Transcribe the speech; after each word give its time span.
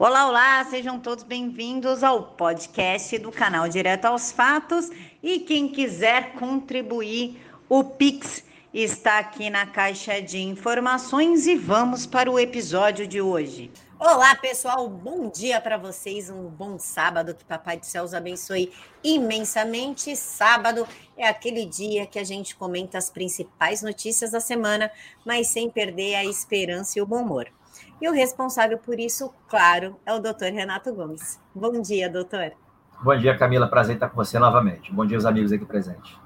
Olá, 0.00 0.28
olá, 0.28 0.64
sejam 0.64 1.00
todos 1.00 1.24
bem-vindos 1.24 2.04
ao 2.04 2.22
podcast 2.22 3.18
do 3.18 3.32
canal 3.32 3.68
Direto 3.68 4.04
aos 4.04 4.30
Fatos. 4.30 4.88
E 5.20 5.40
quem 5.40 5.66
quiser 5.66 6.34
contribuir, 6.34 7.44
o 7.68 7.82
Pix 7.82 8.44
está 8.72 9.18
aqui 9.18 9.50
na 9.50 9.66
caixa 9.66 10.22
de 10.22 10.38
informações 10.38 11.48
e 11.48 11.56
vamos 11.56 12.06
para 12.06 12.30
o 12.30 12.38
episódio 12.38 13.08
de 13.08 13.20
hoje. 13.20 13.72
Olá, 13.98 14.36
pessoal, 14.36 14.88
bom 14.88 15.28
dia 15.28 15.60
para 15.60 15.76
vocês, 15.76 16.30
um 16.30 16.44
bom 16.44 16.78
sábado, 16.78 17.34
que 17.34 17.44
Papai 17.44 17.76
do 17.76 17.84
Céu 17.84 18.04
os 18.04 18.14
abençoe 18.14 18.72
imensamente. 19.02 20.14
Sábado 20.14 20.86
é 21.16 21.26
aquele 21.26 21.66
dia 21.66 22.06
que 22.06 22.20
a 22.20 22.24
gente 22.24 22.54
comenta 22.54 22.98
as 22.98 23.10
principais 23.10 23.82
notícias 23.82 24.30
da 24.30 24.38
semana, 24.38 24.92
mas 25.26 25.48
sem 25.48 25.68
perder 25.68 26.14
a 26.14 26.24
esperança 26.24 27.00
e 27.00 27.02
o 27.02 27.06
bom 27.06 27.22
humor. 27.22 27.50
E 28.00 28.08
o 28.08 28.12
responsável 28.12 28.78
por 28.78 28.98
isso, 28.98 29.32
claro, 29.48 29.98
é 30.06 30.12
o 30.12 30.20
doutor 30.20 30.52
Renato 30.52 30.92
Gomes. 30.94 31.40
Bom 31.54 31.80
dia, 31.80 32.08
doutor. 32.08 32.52
Bom 33.00 33.16
dia, 33.16 33.36
Camila. 33.36 33.68
Prazer 33.68 33.94
estar 33.94 34.08
com 34.08 34.16
você 34.16 34.38
novamente. 34.38 34.92
Bom 34.92 35.06
dia, 35.06 35.16
os 35.16 35.24
amigos 35.24 35.52
aqui 35.52 35.64
presentes. 35.64 36.16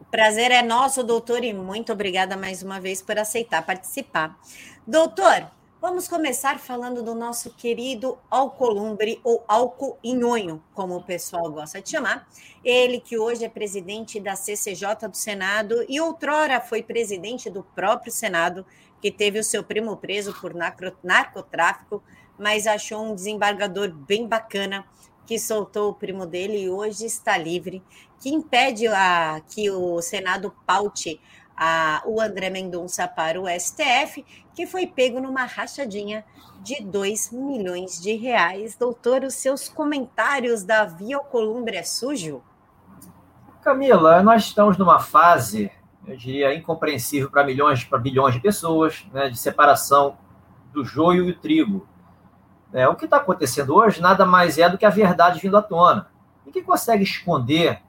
O 0.00 0.04
prazer 0.04 0.52
é 0.52 0.62
nosso, 0.62 1.02
doutor, 1.02 1.42
e 1.42 1.52
muito 1.52 1.92
obrigada 1.92 2.36
mais 2.36 2.62
uma 2.62 2.78
vez 2.78 3.02
por 3.02 3.18
aceitar 3.18 3.66
participar. 3.66 4.38
Doutor, 4.86 5.48
vamos 5.80 6.06
começar 6.06 6.60
falando 6.60 7.02
do 7.02 7.16
nosso 7.16 7.50
querido 7.50 8.16
Alcolumbre, 8.30 9.20
ou 9.24 9.44
Alcoinhonho, 9.48 10.62
como 10.72 10.96
o 10.96 11.02
pessoal 11.02 11.50
gosta 11.50 11.82
de 11.82 11.90
chamar. 11.90 12.28
Ele 12.64 13.00
que 13.00 13.18
hoje 13.18 13.44
é 13.44 13.48
presidente 13.48 14.20
da 14.20 14.36
CCJ 14.36 15.08
do 15.08 15.16
Senado 15.16 15.84
e 15.88 16.00
outrora 16.00 16.60
foi 16.60 16.82
presidente 16.82 17.50
do 17.50 17.64
próprio 17.74 18.12
Senado 18.12 18.64
que 19.04 19.10
teve 19.10 19.38
o 19.38 19.44
seu 19.44 19.62
primo 19.62 19.98
preso 19.98 20.32
por 20.40 20.54
narcotráfico, 21.04 22.02
mas 22.38 22.66
achou 22.66 23.04
um 23.04 23.14
desembargador 23.14 23.92
bem 23.92 24.26
bacana 24.26 24.82
que 25.26 25.38
soltou 25.38 25.90
o 25.90 25.94
primo 25.94 26.24
dele 26.24 26.62
e 26.62 26.70
hoje 26.70 27.04
está 27.04 27.36
livre, 27.36 27.82
que 28.18 28.30
impede 28.30 28.86
a, 28.86 29.42
que 29.46 29.70
o 29.70 30.00
Senado 30.00 30.54
paute 30.64 31.20
a, 31.54 32.02
o 32.06 32.18
André 32.18 32.48
Mendonça 32.48 33.06
para 33.06 33.38
o 33.38 33.44
STF, 33.46 34.24
que 34.54 34.66
foi 34.66 34.86
pego 34.86 35.20
numa 35.20 35.44
rachadinha 35.44 36.24
de 36.62 36.82
2 36.82 37.30
milhões 37.30 38.00
de 38.00 38.14
reais. 38.14 38.74
Doutor, 38.74 39.22
os 39.22 39.34
seus 39.34 39.68
comentários 39.68 40.64
da 40.64 40.86
Via 40.86 41.18
Columbre 41.18 41.76
é 41.76 41.82
sujo? 41.82 42.42
Camila, 43.60 44.22
nós 44.22 44.44
estamos 44.44 44.78
numa 44.78 44.98
fase 44.98 45.70
eu 46.06 46.16
diria, 46.16 46.54
incompreensível 46.54 47.30
para 47.30 47.44
milhões, 47.44 47.84
para 47.84 47.98
bilhões 47.98 48.34
de 48.34 48.40
pessoas, 48.40 49.06
né, 49.12 49.28
de 49.28 49.38
separação 49.38 50.16
do 50.72 50.84
joio 50.84 51.24
e 51.24 51.30
o 51.30 51.38
trigo. 51.38 51.88
É, 52.72 52.88
o 52.88 52.94
que 52.94 53.04
está 53.04 53.18
acontecendo 53.18 53.74
hoje 53.74 54.00
nada 54.00 54.26
mais 54.26 54.58
é 54.58 54.68
do 54.68 54.76
que 54.76 54.84
a 54.84 54.90
verdade 54.90 55.40
vindo 55.40 55.56
à 55.56 55.62
tona. 55.62 56.08
Ninguém 56.44 56.62
consegue 56.62 57.04
esconder 57.04 57.80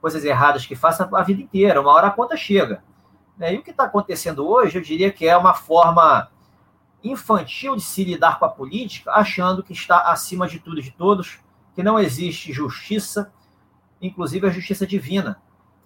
coisas 0.00 0.24
erradas 0.24 0.66
que 0.66 0.76
faça 0.76 1.08
a 1.12 1.22
vida 1.22 1.40
inteira, 1.40 1.80
uma 1.80 1.92
hora 1.92 2.08
a 2.08 2.10
conta 2.10 2.36
chega. 2.36 2.84
É, 3.40 3.52
e 3.54 3.58
o 3.58 3.62
que 3.62 3.70
está 3.70 3.84
acontecendo 3.84 4.46
hoje, 4.46 4.78
eu 4.78 4.82
diria 4.82 5.10
que 5.10 5.26
é 5.26 5.36
uma 5.36 5.54
forma 5.54 6.28
infantil 7.02 7.74
de 7.74 7.82
se 7.82 8.04
lidar 8.04 8.38
com 8.38 8.44
a 8.44 8.48
política, 8.48 9.10
achando 9.12 9.62
que 9.62 9.72
está 9.72 10.10
acima 10.10 10.46
de 10.46 10.58
tudo 10.58 10.78
e 10.78 10.82
de 10.82 10.90
todos, 10.90 11.40
que 11.74 11.82
não 11.82 11.98
existe 11.98 12.52
justiça, 12.52 13.32
inclusive 14.00 14.46
a 14.46 14.50
justiça 14.50 14.86
divina. 14.86 15.42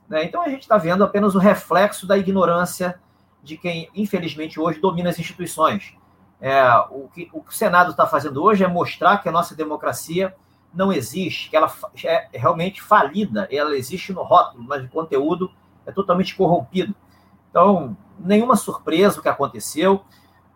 Né? 0.08 0.24
Então 0.24 0.42
a 0.42 0.48
gente 0.48 0.62
está 0.62 0.78
vendo 0.78 1.04
apenas 1.04 1.34
o 1.34 1.38
reflexo 1.38 2.06
da 2.06 2.16
ignorância 2.16 2.98
de 3.42 3.56
quem, 3.56 3.88
infelizmente, 3.94 4.58
hoje 4.58 4.80
domina 4.80 5.10
as 5.10 5.18
instituições. 5.18 5.94
É, 6.40 6.62
o, 6.90 7.08
que, 7.12 7.28
o 7.32 7.42
que 7.42 7.50
o 7.50 7.54
Senado 7.54 7.90
está 7.90 8.06
fazendo 8.06 8.42
hoje 8.42 8.64
é 8.64 8.68
mostrar 8.68 9.18
que 9.18 9.28
a 9.28 9.32
nossa 9.32 9.54
democracia 9.54 10.34
não 10.72 10.92
existe, 10.92 11.50
que 11.50 11.56
ela 11.56 11.72
é 12.04 12.28
realmente 12.32 12.82
falida, 12.82 13.48
ela 13.50 13.76
existe 13.76 14.12
no 14.12 14.22
rótulo, 14.22 14.62
mas 14.62 14.84
o 14.84 14.88
conteúdo 14.88 15.50
é 15.86 15.92
totalmente 15.92 16.36
corrompido. 16.36 16.94
Então, 17.50 17.96
nenhuma 18.18 18.56
surpresa 18.56 19.18
o 19.18 19.22
que 19.22 19.28
aconteceu. 19.28 20.04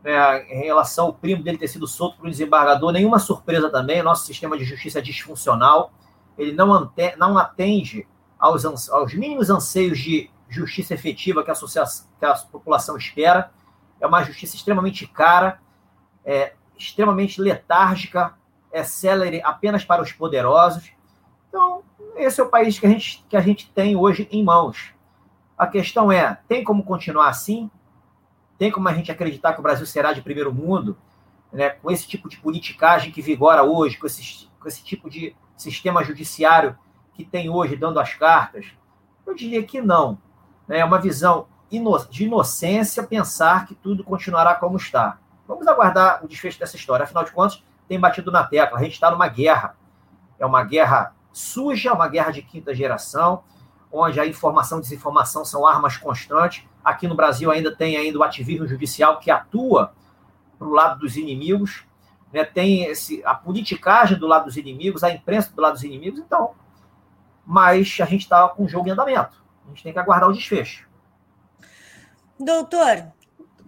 É, 0.04 0.56
em 0.56 0.64
relação 0.64 1.06
ao 1.06 1.14
primo 1.14 1.44
dele 1.44 1.58
ter 1.58 1.68
sido 1.68 1.86
solto 1.86 2.16
por 2.16 2.26
um 2.26 2.30
desembargador, 2.30 2.90
nenhuma 2.90 3.20
surpresa 3.20 3.70
também. 3.70 4.02
Nosso 4.02 4.26
sistema 4.26 4.58
de 4.58 4.64
justiça 4.64 4.98
é 4.98 5.02
disfuncional, 5.02 5.92
ele 6.36 6.52
não, 6.52 6.72
ante, 6.72 7.16
não 7.16 7.38
atende 7.38 8.04
aos, 8.42 8.90
aos 8.90 9.14
mínimos 9.14 9.48
anseios 9.48 10.00
de 10.00 10.28
justiça 10.48 10.92
efetiva 10.92 11.44
que 11.44 11.50
a, 11.50 11.54
que 11.54 12.24
a 12.24 12.34
população 12.34 12.96
espera. 12.96 13.52
É 14.00 14.06
uma 14.06 14.24
justiça 14.24 14.56
extremamente 14.56 15.06
cara, 15.06 15.60
é, 16.24 16.54
extremamente 16.76 17.40
letárgica, 17.40 18.34
é 18.72 18.82
célere 18.82 19.40
apenas 19.44 19.84
para 19.84 20.02
os 20.02 20.10
poderosos. 20.10 20.90
Então, 21.48 21.84
esse 22.16 22.40
é 22.40 22.44
o 22.44 22.48
país 22.48 22.80
que 22.80 22.86
a 22.86 22.88
gente, 22.88 23.24
que 23.28 23.36
a 23.36 23.40
gente 23.40 23.70
tem 23.70 23.94
hoje 23.94 24.26
em 24.32 24.42
mãos. 24.42 24.92
A 25.56 25.68
questão 25.68 26.10
é: 26.10 26.36
tem 26.48 26.64
como 26.64 26.82
continuar 26.82 27.28
assim? 27.28 27.70
Tem 28.58 28.72
como 28.72 28.88
a 28.88 28.92
gente 28.92 29.12
acreditar 29.12 29.52
que 29.52 29.60
o 29.60 29.62
Brasil 29.62 29.86
será 29.86 30.12
de 30.12 30.20
primeiro 30.20 30.52
mundo, 30.52 30.98
né, 31.52 31.70
com 31.70 31.90
esse 31.92 32.08
tipo 32.08 32.28
de 32.28 32.38
politicagem 32.38 33.12
que 33.12 33.22
vigora 33.22 33.62
hoje, 33.62 33.96
com 33.98 34.06
esse, 34.06 34.48
com 34.58 34.66
esse 34.66 34.82
tipo 34.82 35.08
de 35.08 35.36
sistema 35.56 36.02
judiciário 36.02 36.76
que 37.14 37.24
tem 37.24 37.50
hoje 37.50 37.76
dando 37.76 38.00
as 38.00 38.14
cartas? 38.14 38.66
Eu 39.26 39.34
diria 39.34 39.62
que 39.62 39.80
não. 39.80 40.18
É 40.68 40.84
uma 40.84 40.98
visão 40.98 41.46
de 42.10 42.24
inocência 42.24 43.02
pensar 43.02 43.66
que 43.66 43.74
tudo 43.74 44.04
continuará 44.04 44.54
como 44.54 44.76
está. 44.76 45.18
Vamos 45.48 45.66
aguardar 45.66 46.24
o 46.24 46.28
desfecho 46.28 46.58
dessa 46.58 46.76
história. 46.76 47.04
Afinal 47.04 47.24
de 47.24 47.32
contas, 47.32 47.62
tem 47.88 47.98
batido 47.98 48.30
na 48.30 48.44
tecla. 48.44 48.78
A 48.78 48.82
gente 48.82 48.92
está 48.92 49.10
numa 49.10 49.28
guerra. 49.28 49.76
É 50.38 50.44
uma 50.44 50.62
guerra 50.62 51.14
suja, 51.32 51.92
uma 51.92 52.08
guerra 52.08 52.30
de 52.30 52.42
quinta 52.42 52.74
geração, 52.74 53.42
onde 53.90 54.20
a 54.20 54.26
informação 54.26 54.78
e 54.78 54.82
desinformação 54.82 55.44
são 55.44 55.66
armas 55.66 55.96
constantes. 55.96 56.64
Aqui 56.84 57.06
no 57.06 57.14
Brasil 57.14 57.50
ainda 57.50 57.74
tem 57.74 57.96
ainda 57.96 58.18
o 58.18 58.22
ativismo 58.22 58.66
judicial 58.66 59.18
que 59.18 59.30
atua 59.30 59.92
para 60.58 60.68
o 60.68 60.72
lado 60.72 61.00
dos 61.00 61.16
inimigos. 61.16 61.84
Né? 62.32 62.44
Tem 62.44 62.84
esse, 62.84 63.22
a 63.24 63.34
politicagem 63.34 64.18
do 64.18 64.26
lado 64.26 64.46
dos 64.46 64.56
inimigos, 64.56 65.02
a 65.02 65.10
imprensa 65.10 65.52
do 65.54 65.60
lado 65.60 65.74
dos 65.74 65.84
inimigos. 65.84 66.20
Então, 66.20 66.52
mas 67.44 67.98
a 68.00 68.04
gente 68.04 68.22
está 68.22 68.48
com 68.48 68.64
o 68.64 68.68
jogo 68.68 68.88
em 68.88 68.92
andamento. 68.92 69.42
A 69.64 69.68
gente 69.68 69.82
tem 69.82 69.92
que 69.92 69.98
aguardar 69.98 70.28
o 70.28 70.32
desfecho. 70.32 70.88
Doutor, 72.38 73.12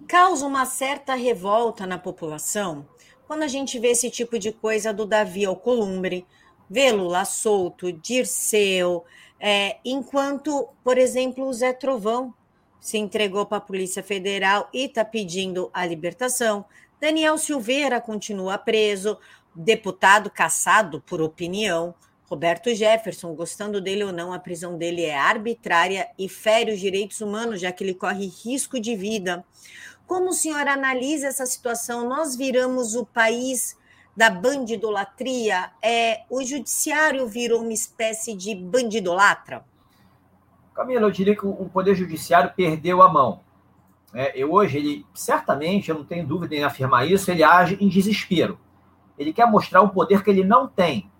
causa 0.08 0.46
uma 0.46 0.64
certa 0.64 1.14
revolta 1.14 1.86
na 1.86 1.98
população 1.98 2.86
quando 3.26 3.42
a 3.42 3.48
gente 3.48 3.78
vê 3.78 3.88
esse 3.88 4.10
tipo 4.10 4.38
de 4.38 4.52
coisa 4.52 4.92
do 4.92 5.06
Davi 5.06 5.44
Alcolumbre, 5.44 6.26
vê 6.68 6.92
Lula 6.92 7.24
solto, 7.24 7.92
Dirceu, 7.92 9.04
é, 9.40 9.78
enquanto, 9.84 10.68
por 10.82 10.98
exemplo, 10.98 11.46
o 11.46 11.52
Zé 11.52 11.72
Trovão 11.72 12.34
se 12.80 12.98
entregou 12.98 13.46
para 13.46 13.58
a 13.58 13.62
Polícia 13.62 14.02
Federal 14.02 14.68
e 14.72 14.84
está 14.84 15.04
pedindo 15.04 15.70
a 15.72 15.86
libertação. 15.86 16.66
Daniel 17.00 17.38
Silveira 17.38 18.00
continua 18.00 18.58
preso, 18.58 19.18
deputado 19.54 20.30
caçado 20.30 21.00
por 21.00 21.22
opinião. 21.22 21.94
Roberto 22.26 22.74
Jefferson, 22.74 23.34
gostando 23.34 23.80
dele 23.80 24.04
ou 24.04 24.12
não, 24.12 24.32
a 24.32 24.38
prisão 24.38 24.78
dele 24.78 25.02
é 25.02 25.16
arbitrária 25.16 26.08
e 26.18 26.28
fere 26.28 26.72
os 26.72 26.80
direitos 26.80 27.20
humanos, 27.20 27.60
já 27.60 27.70
que 27.70 27.84
ele 27.84 27.94
corre 27.94 28.26
risco 28.26 28.80
de 28.80 28.96
vida. 28.96 29.44
Como 30.06 30.30
o 30.30 30.32
senhor 30.32 30.66
analisa 30.66 31.26
essa 31.26 31.44
situação? 31.44 32.08
Nós 32.08 32.34
viramos 32.34 32.94
o 32.94 33.04
país 33.04 33.76
da 34.16 34.30
bandidolatria? 34.30 35.70
É, 35.82 36.22
o 36.30 36.42
judiciário 36.42 37.26
virou 37.26 37.60
uma 37.60 37.72
espécie 37.72 38.34
de 38.34 38.54
bandidolatra? 38.54 39.64
Camila, 40.74 41.02
eu 41.02 41.10
diria 41.10 41.36
que 41.36 41.46
o 41.46 41.68
Poder 41.72 41.94
Judiciário 41.94 42.52
perdeu 42.56 43.00
a 43.02 43.08
mão. 43.08 43.40
É, 44.14 44.32
eu, 44.36 44.52
hoje, 44.52 44.78
ele, 44.78 45.06
certamente, 45.14 45.90
eu 45.90 45.96
não 45.96 46.04
tenho 46.04 46.26
dúvida 46.26 46.54
em 46.54 46.64
afirmar 46.64 47.06
isso, 47.06 47.30
ele 47.30 47.42
age 47.42 47.76
em 47.80 47.88
desespero. 47.88 48.58
Ele 49.18 49.32
quer 49.32 49.46
mostrar 49.46 49.82
um 49.82 49.88
poder 49.88 50.22
que 50.22 50.30
ele 50.30 50.42
não 50.42 50.66
tem 50.66 51.10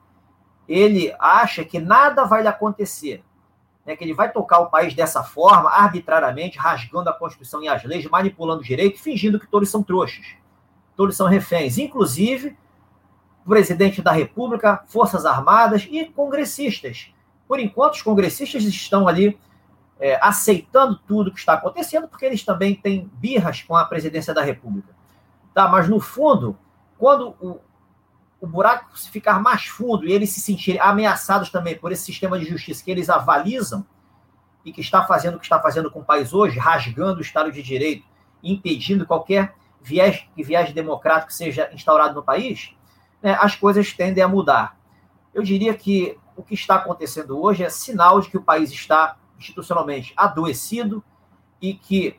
ele 0.68 1.14
acha 1.18 1.64
que 1.64 1.78
nada 1.78 2.24
vai 2.24 2.42
lhe 2.42 2.48
acontecer, 2.48 3.22
né, 3.84 3.94
que 3.96 4.04
ele 4.04 4.14
vai 4.14 4.32
tocar 4.32 4.60
o 4.60 4.70
país 4.70 4.94
dessa 4.94 5.22
forma, 5.22 5.70
arbitrariamente, 5.70 6.58
rasgando 6.58 7.10
a 7.10 7.12
Constituição 7.12 7.62
e 7.62 7.68
as 7.68 7.84
leis, 7.84 8.04
manipulando 8.06 8.60
o 8.60 8.64
direito, 8.64 9.00
fingindo 9.00 9.38
que 9.38 9.46
todos 9.46 9.70
são 9.70 9.82
trouxas, 9.82 10.24
todos 10.96 11.16
são 11.16 11.26
reféns, 11.26 11.78
inclusive 11.78 12.56
presidente 13.44 14.00
da 14.00 14.10
República, 14.10 14.82
Forças 14.86 15.26
Armadas 15.26 15.86
e 15.90 16.04
congressistas. 16.06 17.12
Por 17.46 17.60
enquanto, 17.60 17.94
os 17.94 18.02
congressistas 18.02 18.64
estão 18.64 19.06
ali 19.06 19.38
é, 20.00 20.18
aceitando 20.22 20.98
tudo 21.06 21.30
que 21.30 21.38
está 21.38 21.52
acontecendo, 21.52 22.08
porque 22.08 22.24
eles 22.24 22.42
também 22.42 22.74
têm 22.74 23.10
birras 23.14 23.62
com 23.62 23.76
a 23.76 23.84
presidência 23.84 24.32
da 24.32 24.42
República. 24.42 24.94
Tá, 25.52 25.68
mas 25.68 25.88
no 25.88 26.00
fundo, 26.00 26.58
quando 26.98 27.36
o, 27.40 27.60
o 28.40 28.46
buraco 28.46 28.98
se 28.98 29.10
ficar 29.10 29.40
mais 29.40 29.64
fundo 29.64 30.06
e 30.06 30.12
eles 30.12 30.30
se 30.30 30.40
sentirem 30.40 30.80
ameaçados 30.80 31.50
também 31.50 31.76
por 31.76 31.92
esse 31.92 32.04
sistema 32.04 32.38
de 32.38 32.44
justiça 32.44 32.84
que 32.84 32.90
eles 32.90 33.08
avalizam 33.08 33.86
e 34.64 34.72
que 34.72 34.80
está 34.80 35.04
fazendo 35.04 35.36
o 35.36 35.38
que 35.38 35.44
está 35.44 35.60
fazendo 35.60 35.90
com 35.90 36.00
o 36.00 36.04
país 36.04 36.32
hoje, 36.32 36.58
rasgando 36.58 37.18
o 37.18 37.22
Estado 37.22 37.52
de 37.52 37.62
Direito, 37.62 38.06
impedindo 38.42 39.06
qualquer 39.06 39.54
viés, 39.82 40.26
viés 40.36 40.72
democrático 40.72 41.32
seja 41.32 41.70
instaurado 41.72 42.14
no 42.14 42.22
país, 42.22 42.74
né, 43.22 43.36
as 43.40 43.54
coisas 43.54 43.92
tendem 43.92 44.22
a 44.22 44.28
mudar. 44.28 44.78
Eu 45.32 45.42
diria 45.42 45.74
que 45.74 46.18
o 46.36 46.42
que 46.42 46.54
está 46.54 46.76
acontecendo 46.76 47.40
hoje 47.40 47.62
é 47.62 47.68
sinal 47.68 48.20
de 48.20 48.28
que 48.28 48.36
o 48.36 48.42
país 48.42 48.70
está 48.70 49.16
institucionalmente 49.38 50.12
adoecido 50.16 51.04
e 51.60 51.74
que 51.74 52.18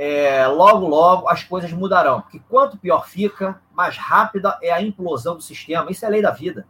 é, 0.00 0.46
logo, 0.46 0.86
logo 0.86 1.28
as 1.28 1.42
coisas 1.42 1.72
mudarão. 1.72 2.20
Porque 2.20 2.40
quanto 2.48 2.78
pior 2.78 3.08
fica, 3.08 3.60
mais 3.72 3.96
rápida 3.96 4.56
é 4.62 4.70
a 4.70 4.80
implosão 4.80 5.34
do 5.34 5.42
sistema. 5.42 5.90
Isso 5.90 6.06
é 6.06 6.08
lei 6.08 6.22
da 6.22 6.30
vida. 6.30 6.68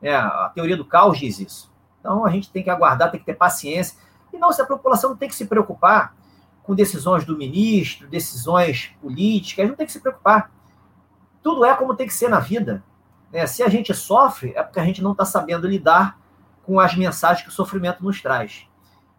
É, 0.00 0.14
a 0.14 0.52
teoria 0.54 0.76
do 0.76 0.84
caos 0.84 1.18
diz 1.18 1.40
isso. 1.40 1.72
Então 1.98 2.24
a 2.24 2.30
gente 2.30 2.52
tem 2.52 2.62
que 2.62 2.70
aguardar, 2.70 3.10
tem 3.10 3.18
que 3.18 3.26
ter 3.26 3.34
paciência. 3.34 3.98
E 4.32 4.38
não, 4.38 4.52
se 4.52 4.62
a 4.62 4.66
população 4.66 5.10
não 5.10 5.16
tem 5.16 5.28
que 5.28 5.34
se 5.34 5.46
preocupar 5.46 6.14
com 6.62 6.72
decisões 6.72 7.24
do 7.24 7.36
ministro, 7.36 8.06
decisões 8.06 8.94
políticas, 9.02 9.66
não 9.68 9.74
tem 9.74 9.86
que 9.86 9.92
se 9.92 10.00
preocupar. 10.00 10.52
Tudo 11.42 11.64
é 11.64 11.74
como 11.74 11.96
tem 11.96 12.06
que 12.06 12.14
ser 12.14 12.28
na 12.28 12.38
vida. 12.38 12.84
Né? 13.32 13.44
Se 13.48 13.60
a 13.60 13.68
gente 13.68 13.92
sofre, 13.92 14.52
é 14.54 14.62
porque 14.62 14.78
a 14.78 14.84
gente 14.84 15.02
não 15.02 15.12
está 15.12 15.24
sabendo 15.24 15.66
lidar 15.66 16.16
com 16.62 16.78
as 16.78 16.94
mensagens 16.94 17.42
que 17.42 17.48
o 17.48 17.52
sofrimento 17.52 18.04
nos 18.04 18.22
traz. 18.22 18.68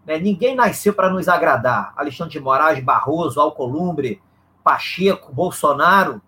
Né? 0.10 0.18
Ninguém 0.18 0.56
nasceu 0.56 0.92
para 0.92 1.08
nos 1.08 1.28
agradar. 1.28 1.94
Alexandre 1.96 2.34
de 2.34 2.40
Moraes, 2.40 2.84
Barroso, 2.84 3.40
Alcolumbre, 3.40 4.20
Pacheco, 4.64 5.32
Bolsonaro, 5.32 6.20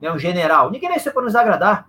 né? 0.00 0.12
um 0.12 0.18
general. 0.20 0.70
Ninguém 0.70 0.88
nasceu 0.88 1.12
para 1.12 1.24
nos 1.24 1.34
agradar. 1.34 1.88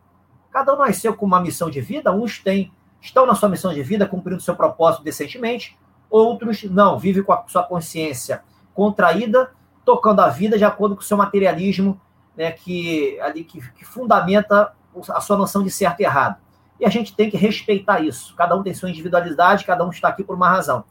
Cada 0.51 0.73
um 0.73 0.79
nasceu 0.79 1.13
com 1.13 1.23
uma 1.23 1.39
missão 1.39 1.69
de 1.69 1.79
vida. 1.81 2.11
Uns 2.11 2.39
têm, 2.39 2.73
estão 2.99 3.27
na 3.27 3.35
sua 3.35 3.47
missão 3.47 3.71
de 3.71 3.83
vida, 3.83 4.07
cumprindo 4.07 4.41
seu 4.41 4.55
propósito 4.55 5.03
decentemente. 5.03 5.77
Outros 6.09 6.63
não, 6.63 6.97
vivem 6.97 7.21
com 7.21 7.31
a 7.31 7.43
sua 7.45 7.61
consciência 7.61 8.41
contraída, 8.73 9.51
tocando 9.85 10.21
a 10.21 10.29
vida 10.29 10.57
de 10.57 10.65
acordo 10.65 10.95
com 10.95 11.01
o 11.03 11.05
seu 11.05 11.15
materialismo, 11.15 12.01
né, 12.35 12.53
que, 12.53 13.19
ali, 13.21 13.43
que, 13.43 13.61
que 13.73 13.85
fundamenta 13.85 14.73
a 15.09 15.21
sua 15.21 15.37
noção 15.37 15.61
de 15.61 15.69
certo 15.69 15.99
e 15.99 16.05
errado. 16.05 16.37
E 16.79 16.85
a 16.85 16.89
gente 16.89 17.15
tem 17.15 17.29
que 17.29 17.37
respeitar 17.37 17.99
isso. 17.99 18.35
Cada 18.35 18.55
um 18.55 18.63
tem 18.63 18.73
sua 18.73 18.89
individualidade, 18.89 19.63
cada 19.63 19.85
um 19.85 19.91
está 19.91 20.07
aqui 20.07 20.23
por 20.23 20.35
uma 20.35 20.49
razão. 20.49 20.83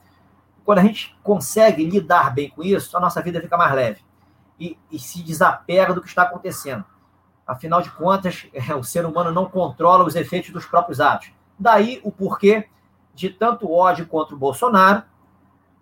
Quando 0.64 0.78
a 0.78 0.82
gente 0.82 1.16
consegue 1.22 1.84
lidar 1.84 2.34
bem 2.34 2.48
com 2.48 2.62
isso, 2.62 2.96
a 2.96 3.00
nossa 3.00 3.20
vida 3.20 3.40
fica 3.40 3.56
mais 3.56 3.72
leve 3.74 4.00
e, 4.58 4.78
e 4.90 4.98
se 4.98 5.22
desapega 5.22 5.92
do 5.92 6.00
que 6.00 6.08
está 6.08 6.22
acontecendo. 6.22 6.84
Afinal 7.46 7.82
de 7.82 7.90
contas, 7.90 8.46
é, 8.54 8.74
o 8.74 8.82
ser 8.82 9.04
humano 9.04 9.30
não 9.30 9.46
controla 9.46 10.04
os 10.04 10.16
efeitos 10.16 10.50
dos 10.50 10.64
próprios 10.64 11.00
atos. 11.00 11.30
Daí 11.58 12.00
o 12.02 12.10
porquê 12.10 12.68
de 13.14 13.30
tanto 13.30 13.70
ódio 13.70 14.06
contra 14.06 14.34
o 14.34 14.38
Bolsonaro, 14.38 15.02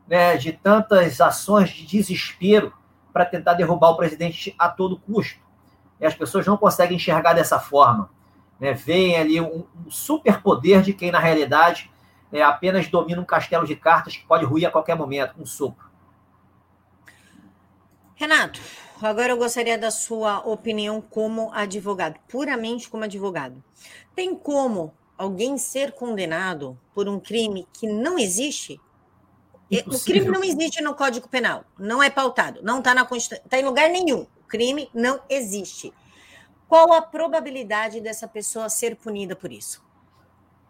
né, 0.07 0.37
de 0.37 0.53
tantas 0.53 1.21
ações 1.21 1.71
de 1.71 1.87
desespero 1.87 2.75
para 3.13 3.25
tentar 3.25 3.55
derrubar 3.55 3.91
o 3.91 3.97
presidente 3.97 4.55
a 4.59 4.69
todo 4.69 4.99
custo. 4.99 5.41
E 6.01 6.05
as 6.05 6.15
pessoas 6.15 6.47
não 6.47 6.57
conseguem 6.57 6.97
enxergar 6.97 7.33
dessa 7.33 7.59
forma. 7.59 8.11
Né? 8.59 8.73
Veem 8.73 9.17
ali 9.17 9.41
um, 9.41 9.65
um 9.87 9.91
superpoder 9.91 10.83
de 10.83 10.93
quem, 10.93 11.13
na 11.13 11.19
realidade, 11.19 11.91
é, 12.33 12.43
apenas 12.43 12.89
domina 12.89 13.21
um 13.21 13.25
castelo 13.25 13.67
de 13.67 13.77
cartas 13.77 14.17
que 14.17 14.27
pode 14.27 14.45
ruir 14.45 14.67
a 14.67 14.71
qualquer 14.71 14.97
momento, 14.97 15.35
um 15.39 15.47
sopro. 15.47 15.91
Renato, 18.15 18.61
agora 19.01 19.33
eu 19.33 19.37
gostaria 19.37 19.77
da 19.77 19.91
sua 19.91 20.39
opinião 20.41 21.01
como 21.01 21.53
advogado, 21.53 22.19
puramente 22.29 22.89
como 22.89 23.05
advogado. 23.05 23.63
Tem 24.15 24.35
como 24.35 24.95
alguém 25.19 25.59
ser 25.59 25.93
condenado 25.93 26.79
por 26.95 27.09
um 27.09 27.21
crime 27.21 27.67
que 27.73 27.87
não 27.87 28.19
existe? 28.19 28.81
Impossível. 29.71 29.99
O 29.99 30.05
crime 30.05 30.39
não 30.39 30.45
existe 30.45 30.83
no 30.83 30.95
Código 30.95 31.29
Penal, 31.29 31.65
não 31.79 32.03
é 32.03 32.11
pautado, 32.11 32.61
não 32.63 32.79
está 32.79 32.95
na 32.95 33.05
Constituição, 33.05 33.45
está 33.45 33.59
em 33.59 33.65
lugar 33.65 33.89
nenhum 33.89 34.27
crime 34.53 34.91
não 34.93 35.19
existe. 35.31 35.91
Qual 36.69 36.93
a 36.93 37.01
probabilidade 37.01 38.03
dessa 38.03 38.29
pessoa 38.29 38.69
ser 38.69 38.97
punida 38.97 39.35
por 39.35 39.51
isso? 39.51 39.83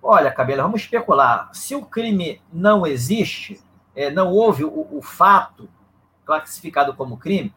Olha, 0.02 0.32
Cabela, 0.32 0.64
vamos 0.64 0.80
especular. 0.80 1.48
Se 1.52 1.76
o 1.76 1.86
crime 1.86 2.42
não 2.52 2.84
existe, 2.84 3.62
é, 3.94 4.10
não 4.10 4.32
houve 4.32 4.64
o, 4.64 4.88
o, 4.90 5.00
fato 5.00 5.68
classificado 6.24 6.92
como 6.94 7.16
crime, 7.16 7.54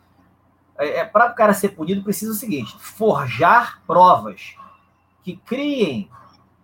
é, 0.78 1.00
é 1.00 1.06
para 1.06 1.32
o 1.32 1.34
cara 1.34 1.54
ser 1.56 1.70
punido 1.70 2.04
precisa 2.04 2.32
o 2.32 2.36
seguinte: 2.36 2.76
forjar 2.78 3.82
provas 3.88 4.56
que 5.24 5.38
criem 5.38 6.08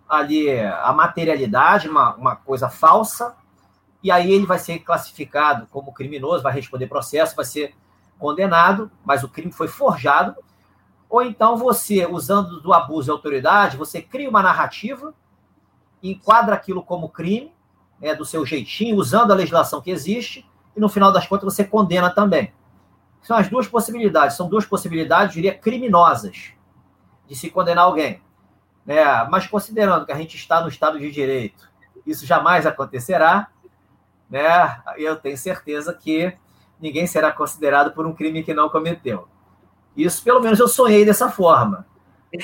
ali 0.08 0.52
a 0.60 0.94
materialidade, 0.94 1.90
uma, 1.90 2.14
uma 2.16 2.36
coisa 2.36 2.70
falsa, 2.70 3.36
e 4.04 4.12
aí 4.12 4.32
ele 4.32 4.46
vai 4.46 4.60
ser 4.60 4.80
classificado 4.80 5.66
como 5.68 5.94
criminoso, 5.94 6.44
vai 6.44 6.54
responder 6.54 6.88
processo, 6.88 7.36
vai 7.36 7.46
ser 7.46 7.74
condenado, 8.20 8.92
mas 9.04 9.24
o 9.24 9.30
crime 9.30 9.52
foi 9.52 9.68
forjado, 9.68 10.36
ou 11.10 11.24
então 11.24 11.58
você, 11.58 12.06
usando 12.06 12.62
do 12.62 12.74
abuso 12.74 13.06
de 13.06 13.12
autoridade, 13.12 13.78
você 13.78 14.02
cria 14.02 14.30
uma 14.30 14.44
narrativa, 14.44 15.14
enquadra 16.02 16.56
aquilo 16.56 16.84
como 16.84 17.10
crime, 17.10 17.54
né, 18.00 18.16
do 18.16 18.26
seu 18.26 18.46
jeitinho, 18.46 18.96
usando 18.96 19.32
a 19.32 19.36
legislação 19.36 19.82
que 19.82 19.92
existe, 19.92 20.46
e 20.76 20.80
no 20.80 20.90
final 20.90 21.12
das 21.12 21.28
contas 21.28 21.54
você 21.54 21.64
condena 21.64 22.10
também. 22.10 22.54
São 23.22 23.38
as 23.38 23.48
duas 23.48 23.68
possibilidades, 23.68 24.36
são 24.36 24.50
duas 24.50 24.66
possibilidades, 24.66 25.34
diria, 25.34 25.54
criminosas 25.54 26.54
de 27.28 27.36
se 27.36 27.50
condenar 27.50 27.86
alguém. 27.86 28.22
Né? 28.86 29.04
Mas 29.30 29.46
considerando 29.46 30.06
que 30.06 30.12
a 30.12 30.18
gente 30.18 30.36
está 30.36 30.62
no 30.62 30.68
Estado 30.68 31.00
de 31.00 31.12
Direito, 31.12 31.70
isso 32.06 32.26
jamais 32.26 32.66
acontecerá, 32.66 33.50
né? 34.30 34.82
eu 34.98 35.16
tenho 35.16 35.38
certeza 35.38 35.94
que 35.94 36.36
ninguém 36.80 37.06
será 37.06 37.32
considerado 37.32 37.94
por 37.94 38.08
um 38.08 38.14
crime 38.14 38.44
que 38.44 38.54
não 38.54 38.70
cometeu. 38.70 39.28
Isso, 39.96 40.24
pelo 40.24 40.40
menos, 40.40 40.60
eu 40.60 40.68
sonhei 40.68 41.06
dessa 41.06 41.30
forma. 41.30 41.86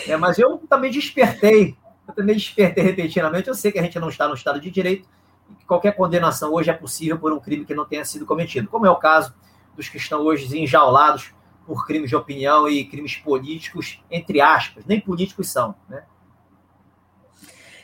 É, 0.05 0.17
mas 0.17 0.37
eu 0.37 0.57
também 0.69 0.91
despertei, 0.91 1.77
eu 2.07 2.13
também 2.13 2.35
despertei 2.35 2.83
repetidamente. 2.83 3.47
Eu 3.47 3.55
sei 3.55 3.71
que 3.71 3.79
a 3.79 3.83
gente 3.83 3.99
não 3.99 4.09
está 4.09 4.27
no 4.27 4.33
Estado 4.33 4.59
de 4.59 4.71
Direito 4.71 5.07
e 5.49 5.55
que 5.55 5.65
qualquer 5.65 5.95
condenação 5.95 6.53
hoje 6.53 6.69
é 6.69 6.73
possível 6.73 7.19
por 7.19 7.31
um 7.33 7.39
crime 7.39 7.65
que 7.65 7.75
não 7.75 7.85
tenha 7.85 8.05
sido 8.05 8.25
cometido, 8.25 8.67
como 8.67 8.85
é 8.85 8.89
o 8.89 8.95
caso 8.95 9.33
dos 9.75 9.89
que 9.89 9.97
estão 9.97 10.21
hoje 10.21 10.57
enjaulados 10.57 11.33
por 11.65 11.85
crimes 11.85 12.09
de 12.09 12.15
opinião 12.15 12.69
e 12.69 12.85
crimes 12.85 13.17
políticos, 13.17 14.01
entre 14.09 14.39
aspas, 14.39 14.85
nem 14.85 15.01
políticos 15.01 15.49
são, 15.49 15.75
né? 15.89 16.05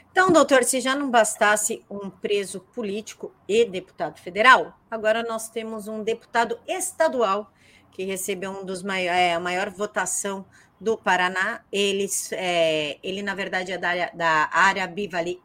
Então, 0.10 0.32
doutor, 0.32 0.64
se 0.64 0.80
já 0.80 0.96
não 0.96 1.10
bastasse 1.10 1.84
um 1.90 2.08
preso 2.08 2.60
político 2.60 3.34
e 3.48 3.66
deputado 3.66 4.20
federal, 4.20 4.78
agora 4.90 5.24
nós 5.24 5.50
temos 5.50 5.88
um 5.88 6.04
deputado 6.04 6.60
estadual 6.68 7.52
que 7.92 8.04
recebeu 8.04 8.52
um 8.52 8.64
dos 8.64 8.84
maiores, 8.84 9.20
é, 9.20 9.34
a 9.34 9.40
maior 9.40 9.72
votação 9.72 10.46
do 10.84 10.98
Paraná. 10.98 11.62
Ele, 11.72 12.08
é, 12.34 13.00
ele 13.02 13.24
na 13.24 13.34
verdade, 13.34 13.72
é 13.72 13.78
da, 13.78 14.10
da 14.12 14.50
área 14.52 14.86
bivali. 14.86 15.42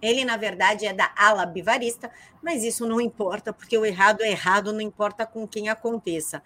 Ele, 0.00 0.24
na 0.24 0.36
verdade, 0.36 0.86
é 0.86 0.92
da 0.92 1.10
ala 1.16 1.46
bivarista, 1.46 2.10
mas 2.42 2.62
isso 2.62 2.86
não 2.86 3.00
importa, 3.00 3.52
porque 3.52 3.76
o 3.78 3.84
errado 3.84 4.20
é 4.20 4.30
errado, 4.30 4.72
não 4.72 4.80
importa 4.80 5.26
com 5.26 5.48
quem 5.48 5.68
aconteça. 5.68 6.42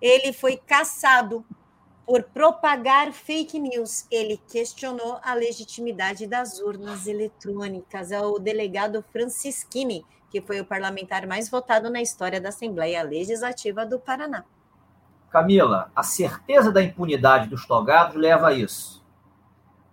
Ele 0.00 0.32
foi 0.32 0.56
caçado 0.56 1.44
por 2.06 2.22
propagar 2.22 3.12
fake 3.12 3.58
news. 3.58 4.06
Ele 4.10 4.40
questionou 4.48 5.18
a 5.22 5.34
legitimidade 5.34 6.26
das 6.26 6.60
urnas 6.60 7.06
eletrônicas 7.06 8.12
ao 8.12 8.38
delegado 8.38 9.04
Francisquini, 9.12 10.04
que 10.30 10.40
foi 10.40 10.60
o 10.60 10.64
parlamentar 10.64 11.26
mais 11.26 11.48
votado 11.48 11.90
na 11.90 12.00
história 12.00 12.40
da 12.40 12.50
Assembleia 12.50 13.02
Legislativa 13.02 13.84
do 13.84 13.98
Paraná. 13.98 14.44
Camila, 15.32 15.90
a 15.96 16.02
certeza 16.02 16.70
da 16.70 16.82
impunidade 16.82 17.48
dos 17.48 17.64
togados 17.64 18.14
leva 18.14 18.48
a 18.48 18.52
isso. 18.52 19.02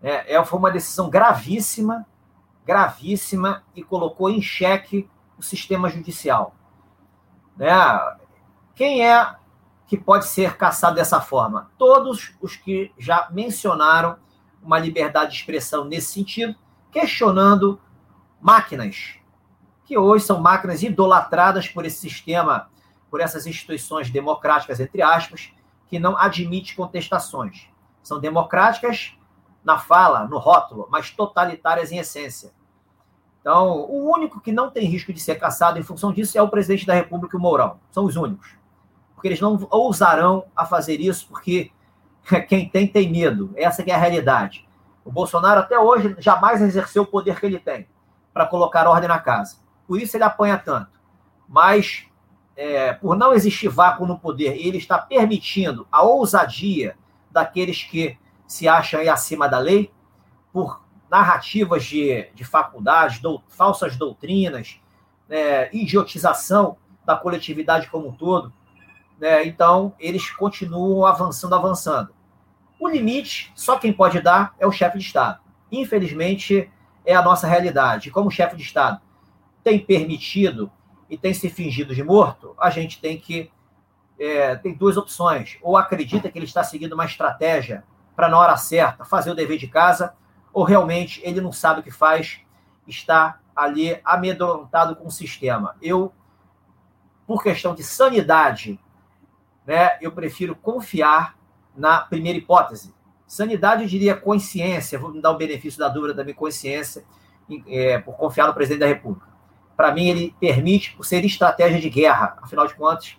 É, 0.03 0.36
é, 0.36 0.46
foi 0.46 0.60
uma 0.60 0.69
decisão 0.69 1.10
gravíssima, 1.10 2.05
gravíssima, 2.65 3.63
e 3.74 3.81
colocou 3.81 4.29
em 4.29 4.41
xeque 4.41 5.10
o 5.38 5.41
sistema 5.41 5.89
judicial. 5.89 6.53
Né? 7.55 7.72
Quem 8.75 9.08
é 9.08 9.36
que 9.88 9.98
pode 9.98 10.25
ser 10.27 10.58
caçado 10.58 10.96
dessa 10.96 11.22
forma? 11.22 11.72
Todos 11.77 12.36
os 12.41 12.58
que 12.58 12.91
já 12.98 13.29
mencionaram 13.31 14.17
uma 14.62 14.77
liberdade 14.77 15.31
de 15.31 15.38
expressão 15.38 15.86
nesse 15.86 16.13
sentido, 16.13 16.53
questionando 16.91 17.79
máquinas, 18.41 19.15
que 19.86 19.98
hoje 19.98 20.25
são 20.25 20.41
máquinas 20.41 20.84
idolatradas 20.84 21.67
por 21.67 21.86
esse 21.86 21.98
sistema, 21.98 22.69
por 23.10 23.22
essas 23.22 23.48
instituições 23.48 24.10
democráticas, 24.10 24.80
entre 24.80 25.01
aspas, 25.01 25.51
que 25.88 26.00
não 26.00 26.18
admite 26.18 26.75
contestações. 26.75 27.68
São 28.04 28.20
democráticas 28.20 29.18
na 29.63 29.78
fala, 29.78 30.25
no 30.28 30.38
rótulo, 30.38 30.88
mas 30.89 31.12
totalitárias 31.12 31.92
em 31.92 31.98
essência. 31.98 32.51
Então, 33.42 33.82
o 33.89 34.12
único 34.12 34.39
que 34.39 34.51
não 34.51 34.70
tem 34.70 34.86
risco 34.86 35.12
de 35.12 35.20
ser 35.20 35.36
caçado 35.36 35.80
em 35.80 35.84
função 35.84 36.12
disso 36.12 36.38
é 36.38 36.42
o 36.42 36.50
presidente 36.50 36.86
da 36.86 36.94
República 36.94 37.38
o 37.38 37.39
Mourão. 37.39 37.80
São 37.92 38.06
os 38.06 38.16
únicos 38.16 38.60
porque 39.20 39.28
eles 39.28 39.42
não 39.42 39.68
ousarão 39.70 40.46
a 40.56 40.66
fazer 40.66 41.01
isso, 41.01 41.28
porque 41.28 41.72
quem 42.48 42.70
tem, 42.70 42.88
tem 42.88 43.12
medo. 43.12 43.51
Essa 43.58 43.82
é 43.82 43.92
a 43.92 43.98
realidade. 43.98 44.66
O 45.04 45.12
Bolsonaro 45.12 45.60
até 45.60 45.78
hoje 45.78 46.16
jamais 46.20 46.62
exerceu 46.62 47.04
o 47.04 47.06
poder 47.06 47.38
que 47.38 47.46
ele 47.46 47.60
tem 47.60 47.86
para 48.34 48.46
colocar 48.46 48.88
ordem 48.88 49.10
na 49.10 49.20
casa. 49.20 49.58
Por 49.86 50.01
isso 50.01 50.16
ele 50.16 50.24
apanha 50.24 50.58
tanto. 50.58 51.01
Mas, 51.50 52.06
é, 52.60 52.92
por 52.92 53.16
não 53.16 53.32
existir 53.32 53.70
vácuo 53.70 54.06
no 54.06 54.20
poder, 54.20 54.58
ele 54.58 54.78
está 54.78 54.98
permitindo 54.98 55.88
a 55.89 56.04
ousadia 56.04 56.98
daqueles 57.32 57.84
que 57.84 58.18
se 58.46 58.68
acham 58.68 59.00
acima 59.10 59.48
da 59.48 59.58
lei, 59.60 59.89
por 60.51 60.84
narrativas 61.10 61.86
de, 61.86 62.30
de 62.36 62.44
faculdades, 62.44 63.20
do, 63.20 63.42
falsas 63.48 63.96
doutrinas, 63.96 64.78
né, 65.30 65.74
idiotização 65.74 66.75
da 67.06 67.16
coletividade 67.16 67.88
como 67.88 68.10
um 68.10 68.12
todo. 68.12 68.51
Né, 69.18 69.46
então, 69.46 69.94
eles 69.98 70.30
continuam 70.30 71.06
avançando, 71.06 71.56
avançando. 71.56 72.13
O 72.78 72.89
limite, 72.89 73.54
só 73.56 73.78
quem 73.78 73.94
pode 73.94 74.20
dar 74.20 74.54
é 74.60 74.68
o 74.68 74.72
chefe 74.72 74.98
de 74.98 75.06
Estado. 75.06 75.39
Infelizmente, 75.72 76.70
é 77.06 77.16
a 77.16 77.22
nossa 77.22 77.48
realidade. 77.48 78.12
Como 78.12 78.28
o 78.28 78.32
chefe 78.32 78.58
de 78.58 78.63
Estado 78.63 79.00
tem 79.63 79.80
permitido 79.80 80.70
e 81.10 81.18
tem 81.18 81.34
se 81.34 81.50
fingido 81.50 81.96
de 81.96 82.04
morto, 82.04 82.56
a 82.60 82.70
gente 82.70 83.01
tem 83.01 83.18
que. 83.20 83.51
É, 84.20 84.56
tem 84.58 84.74
duas 84.74 84.98
opções. 84.98 85.58
Ou 85.62 85.78
acredita 85.78 86.30
que 86.30 86.38
ele 86.38 86.46
está 86.46 86.62
seguindo 86.63 86.94
uma 86.94 87.06
estratégia 87.06 87.86
para, 88.16 88.28
na 88.28 88.38
hora 88.38 88.58
certa, 88.58 89.06
fazer 89.06 89.32
o 89.32 89.36
dever 89.36 89.58
de 89.58 89.68
casa, 89.68 90.13
ou 90.51 90.66
realmente 90.66 91.22
ele 91.24 91.39
não 91.39 91.54
sabe 91.54 91.80
o 91.80 91.84
que 91.84 91.92
faz, 91.92 92.42
está 92.86 93.39
ali 93.56 94.00
amedrontado 94.04 94.96
com 94.96 95.08
o 95.08 95.12
sistema. 95.12 95.75
Eu, 95.82 96.12
por 97.25 97.42
questão 97.42 97.74
de 97.74 97.82
sanidade, 97.82 98.78
né, 99.66 99.98
eu 100.01 100.12
prefiro 100.12 100.54
confiar 100.54 101.38
na 101.74 102.01
primeira 102.01 102.38
hipótese. 102.38 102.94
Sanidade, 103.25 103.84
eu 103.84 103.88
diria 103.88 104.16
consciência, 104.18 105.00
vou 105.00 105.12
me 105.13 105.22
dar 105.22 105.32
o 105.32 105.38
benefício 105.38 105.80
da 105.80 105.88
dúvida 105.88 106.13
da 106.13 106.24
minha 106.24 106.36
consciência, 106.36 107.06
é, 107.68 108.00
por 108.00 108.18
confiar 108.18 108.48
no 108.48 108.54
presidente 108.54 108.82
da 108.82 108.88
República. 108.88 109.29
Para 109.80 109.94
mim, 109.94 110.10
ele 110.10 110.36
permite, 110.42 110.94
por 110.94 111.06
ser 111.06 111.24
estratégia 111.24 111.80
de 111.80 111.90
guerra, 111.90 112.38
afinal 112.42 112.68
de 112.68 112.76
contas, 112.76 113.16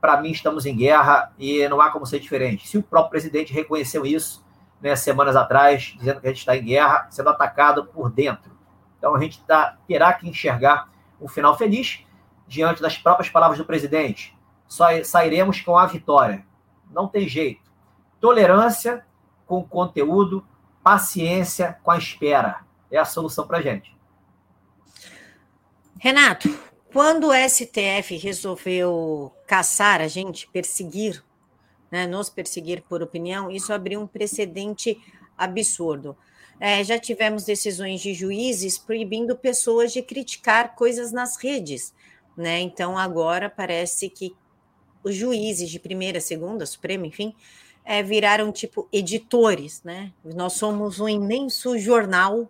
para 0.00 0.20
mim, 0.22 0.30
estamos 0.30 0.64
em 0.64 0.76
guerra 0.76 1.32
e 1.36 1.66
não 1.66 1.80
há 1.80 1.90
como 1.90 2.06
ser 2.06 2.20
diferente. 2.20 2.68
Se 2.68 2.78
o 2.78 2.84
próprio 2.84 3.10
presidente 3.10 3.52
reconheceu 3.52 4.06
isso 4.06 4.46
né, 4.80 4.94
semanas 4.94 5.34
atrás, 5.34 5.96
dizendo 5.98 6.20
que 6.20 6.28
a 6.28 6.30
gente 6.30 6.38
está 6.38 6.56
em 6.56 6.62
guerra, 6.62 7.08
sendo 7.10 7.30
atacado 7.30 7.84
por 7.86 8.12
dentro. 8.12 8.56
Então, 8.96 9.12
a 9.12 9.20
gente 9.20 9.42
tá, 9.42 9.76
terá 9.88 10.12
que 10.12 10.28
enxergar 10.28 10.88
um 11.20 11.26
final 11.26 11.58
feliz 11.58 12.06
diante 12.46 12.80
das 12.80 12.96
próprias 12.96 13.28
palavras 13.28 13.58
do 13.58 13.64
presidente. 13.64 14.38
Só 14.68 15.02
sairemos 15.02 15.60
com 15.62 15.76
a 15.76 15.86
vitória. 15.86 16.46
Não 16.92 17.08
tem 17.08 17.26
jeito. 17.26 17.72
Tolerância 18.20 19.04
com 19.48 19.64
conteúdo, 19.64 20.46
paciência 20.80 21.76
com 21.82 21.90
a 21.90 21.98
espera. 21.98 22.60
É 22.88 22.98
a 22.98 23.04
solução 23.04 23.48
para 23.48 23.58
a 23.58 23.62
gente. 23.62 23.97
Renato, 26.00 26.48
quando 26.92 27.28
o 27.28 27.32
STF 27.32 28.16
resolveu 28.16 29.32
caçar 29.48 30.00
a 30.00 30.06
gente, 30.06 30.48
perseguir, 30.52 31.24
né, 31.90 32.06
nos 32.06 32.30
perseguir 32.30 32.82
por 32.88 33.02
opinião, 33.02 33.50
isso 33.50 33.72
abriu 33.72 34.00
um 34.00 34.06
precedente 34.06 34.96
absurdo. 35.36 36.16
É, 36.60 36.84
já 36.84 36.98
tivemos 36.98 37.44
decisões 37.44 38.00
de 38.00 38.14
juízes 38.14 38.78
proibindo 38.78 39.36
pessoas 39.36 39.92
de 39.92 40.00
criticar 40.00 40.76
coisas 40.76 41.10
nas 41.10 41.36
redes. 41.36 41.92
Né? 42.36 42.60
Então, 42.60 42.96
agora 42.96 43.50
parece 43.50 44.08
que 44.08 44.34
os 45.02 45.16
juízes 45.16 45.68
de 45.68 45.80
primeira, 45.80 46.20
segunda, 46.20 46.64
Suprema, 46.64 47.06
enfim, 47.06 47.34
é, 47.84 48.04
viraram 48.04 48.52
tipo 48.52 48.88
editores. 48.92 49.82
Né? 49.82 50.12
Nós 50.24 50.52
somos 50.52 51.00
um 51.00 51.08
imenso 51.08 51.76
jornal 51.76 52.48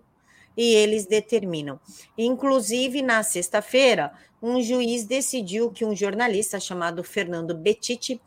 e 0.59 0.75
eles 0.75 1.07
determinam. 1.07 1.79
Inclusive, 2.19 3.01
na 3.01 3.23
sexta-feira, 3.23 4.13
um 4.43 4.61
juiz 4.61 5.05
decidiu 5.05 5.71
que 5.71 5.85
um 5.85 5.95
jornalista 5.95 6.59
chamado 6.59 7.05
Fernando 7.05 7.55
Betiti 7.55 8.21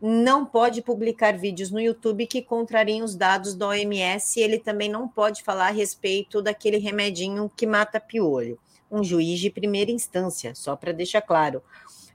não 0.00 0.46
pode 0.46 0.80
publicar 0.80 1.36
vídeos 1.36 1.72
no 1.72 1.80
YouTube 1.80 2.26
que 2.28 2.40
contrariem 2.40 3.02
os 3.02 3.16
dados 3.16 3.56
da 3.56 3.68
OMS 3.68 4.38
e 4.38 4.42
ele 4.44 4.60
também 4.60 4.88
não 4.88 5.08
pode 5.08 5.42
falar 5.42 5.68
a 5.68 5.72
respeito 5.72 6.40
daquele 6.40 6.78
remedinho 6.78 7.50
que 7.56 7.66
mata 7.66 7.98
piolho. 7.98 8.60
Um 8.88 9.02
juiz 9.02 9.40
de 9.40 9.50
primeira 9.50 9.90
instância, 9.90 10.54
só 10.54 10.76
para 10.76 10.92
deixar 10.92 11.22
claro. 11.22 11.62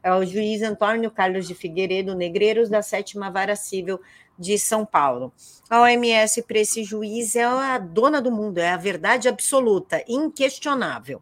É 0.02 0.14
o 0.14 0.24
juiz 0.24 0.62
Antônio 0.62 1.12
Carlos 1.12 1.46
de 1.46 1.54
Figueiredo 1.54 2.16
Negreiros, 2.16 2.70
da 2.70 2.82
sétima 2.82 3.30
vara 3.30 3.56
civil 3.56 4.00
de 4.38 4.58
São 4.58 4.86
Paulo. 4.86 5.34
A 5.70 5.82
OMS, 5.82 6.42
para 6.44 6.60
esse 6.60 6.84
juiz, 6.84 7.36
é 7.36 7.44
a 7.44 7.78
dona 7.78 8.22
do 8.22 8.32
mundo, 8.32 8.60
é 8.60 8.72
a 8.72 8.78
verdade 8.78 9.28
absoluta, 9.28 10.04
inquestionável. 10.08 11.22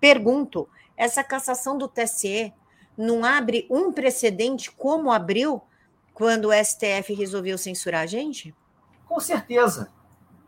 Pergunto: 0.00 0.68
essa 0.96 1.22
cassação 1.22 1.76
do 1.76 1.88
TSE 1.88 2.52
não 2.96 3.24
abre 3.24 3.66
um 3.70 3.92
precedente 3.92 4.70
como 4.70 5.12
abriu 5.12 5.62
quando 6.14 6.46
o 6.46 6.64
STF 6.64 7.12
resolveu 7.12 7.58
censurar 7.58 8.02
a 8.02 8.06
gente? 8.06 8.54
Com 9.06 9.20
certeza. 9.20 9.92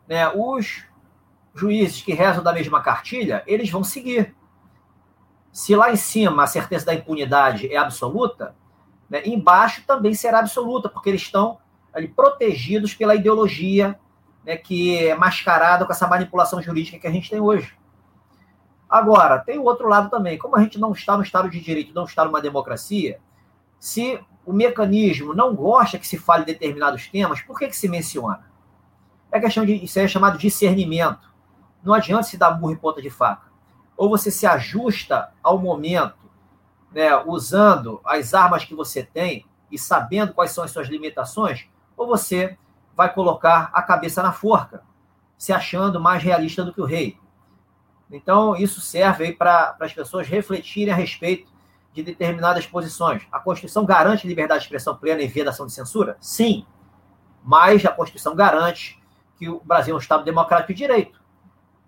Né, 0.07 0.27
os 0.29 0.83
juízes 1.53 2.01
que 2.01 2.13
rezam 2.13 2.43
da 2.43 2.51
mesma 2.51 2.81
cartilha, 2.81 3.43
eles 3.45 3.69
vão 3.69 3.83
seguir. 3.83 4.35
Se 5.51 5.75
lá 5.75 5.91
em 5.91 5.95
cima 5.95 6.43
a 6.43 6.47
certeza 6.47 6.87
da 6.87 6.93
impunidade 6.95 7.71
é 7.71 7.77
absoluta, 7.77 8.55
né, 9.07 9.21
embaixo 9.25 9.83
também 9.85 10.13
será 10.15 10.39
absoluta, 10.39 10.89
porque 10.89 11.09
eles 11.09 11.21
estão 11.21 11.59
ali 11.93 12.07
protegidos 12.07 12.93
pela 12.93 13.15
ideologia 13.15 13.99
né, 14.43 14.57
que 14.57 14.97
é 14.97 15.15
mascarada 15.15 15.85
com 15.85 15.91
essa 15.91 16.07
manipulação 16.07 16.61
jurídica 16.61 16.99
que 16.99 17.07
a 17.07 17.11
gente 17.11 17.29
tem 17.29 17.39
hoje. 17.39 17.77
Agora, 18.89 19.39
tem 19.39 19.59
o 19.59 19.63
outro 19.63 19.87
lado 19.87 20.09
também. 20.09 20.37
Como 20.37 20.55
a 20.55 20.61
gente 20.61 20.79
não 20.79 20.91
está 20.91 21.15
no 21.15 21.23
Estado 21.23 21.49
de 21.49 21.59
Direito, 21.59 21.93
não 21.93 22.05
está 22.05 22.25
numa 22.25 22.41
democracia, 22.41 23.19
se 23.79 24.19
o 24.45 24.51
mecanismo 24.51 25.33
não 25.33 25.55
gosta 25.55 25.99
que 25.99 26.07
se 26.07 26.17
fale 26.17 26.43
determinados 26.43 27.07
temas, 27.07 27.41
por 27.41 27.59
que, 27.59 27.67
que 27.67 27.77
se 27.77 27.87
menciona? 27.87 28.49
É 29.31 29.39
questão 29.39 29.63
de. 29.63 29.73
Isso 29.83 29.99
é 29.99 30.07
chamado 30.07 30.39
discernimento. 30.39 31.29
Não 31.83 31.93
adianta 31.93 32.23
se 32.23 32.37
dar 32.37 32.51
burro 32.51 32.73
em 32.73 32.77
ponta 32.77 33.01
de 33.01 33.11
faca. 33.11 33.47
Ou 33.95 34.09
você 34.09 34.31
se 34.31 34.47
ajusta 34.47 35.31
ao 35.43 35.59
momento, 35.59 36.29
né, 36.91 37.15
usando 37.25 38.01
as 38.03 38.33
armas 38.33 38.65
que 38.65 38.73
você 38.73 39.03
tem 39.03 39.45
e 39.71 39.77
sabendo 39.77 40.33
quais 40.33 40.51
são 40.51 40.63
as 40.63 40.71
suas 40.71 40.87
limitações, 40.87 41.69
ou 41.99 42.07
você 42.07 42.57
vai 42.95 43.13
colocar 43.13 43.69
a 43.73 43.83
cabeça 43.83 44.23
na 44.23 44.31
forca, 44.31 44.81
se 45.37 45.51
achando 45.51 45.99
mais 45.99 46.23
realista 46.23 46.63
do 46.63 46.73
que 46.73 46.81
o 46.81 46.85
rei. 46.85 47.19
Então, 48.09 48.55
isso 48.55 48.79
serve 48.79 49.33
para 49.33 49.75
as 49.79 49.93
pessoas 49.93 50.27
refletirem 50.27 50.93
a 50.93 50.95
respeito 50.95 51.51
de 51.93 52.01
determinadas 52.01 52.65
posições. 52.65 53.27
A 53.31 53.39
Constituição 53.39 53.85
garante 53.85 54.25
liberdade 54.25 54.61
de 54.61 54.65
expressão 54.65 54.95
plena 54.95 55.21
e 55.21 55.27
vedação 55.27 55.65
de 55.67 55.73
censura? 55.73 56.17
Sim. 56.21 56.65
Mas 57.43 57.85
a 57.85 57.91
Constituição 57.91 58.33
garante 58.33 58.97
que 59.37 59.49
o 59.49 59.61
Brasil 59.63 59.93
é 59.93 59.95
um 59.97 59.99
Estado 59.99 60.23
democrático 60.23 60.73
de 60.73 60.79
direito. 60.79 61.21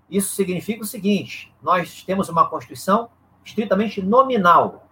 Isso 0.10 0.36
significa 0.36 0.84
o 0.84 0.86
seguinte: 0.86 1.54
nós 1.62 2.04
temos 2.04 2.28
uma 2.28 2.50
Constituição 2.50 3.10
estritamente 3.46 4.02
nominal. 4.02 4.88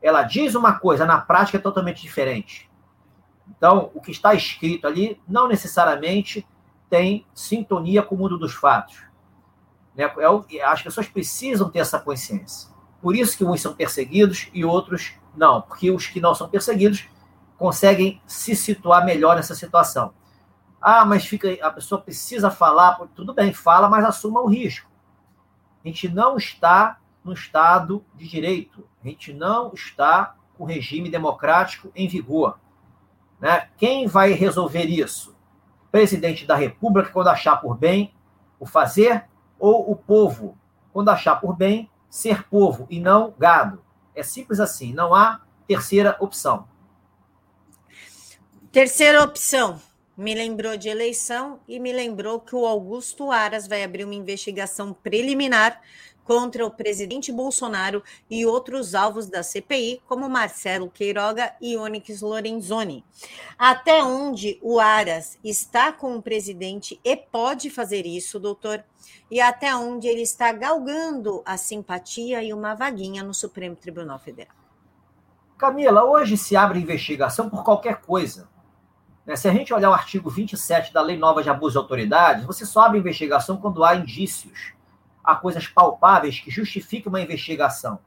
Ela 0.00 0.22
diz 0.22 0.54
uma 0.54 0.78
coisa, 0.78 1.04
na 1.04 1.20
prática 1.20 1.58
é 1.58 1.60
totalmente 1.60 2.00
diferente. 2.00 2.67
Então, 3.56 3.90
o 3.94 4.00
que 4.00 4.10
está 4.10 4.34
escrito 4.34 4.86
ali 4.86 5.20
não 5.26 5.48
necessariamente 5.48 6.46
tem 6.88 7.26
sintonia 7.34 8.02
com 8.02 8.14
o 8.14 8.18
mundo 8.18 8.38
dos 8.38 8.54
fatos. 8.54 9.02
Né? 9.94 10.10
É 10.50 10.62
as 10.64 10.82
pessoas 10.82 11.08
precisam 11.08 11.68
ter 11.68 11.80
essa 11.80 11.98
consciência. 11.98 12.70
Por 13.00 13.14
isso 13.14 13.36
que 13.36 13.44
uns 13.44 13.60
são 13.60 13.74
perseguidos 13.74 14.48
e 14.52 14.64
outros 14.64 15.14
não, 15.36 15.62
porque 15.62 15.90
os 15.90 16.06
que 16.06 16.20
não 16.20 16.34
são 16.34 16.48
perseguidos 16.48 17.08
conseguem 17.56 18.20
se 18.26 18.54
situar 18.56 19.04
melhor 19.04 19.36
nessa 19.36 19.54
situação. 19.54 20.12
Ah, 20.80 21.04
mas 21.04 21.26
fica, 21.26 21.48
a 21.60 21.70
pessoa 21.70 22.00
precisa 22.00 22.50
falar, 22.50 22.96
tudo 23.14 23.34
bem, 23.34 23.52
fala, 23.52 23.88
mas 23.88 24.04
assuma 24.04 24.40
o 24.40 24.46
risco. 24.46 24.88
A 25.84 25.88
gente 25.88 26.08
não 26.08 26.36
está 26.36 26.98
no 27.24 27.32
Estado 27.32 28.04
de 28.14 28.28
Direito, 28.28 28.86
a 29.02 29.08
gente 29.08 29.32
não 29.32 29.72
está 29.74 30.36
com 30.56 30.64
o 30.64 30.66
regime 30.66 31.10
democrático 31.10 31.90
em 31.94 32.08
vigor. 32.08 32.58
Né? 33.40 33.68
Quem 33.76 34.06
vai 34.06 34.32
resolver 34.32 34.84
isso? 34.84 35.36
Presidente 35.90 36.44
da 36.44 36.54
República, 36.54 37.10
quando 37.10 37.28
achar 37.28 37.56
por 37.56 37.76
bem 37.76 38.12
o 38.58 38.66
fazer, 38.66 39.24
ou 39.58 39.90
o 39.90 39.96
povo, 39.96 40.56
quando 40.92 41.08
achar 41.08 41.36
por 41.36 41.56
bem 41.56 41.90
ser 42.08 42.44
povo 42.48 42.86
e 42.90 43.00
não 43.00 43.34
gado. 43.38 43.82
É 44.14 44.22
simples 44.22 44.60
assim, 44.60 44.92
não 44.92 45.14
há 45.14 45.40
terceira 45.66 46.16
opção. 46.20 46.66
Terceira 48.72 49.22
opção, 49.22 49.80
me 50.16 50.34
lembrou 50.34 50.76
de 50.76 50.88
eleição 50.88 51.60
e 51.68 51.78
me 51.78 51.92
lembrou 51.92 52.40
que 52.40 52.54
o 52.54 52.66
Augusto 52.66 53.30
Aras 53.30 53.66
vai 53.66 53.84
abrir 53.84 54.04
uma 54.04 54.14
investigação 54.14 54.92
preliminar 54.92 55.80
contra 56.28 56.66
o 56.66 56.70
presidente 56.70 57.32
Bolsonaro 57.32 58.02
e 58.28 58.44
outros 58.44 58.94
alvos 58.94 59.30
da 59.30 59.42
CPI, 59.42 60.02
como 60.06 60.28
Marcelo 60.28 60.90
Queiroga 60.90 61.54
e 61.58 61.74
Onyx 61.74 62.20
Lorenzoni. 62.20 63.02
Até 63.58 64.04
onde 64.04 64.58
o 64.60 64.78
Aras 64.78 65.38
está 65.42 65.90
com 65.90 66.16
o 66.16 66.22
presidente 66.22 67.00
e 67.02 67.16
pode 67.16 67.70
fazer 67.70 68.04
isso, 68.04 68.38
doutor? 68.38 68.84
E 69.30 69.40
até 69.40 69.74
onde 69.74 70.06
ele 70.06 70.20
está 70.20 70.52
galgando 70.52 71.42
a 71.46 71.56
simpatia 71.56 72.42
e 72.42 72.52
uma 72.52 72.74
vaguinha 72.74 73.22
no 73.22 73.32
Supremo 73.32 73.74
Tribunal 73.74 74.18
Federal? 74.18 74.54
Camila, 75.56 76.04
hoje 76.04 76.36
se 76.36 76.54
abre 76.54 76.78
investigação 76.78 77.48
por 77.48 77.64
qualquer 77.64 78.02
coisa. 78.02 78.50
Né? 79.24 79.34
Se 79.34 79.48
a 79.48 79.52
gente 79.52 79.72
olhar 79.72 79.88
o 79.88 79.94
artigo 79.94 80.28
27 80.28 80.92
da 80.92 81.00
Lei 81.00 81.16
Nova 81.16 81.42
de 81.42 81.48
Abuso 81.48 81.72
de 81.72 81.78
Autoridade, 81.78 82.44
você 82.44 82.66
só 82.66 82.82
abre 82.82 82.98
investigação 82.98 83.56
quando 83.56 83.82
há 83.82 83.96
indícios, 83.96 84.76
há 85.28 85.36
coisas 85.36 85.66
palpáveis 85.66 86.40
que 86.40 86.50
justifiquem 86.50 87.10
uma 87.10 87.20
investigação. 87.20 87.98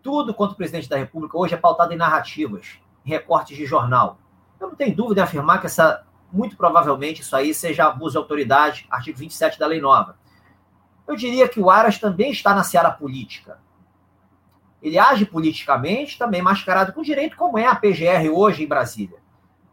Tudo 0.00 0.32
quanto 0.32 0.52
o 0.52 0.54
presidente 0.54 0.88
da 0.88 0.96
República 0.96 1.36
hoje 1.36 1.54
é 1.54 1.56
pautado 1.56 1.92
em 1.92 1.96
narrativas, 1.96 2.78
em 3.04 3.10
recortes 3.10 3.56
de 3.56 3.66
jornal. 3.66 4.16
Eu 4.60 4.68
não 4.68 4.76
tenho 4.76 4.94
dúvida 4.94 5.22
em 5.22 5.24
afirmar 5.24 5.60
que 5.60 5.66
essa, 5.66 6.06
muito 6.32 6.56
provavelmente 6.56 7.20
isso 7.20 7.34
aí 7.34 7.52
seja 7.52 7.88
abuso 7.88 8.12
de 8.12 8.18
autoridade, 8.18 8.86
artigo 8.88 9.18
27 9.18 9.58
da 9.58 9.66
Lei 9.66 9.80
Nova. 9.80 10.16
Eu 11.04 11.16
diria 11.16 11.48
que 11.48 11.58
o 11.58 11.68
Aras 11.68 11.98
também 11.98 12.30
está 12.30 12.54
na 12.54 12.62
seara 12.62 12.92
política. 12.92 13.58
Ele 14.80 15.00
age 15.00 15.26
politicamente, 15.26 16.16
também 16.16 16.40
mascarado 16.40 16.92
com 16.92 17.02
direito, 17.02 17.36
como 17.36 17.58
é 17.58 17.66
a 17.66 17.74
PGR 17.74 18.30
hoje 18.32 18.62
em 18.62 18.68
Brasília. 18.68 19.18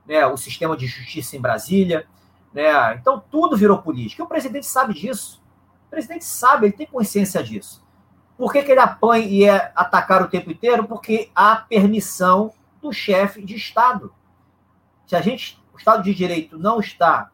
Né, 0.07 0.25
o 0.25 0.35
sistema 0.35 0.75
de 0.75 0.87
justiça 0.87 1.37
em 1.37 1.39
Brasília. 1.39 2.07
Né, 2.51 2.95
então, 2.95 3.23
tudo 3.29 3.55
virou 3.55 3.77
política. 3.77 4.23
E 4.23 4.25
o 4.25 4.27
presidente 4.27 4.65
sabe 4.65 4.95
disso. 4.95 5.45
O 5.87 5.89
presidente 5.89 6.25
sabe, 6.25 6.67
ele 6.67 6.73
tem 6.73 6.85
consciência 6.85 7.41
disso. 7.43 7.85
Por 8.37 8.51
que, 8.51 8.61
que 8.61 8.71
ele 8.71 8.79
apanha 8.79 9.25
e 9.25 9.43
é 9.45 9.71
atacar 9.75 10.21
o 10.21 10.27
tempo 10.27 10.51
inteiro? 10.51 10.85
Porque 10.85 11.31
há 11.33 11.55
permissão 11.55 12.53
do 12.81 12.91
chefe 12.91 13.43
de 13.43 13.55
Estado. 13.55 14.13
Se 15.07 15.15
a 15.15 15.21
gente, 15.21 15.59
o 15.73 15.77
Estado 15.77 16.03
de 16.03 16.13
Direito 16.13 16.57
não 16.57 16.79
está 16.79 17.31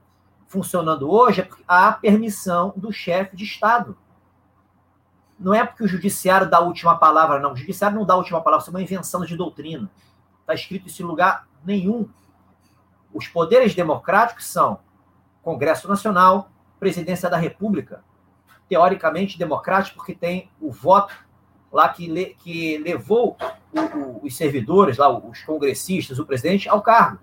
funcionando 0.48 1.12
hoje, 1.12 1.42
é 1.42 1.44
porque 1.44 1.64
há 1.68 1.92
permissão 1.92 2.74
do 2.78 2.92
chefe 2.92 3.36
de 3.36 3.44
Estado. 3.44 3.98
Não 5.38 5.54
é 5.54 5.66
porque 5.66 5.84
o 5.84 5.88
judiciário 5.88 6.50
dá 6.50 6.58
a 6.58 6.62
última 6.62 6.98
palavra, 6.98 7.40
não. 7.40 7.52
O 7.52 7.56
judiciário 7.58 7.98
não 7.98 8.06
dá 8.06 8.14
a 8.14 8.18
última 8.18 8.40
palavra, 8.40 8.62
isso 8.62 8.70
é 8.70 8.74
uma 8.74 8.82
invenção 8.82 9.26
de 9.26 9.36
doutrina. 9.36 9.92
Está 10.40 10.54
escrito 10.54 10.88
isso 10.88 11.02
em 11.02 11.06
lugar 11.06 11.48
nenhum. 11.66 12.08
Os 13.14 13.28
poderes 13.28 13.76
democráticos 13.76 14.46
são 14.46 14.80
Congresso 15.42 15.88
Nacional, 15.88 16.50
Presidência 16.80 17.30
da 17.30 17.38
República. 17.38 18.04
Teoricamente 18.74 19.38
democrático, 19.38 19.98
porque 19.98 20.16
tem 20.16 20.50
o 20.60 20.72
voto 20.72 21.14
lá 21.72 21.90
que, 21.90 22.08
le, 22.08 22.36
que 22.40 22.80
levou 22.80 23.38
o, 23.72 23.80
o, 23.80 24.26
os 24.26 24.36
servidores, 24.36 24.98
lá, 24.98 25.16
os 25.16 25.44
congressistas, 25.44 26.18
o 26.18 26.26
presidente, 26.26 26.68
ao 26.68 26.82
cargo. 26.82 27.20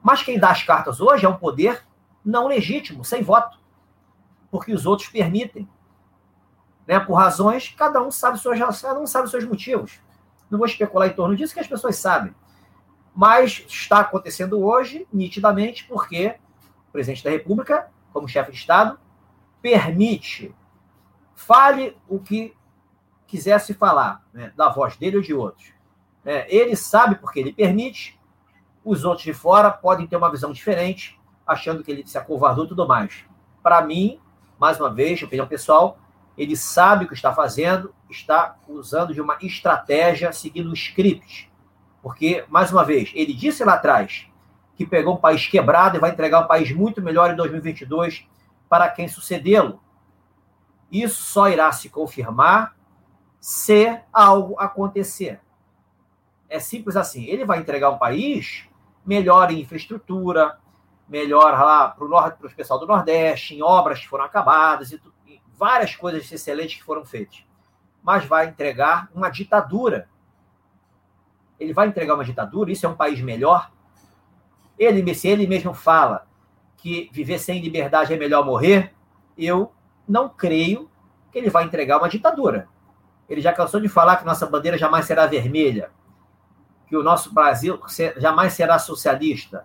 Mas 0.00 0.22
quem 0.22 0.38
dá 0.38 0.50
as 0.50 0.62
cartas 0.62 1.00
hoje 1.00 1.26
é 1.26 1.28
um 1.28 1.36
poder 1.36 1.82
não 2.24 2.46
legítimo, 2.46 3.04
sem 3.04 3.20
voto. 3.20 3.58
Porque 4.48 4.72
os 4.72 4.86
outros 4.86 5.08
permitem 5.08 5.68
né, 6.86 7.00
por 7.00 7.14
razões, 7.14 7.74
cada 7.76 8.00
um 8.00 8.12
sabe 8.12 8.38
suas 8.38 8.60
cada 8.80 9.00
um 9.00 9.06
sabe 9.08 9.28
seus 9.28 9.44
motivos. 9.44 10.00
Não 10.48 10.56
vou 10.56 10.68
especular 10.68 11.08
em 11.08 11.14
torno 11.14 11.34
disso, 11.34 11.52
que 11.52 11.58
as 11.58 11.66
pessoas 11.66 11.96
sabem. 11.96 12.32
Mas 13.12 13.64
está 13.66 13.98
acontecendo 13.98 14.64
hoje, 14.64 15.04
nitidamente, 15.12 15.84
porque 15.88 16.36
o 16.88 16.92
presidente 16.92 17.24
da 17.24 17.30
República, 17.30 17.90
como 18.12 18.28
chefe 18.28 18.52
de 18.52 18.58
Estado, 18.58 19.00
permite, 19.62 20.54
fale 21.34 21.96
o 22.08 22.18
que 22.18 22.54
quisesse 23.26 23.72
falar, 23.72 24.22
né, 24.34 24.52
da 24.56 24.68
voz 24.68 24.96
dele 24.96 25.16
ou 25.16 25.22
de 25.22 25.32
outros. 25.32 25.72
É, 26.24 26.54
ele 26.54 26.76
sabe 26.76 27.14
porque 27.14 27.40
ele 27.40 27.52
permite, 27.52 28.20
os 28.84 29.04
outros 29.04 29.24
de 29.24 29.32
fora 29.32 29.70
podem 29.70 30.06
ter 30.06 30.16
uma 30.16 30.30
visão 30.30 30.52
diferente, 30.52 31.18
achando 31.46 31.82
que 31.82 31.90
ele 31.90 32.06
se 32.06 32.18
acovardou 32.18 32.64
e 32.64 32.68
tudo 32.68 32.86
mais. 32.86 33.24
Para 33.62 33.80
mim, 33.82 34.20
mais 34.58 34.78
uma 34.78 34.92
vez, 34.92 35.22
opinião 35.22 35.46
pessoal, 35.46 35.98
ele 36.36 36.56
sabe 36.56 37.04
o 37.04 37.08
que 37.08 37.14
está 37.14 37.32
fazendo, 37.32 37.94
está 38.10 38.56
usando 38.68 39.14
de 39.14 39.20
uma 39.20 39.38
estratégia, 39.40 40.32
seguindo 40.32 40.70
um 40.70 40.74
script. 40.74 41.50
Porque, 42.02 42.44
mais 42.48 42.72
uma 42.72 42.84
vez, 42.84 43.12
ele 43.14 43.32
disse 43.32 43.64
lá 43.64 43.74
atrás 43.74 44.26
que 44.74 44.86
pegou 44.86 45.14
um 45.14 45.20
país 45.20 45.46
quebrado 45.46 45.96
e 45.96 46.00
vai 46.00 46.10
entregar 46.10 46.40
um 46.40 46.48
país 46.48 46.72
muito 46.72 47.00
melhor 47.00 47.30
em 47.30 47.36
2022 47.36 48.26
para 48.72 48.88
quem 48.88 49.06
sucedê-lo. 49.06 49.82
Isso 50.90 51.22
só 51.24 51.50
irá 51.50 51.70
se 51.72 51.90
confirmar 51.90 52.74
se 53.38 54.00
algo 54.10 54.58
acontecer. 54.58 55.42
É 56.48 56.58
simples 56.58 56.96
assim. 56.96 57.24
Ele 57.24 57.44
vai 57.44 57.58
entregar 57.58 57.90
um 57.90 57.98
país 57.98 58.66
melhor 59.04 59.50
em 59.50 59.60
infraestrutura, 59.60 60.58
melhor 61.06 61.52
lá 61.52 61.90
para 61.90 62.46
o 62.46 62.54
pessoal 62.56 62.80
do 62.80 62.86
Nordeste, 62.86 63.54
em 63.54 63.62
obras 63.62 64.00
que 64.00 64.08
foram 64.08 64.24
acabadas 64.24 64.90
e 64.90 64.96
tudo 64.96 65.12
várias 65.54 65.94
coisas 65.94 66.32
excelentes 66.32 66.76
que 66.76 66.82
foram 66.82 67.04
feitas, 67.04 67.44
mas 68.02 68.24
vai 68.24 68.48
entregar 68.48 69.10
uma 69.14 69.28
ditadura. 69.28 70.08
Ele 71.60 71.74
vai 71.74 71.88
entregar 71.88 72.14
uma 72.14 72.24
ditadura, 72.24 72.72
isso 72.72 72.86
é 72.86 72.88
um 72.88 72.96
país 72.96 73.20
melhor. 73.20 73.70
Ele, 74.78 75.14
se 75.14 75.28
ele 75.28 75.46
mesmo 75.46 75.74
fala 75.74 76.26
que 76.82 77.08
viver 77.12 77.38
sem 77.38 77.60
liberdade 77.60 78.12
é 78.12 78.16
melhor 78.16 78.44
morrer, 78.44 78.92
eu 79.38 79.72
não 80.06 80.28
creio 80.28 80.90
que 81.30 81.38
ele 81.38 81.48
vai 81.48 81.64
entregar 81.64 81.98
uma 81.98 82.08
ditadura. 82.08 82.68
Ele 83.28 83.40
já 83.40 83.52
cansou 83.52 83.80
de 83.80 83.88
falar 83.88 84.16
que 84.16 84.24
nossa 84.24 84.46
bandeira 84.46 84.76
jamais 84.76 85.06
será 85.06 85.26
vermelha, 85.26 85.92
que 86.88 86.96
o 86.96 87.02
nosso 87.02 87.32
Brasil 87.32 87.80
jamais 88.16 88.54
será 88.54 88.80
socialista. 88.80 89.64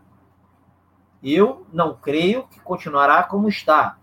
Eu 1.23 1.65
não 1.73 1.95
creio 1.95 2.47
que 2.49 2.60
continuará 2.60 3.23
como 3.23 3.49
está. 3.49 3.97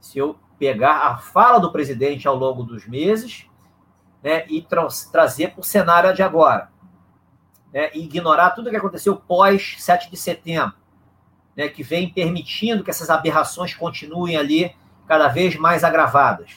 Se 0.00 0.18
eu 0.18 0.38
pegar 0.58 1.08
a 1.08 1.18
fala 1.18 1.58
do 1.58 1.70
presidente 1.70 2.26
ao 2.26 2.34
longo 2.34 2.62
dos 2.62 2.86
meses 2.86 3.46
né, 4.22 4.46
e 4.48 4.62
tra 4.62 4.88
trazer 5.12 5.52
para 5.52 5.60
o 5.60 5.64
cenário 5.64 6.14
de 6.14 6.22
agora. 6.22 6.70
Né, 7.70 7.90
e 7.92 8.04
ignorar 8.04 8.52
tudo 8.52 8.68
o 8.68 8.70
que 8.70 8.76
aconteceu 8.76 9.14
pós 9.14 9.76
7 9.78 10.10
de 10.10 10.16
setembro, 10.16 10.74
né, 11.56 11.68
que 11.68 11.82
vem 11.82 12.10
permitindo 12.10 12.84
que 12.84 12.90
essas 12.90 13.08
aberrações 13.08 13.74
continuem 13.74 14.36
ali 14.36 14.76
cada 15.06 15.28
vez 15.28 15.56
mais 15.56 15.82
agravadas. 15.82 16.52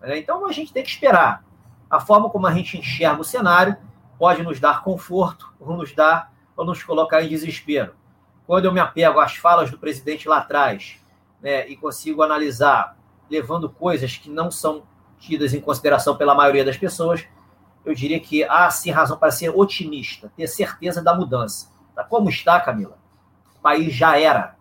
Né, 0.00 0.18
então 0.18 0.46
a 0.46 0.52
gente 0.52 0.72
tem 0.72 0.82
que 0.82 0.88
esperar. 0.88 1.44
A 1.90 2.00
forma 2.00 2.30
como 2.30 2.46
a 2.46 2.52
gente 2.52 2.78
enxerga 2.78 3.20
o 3.20 3.24
cenário 3.24 3.76
pode 4.18 4.42
nos 4.42 4.58
dar 4.58 4.82
conforto 4.82 5.52
ou 5.60 5.76
nos 5.76 5.94
dar 5.94 6.32
ou 6.56 6.64
nos 6.64 6.82
colocar 6.82 7.22
em 7.22 7.28
desespero. 7.28 7.94
Quando 8.46 8.64
eu 8.64 8.72
me 8.72 8.80
apego 8.80 9.20
às 9.20 9.36
falas 9.36 9.70
do 9.70 9.78
presidente 9.78 10.28
lá 10.28 10.38
atrás 10.38 10.98
né, 11.40 11.68
e 11.68 11.76
consigo 11.76 12.22
analisar 12.22 12.96
levando 13.30 13.68
coisas 13.68 14.16
que 14.16 14.30
não 14.30 14.50
são 14.50 14.84
tidas 15.18 15.52
em 15.52 15.60
consideração 15.60 16.16
pela 16.16 16.34
maioria 16.34 16.64
das 16.64 16.76
pessoas, 16.76 17.26
eu 17.84 17.94
diria 17.94 18.18
que 18.20 18.44
há 18.44 18.70
sim 18.70 18.90
razão 18.90 19.18
para 19.18 19.30
ser 19.30 19.50
otimista, 19.50 20.32
ter 20.36 20.46
certeza 20.46 21.02
da 21.02 21.14
mudança. 21.14 21.72
Tá? 21.94 22.04
Como 22.04 22.28
está, 22.28 22.58
Camila? 22.60 22.97
O 23.58 23.62
país 23.62 23.92
já 23.92 24.18
era. 24.18 24.56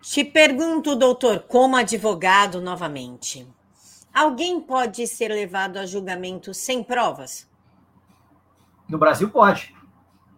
Te 0.00 0.24
pergunto, 0.24 0.96
doutor, 0.96 1.40
como 1.40 1.76
advogado 1.76 2.60
novamente, 2.60 3.46
alguém 4.14 4.60
pode 4.60 5.06
ser 5.06 5.28
levado 5.28 5.76
a 5.76 5.84
julgamento 5.84 6.54
sem 6.54 6.82
provas? 6.82 7.48
No 8.88 8.96
Brasil 8.96 9.28
pode. 9.28 9.76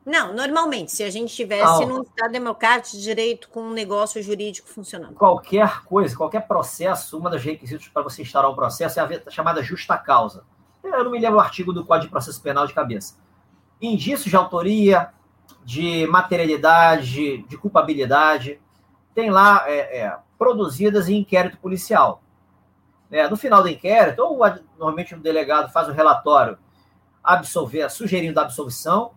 Não, 0.05 0.35
normalmente, 0.35 0.91
se 0.91 1.05
a 1.05 1.11
gente 1.11 1.33
tivesse 1.35 1.85
num 1.85 2.03
Estado 2.03 2.33
democrático 2.33 2.97
de 2.97 3.03
direito 3.03 3.49
com 3.51 3.61
um 3.63 3.73
negócio 3.73 4.21
jurídico 4.23 4.69
funcionando. 4.69 5.15
Qualquer 5.15 5.85
coisa, 5.85 6.17
qualquer 6.17 6.49
processo, 6.49 7.17
uma 7.17 7.31
das 7.31 7.45
requisitos 7.45 7.87
para 7.89 8.03
você 8.03 8.23
instaurar 8.23 8.51
um 8.51 8.55
processo 8.57 8.99
é 8.99 9.23
a 9.25 9.31
chamada 9.31 9.63
justa 9.63 9.97
causa. 9.97 10.45
Eu 10.83 11.05
não 11.05 11.11
me 11.11 11.21
lembro 11.21 11.37
o 11.37 11.41
artigo 11.41 11.73
do 11.73 11.85
Código 11.85 12.07
de 12.07 12.11
Processo 12.11 12.43
Penal 12.43 12.67
de 12.67 12.75
cabeça. 12.75 13.17
Indícios 13.81 14.31
de 14.31 14.37
autoria, 14.37 15.13
de 15.65 16.07
materialidade, 16.07 17.39
de 17.43 17.57
culpabilidade, 17.57 18.61
tem 19.15 19.31
lá 19.31 19.65
é, 19.67 20.01
é, 20.01 20.19
produzidas 20.39 21.09
em 21.09 21.19
inquérito 21.19 21.59
policial. 21.59 22.23
É, 23.11 23.29
no 23.29 23.37
final 23.37 23.63
do 23.63 23.69
inquérito, 23.69 24.21
ou 24.21 24.39
normalmente 24.79 25.15
um 25.15 25.21
delegado 25.21 25.73
faz 25.73 25.89
o 25.89 25.91
um 25.91 25.95
relatório 25.95 26.59
absolver, 27.23 27.91
sugerindo 27.91 28.39
a 28.39 28.45
absolvição, 28.45 29.13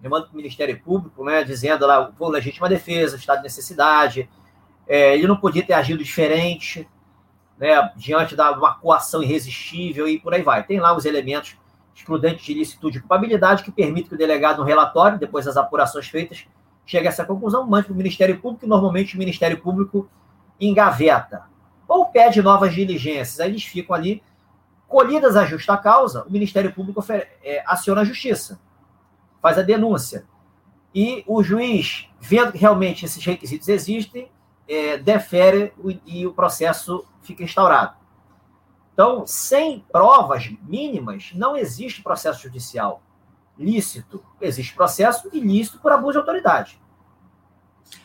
demanda 0.00 0.26
para 0.26 0.34
o 0.34 0.36
Ministério 0.36 0.78
Público, 0.82 1.24
né, 1.24 1.44
dizendo 1.44 1.86
lá, 1.86 2.06
por 2.06 2.28
legítima 2.28 2.68
defesa, 2.68 3.16
estado 3.16 3.38
de 3.38 3.44
necessidade, 3.44 4.28
é, 4.86 5.14
ele 5.14 5.28
não 5.28 5.36
podia 5.36 5.64
ter 5.64 5.74
agido 5.74 6.02
diferente, 6.02 6.88
né, 7.56 7.92
diante 7.96 8.34
da 8.34 8.50
uma 8.50 8.74
coação 8.74 9.22
irresistível 9.22 10.08
e 10.08 10.18
por 10.18 10.34
aí 10.34 10.42
vai. 10.42 10.64
Tem 10.64 10.80
lá 10.80 10.94
os 10.94 11.04
elementos 11.04 11.56
excludentes 11.94 12.44
de 12.44 12.54
licitude 12.54 12.98
e 12.98 13.00
culpabilidade 13.00 13.62
que 13.62 13.70
permite 13.70 14.08
que 14.08 14.14
o 14.14 14.18
delegado, 14.18 14.58
no 14.58 14.64
relatório, 14.64 15.18
depois 15.18 15.44
das 15.44 15.56
apurações 15.56 16.08
feitas, 16.08 16.46
chegue 16.86 17.06
a 17.06 17.10
essa 17.10 17.24
conclusão, 17.24 17.66
mande 17.66 17.86
para 17.86 17.94
o 17.94 17.96
Ministério 17.96 18.38
Público, 18.40 18.64
e 18.64 18.68
normalmente 18.68 19.14
o 19.14 19.18
Ministério 19.18 19.60
Público 19.60 20.08
engaveta 20.60 21.44
ou 21.86 22.06
pede 22.06 22.40
novas 22.40 22.74
diligências. 22.74 23.40
Aí 23.40 23.50
eles 23.50 23.64
ficam 23.64 23.94
ali, 23.94 24.22
colhidas 24.88 25.36
a 25.36 25.44
justa 25.44 25.76
causa, 25.76 26.24
o 26.24 26.32
Ministério 26.32 26.72
Público 26.72 27.04
é, 27.10 27.62
aciona 27.66 28.00
a 28.00 28.04
justiça 28.04 28.58
faz 29.42 29.58
a 29.58 29.62
denúncia. 29.62 30.24
E 30.94 31.24
o 31.26 31.42
juiz, 31.42 32.08
vendo 32.20 32.52
que 32.52 32.58
realmente 32.58 33.04
esses 33.04 33.22
requisitos 33.24 33.68
existem, 33.68 34.30
é, 34.68 34.96
defere 34.96 35.72
o, 35.78 35.90
e 36.06 36.24
o 36.26 36.32
processo 36.32 37.04
fica 37.22 37.42
instaurado. 37.42 37.96
Então, 38.92 39.26
sem 39.26 39.84
provas 39.90 40.50
mínimas, 40.62 41.32
não 41.34 41.56
existe 41.56 42.02
processo 42.02 42.42
judicial. 42.42 43.02
lícito. 43.58 44.24
Existe 44.40 44.74
processo 44.74 45.28
ilícito 45.32 45.78
por 45.78 45.92
abuso 45.92 46.12
de 46.12 46.18
autoridade. 46.18 46.80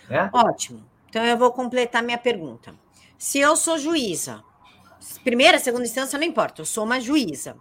Né? 0.09 0.29
Ótimo. 0.33 0.85
Então 1.09 1.23
eu 1.25 1.37
vou 1.37 1.51
completar 1.51 2.03
minha 2.03 2.17
pergunta. 2.17 2.75
Se 3.17 3.39
eu 3.39 3.55
sou 3.55 3.77
juíza, 3.77 4.43
primeira, 5.23 5.57
segunda 5.57 5.85
instância, 5.85 6.19
não 6.19 6.25
importa, 6.25 6.61
eu 6.61 6.65
sou 6.65 6.83
uma 6.83 6.99
juíza. 6.99 7.57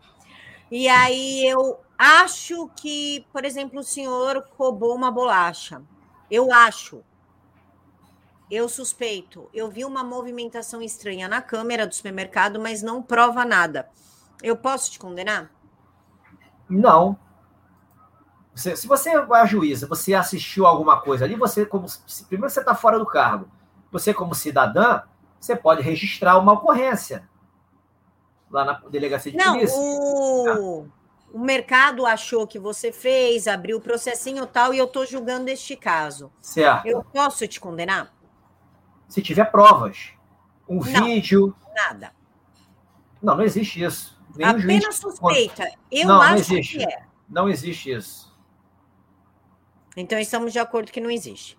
E 0.70 0.88
aí 0.88 1.46
eu 1.46 1.78
acho 1.96 2.68
que, 2.76 3.24
por 3.32 3.44
exemplo, 3.44 3.80
o 3.80 3.84
senhor 3.84 4.46
roubou 4.58 4.94
uma 4.94 5.10
bolacha. 5.10 5.80
Eu 6.30 6.52
acho. 6.52 7.02
Eu 8.50 8.68
suspeito. 8.68 9.48
Eu 9.52 9.68
vi 9.68 9.85
uma 9.85 10.04
movimentação 10.04 10.80
estranha 10.80 11.28
na 11.28 11.42
câmera 11.42 11.87
do 11.87 11.94
supermercado, 11.94 12.61
mas 12.61 12.82
não 12.82 13.02
prova 13.02 13.44
nada. 13.44 13.88
Eu 14.42 14.56
posso 14.56 14.90
te 14.90 14.98
condenar? 14.98 15.50
Não. 16.68 17.18
Se, 18.54 18.76
se 18.76 18.87
você 18.87 19.11
é 19.11 19.16
a 19.18 19.46
juíza, 19.46 19.87
você 19.87 20.14
assistiu 20.14 20.66
alguma 20.66 21.00
coisa 21.00 21.24
ali, 21.24 21.35
você 21.35 21.66
como 21.66 21.87
primeiro 22.28 22.50
você 22.50 22.61
está 22.61 22.74
fora 22.74 22.98
do 22.98 23.06
cargo. 23.06 23.48
Você 23.90 24.14
como 24.14 24.35
cidadã, 24.35 25.02
você 25.38 25.54
pode 25.54 25.82
registrar 25.82 26.38
uma 26.38 26.52
ocorrência 26.52 27.28
lá 28.50 28.64
na 28.64 28.72
delegacia 28.88 29.32
de 29.32 29.38
não, 29.38 29.54
polícia. 29.54 29.78
O... 29.78 30.88
o 31.32 31.38
mercado 31.38 32.06
achou 32.06 32.46
que 32.46 32.59
você 32.59 32.92
fez, 32.92 33.46
abriu 33.46 33.78
o 33.78 33.80
processinho 33.80 34.46
tal, 34.46 34.72
e 34.72 34.78
eu 34.78 34.87
estou 34.87 35.04
julgando 35.04 35.50
este 35.50 35.76
caso. 35.76 36.32
Certo. 36.40 36.87
Eu 36.87 37.04
posso 37.04 37.46
te 37.46 37.61
condenar? 37.61 38.15
Se 39.08 39.22
tiver 39.22 39.46
provas. 39.46 40.10
Um 40.68 40.76
não, 40.76 41.04
vídeo. 41.04 41.54
Nada. 41.74 42.12
Não, 43.22 43.36
não 43.36 43.44
existe 43.44 43.82
isso. 43.82 44.20
Nenhum 44.36 44.50
Apenas 44.50 44.96
suspeita. 44.96 45.70
Eu 45.90 46.08
não, 46.08 46.20
acho 46.20 46.30
não 46.32 46.38
existe. 46.38 46.78
que 46.78 46.84
é. 46.84 47.02
Não 47.28 47.48
existe 47.48 47.90
isso. 47.92 48.36
Então 49.96 50.18
estamos 50.18 50.52
de 50.52 50.58
acordo 50.58 50.92
que 50.92 51.00
não 51.00 51.10
existe. 51.10 51.58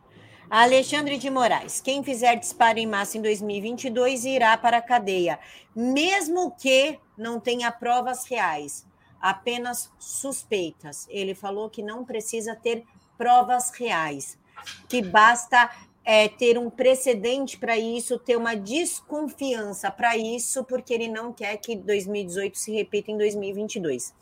Alexandre 0.49 1.17
de 1.17 1.29
Moraes, 1.29 1.81
quem 1.81 2.01
fizer 2.03 2.35
disparo 2.35 2.79
em 2.79 2.87
massa 2.87 3.17
em 3.17 3.21
2022 3.21 4.23
irá 4.23 4.55
para 4.57 4.77
a 4.77 4.81
cadeia, 4.81 5.37
mesmo 5.75 6.51
que 6.51 6.97
não 7.17 7.37
tenha 7.37 7.69
provas 7.69 8.25
reais, 8.25 8.87
apenas 9.19 9.91
suspeitas. 9.99 11.05
Ele 11.09 11.35
falou 11.35 11.69
que 11.69 11.83
não 11.83 12.05
precisa 12.05 12.55
ter 12.55 12.85
provas 13.17 13.71
reais, 13.71 14.39
que 14.87 15.01
basta 15.01 15.69
é, 16.09 16.29
ter 16.29 16.57
um 16.57 16.69
precedente 16.69 17.57
para 17.57 17.77
isso, 17.77 18.17
ter 18.17 18.37
uma 18.37 18.55
desconfiança 18.55 19.91
para 19.91 20.15
isso, 20.15 20.63
porque 20.63 20.93
ele 20.93 21.09
não 21.09 21.33
quer 21.33 21.57
que 21.57 21.75
2018 21.75 22.57
se 22.57 22.71
repita 22.71 23.11
em 23.11 23.17
2022. 23.17 24.15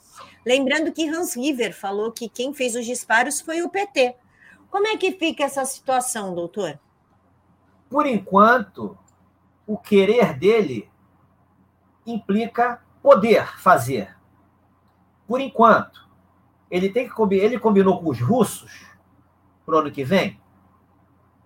Lembrando 0.43 0.91
que 0.91 1.07
Hans 1.07 1.35
River 1.35 1.77
falou 1.77 2.11
que 2.11 2.27
quem 2.27 2.55
fez 2.55 2.75
os 2.75 2.87
disparos 2.87 3.39
foi 3.39 3.61
o 3.61 3.69
PT. 3.69 4.15
Como 4.71 4.87
é 4.87 4.97
que 4.97 5.11
fica 5.11 5.43
essa 5.43 5.63
situação, 5.63 6.33
doutor? 6.33 6.79
Por 7.87 8.07
enquanto, 8.07 8.97
o 9.67 9.77
querer 9.77 10.33
dele 10.33 10.89
implica 12.03 12.81
poder 12.99 13.59
fazer. 13.59 14.17
Por 15.27 15.39
enquanto, 15.39 16.09
ele 16.71 16.89
tem 16.89 17.07
que 17.07 17.35
ele 17.35 17.59
combinou 17.59 18.01
com 18.01 18.09
os 18.09 18.19
russos 18.19 18.87
para 19.63 19.75
o 19.75 19.77
ano 19.77 19.91
que 19.91 20.03
vem. 20.03 20.43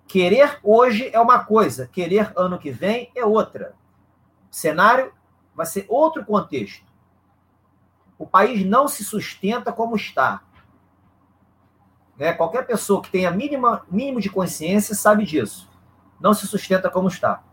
Querer 0.09 0.57
hoje 0.63 1.11
é 1.13 1.19
uma 1.19 1.45
coisa, 1.45 1.85
querer 1.85 2.33
ano 2.35 2.57
que 2.57 2.71
vem 2.71 3.11
é 3.13 3.23
outra. 3.23 3.75
O 4.51 4.55
cenário 4.55 5.13
vai 5.53 5.67
ser 5.67 5.85
outro 5.87 6.25
contexto. 6.25 6.83
O 8.17 8.25
país 8.25 8.65
não 8.65 8.87
se 8.87 9.03
sustenta 9.05 9.71
como 9.71 9.95
está. 9.95 10.41
Né? 12.17 12.33
Qualquer 12.33 12.65
pessoa 12.65 13.03
que 13.03 13.11
tenha 13.11 13.29
mínima, 13.29 13.85
mínimo 13.87 14.19
de 14.19 14.31
consciência 14.31 14.95
sabe 14.95 15.25
disso. 15.25 15.69
Não 16.19 16.33
se 16.33 16.47
sustenta 16.47 16.89
como 16.89 17.07
está. 17.07 17.43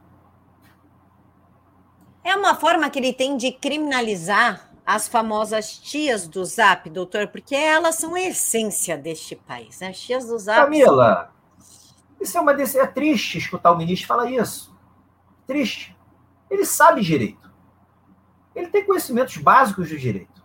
É 2.25 2.35
uma 2.35 2.55
forma 2.55 2.89
que 2.89 2.99
ele 2.99 3.13
tem 3.13 3.37
de 3.37 3.53
criminalizar 3.53 4.73
as 4.87 5.07
famosas 5.07 5.77
tias 5.77 6.27
do 6.27 6.43
Zap, 6.43 6.89
doutor, 6.89 7.29
porque 7.29 7.55
elas 7.55 7.97
são 7.97 8.15
a 8.15 8.21
essência 8.23 8.97
deste 8.97 9.37
país. 9.37 9.79
Né? 9.81 9.89
As 9.89 10.01
tias 10.01 10.27
do 10.27 10.39
Zap. 10.39 10.63
Camila, 10.63 11.36
isso 12.21 12.37
é 12.37 12.41
uma 12.41 12.53
é 12.53 12.87
triste 12.87 13.39
escutar 13.39 13.73
o 13.73 13.77
ministro 13.77 14.09
falar 14.09 14.31
isso. 14.31 14.77
Triste. 15.47 15.97
Ele 16.51 16.65
sabe 16.65 17.01
direito. 17.01 17.53
Ele 18.55 18.69
tem 18.69 18.85
conhecimentos 18.85 19.37
básicos 19.37 19.91
do 19.91 19.99
direito. 19.99 20.45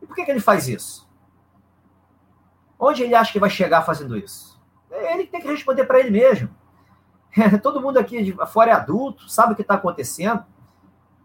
E 0.00 0.06
por 0.06 0.16
que, 0.16 0.24
que 0.24 0.30
ele 0.30 0.40
faz 0.40 0.68
isso? 0.68 1.08
Onde 2.78 3.02
ele 3.02 3.14
acha 3.14 3.32
que 3.32 3.40
vai 3.40 3.50
chegar 3.50 3.82
fazendo 3.82 4.16
isso? 4.16 4.58
Ele 4.90 5.26
tem 5.26 5.40
que 5.40 5.48
responder 5.48 5.84
para 5.84 6.00
ele 6.00 6.10
mesmo. 6.10 6.48
Todo 7.62 7.80
mundo 7.80 7.98
aqui 7.98 8.34
fora 8.46 8.70
é 8.70 8.74
adulto, 8.74 9.28
sabe 9.28 9.52
o 9.52 9.56
que 9.56 9.62
está 9.62 9.74
acontecendo. 9.74 10.44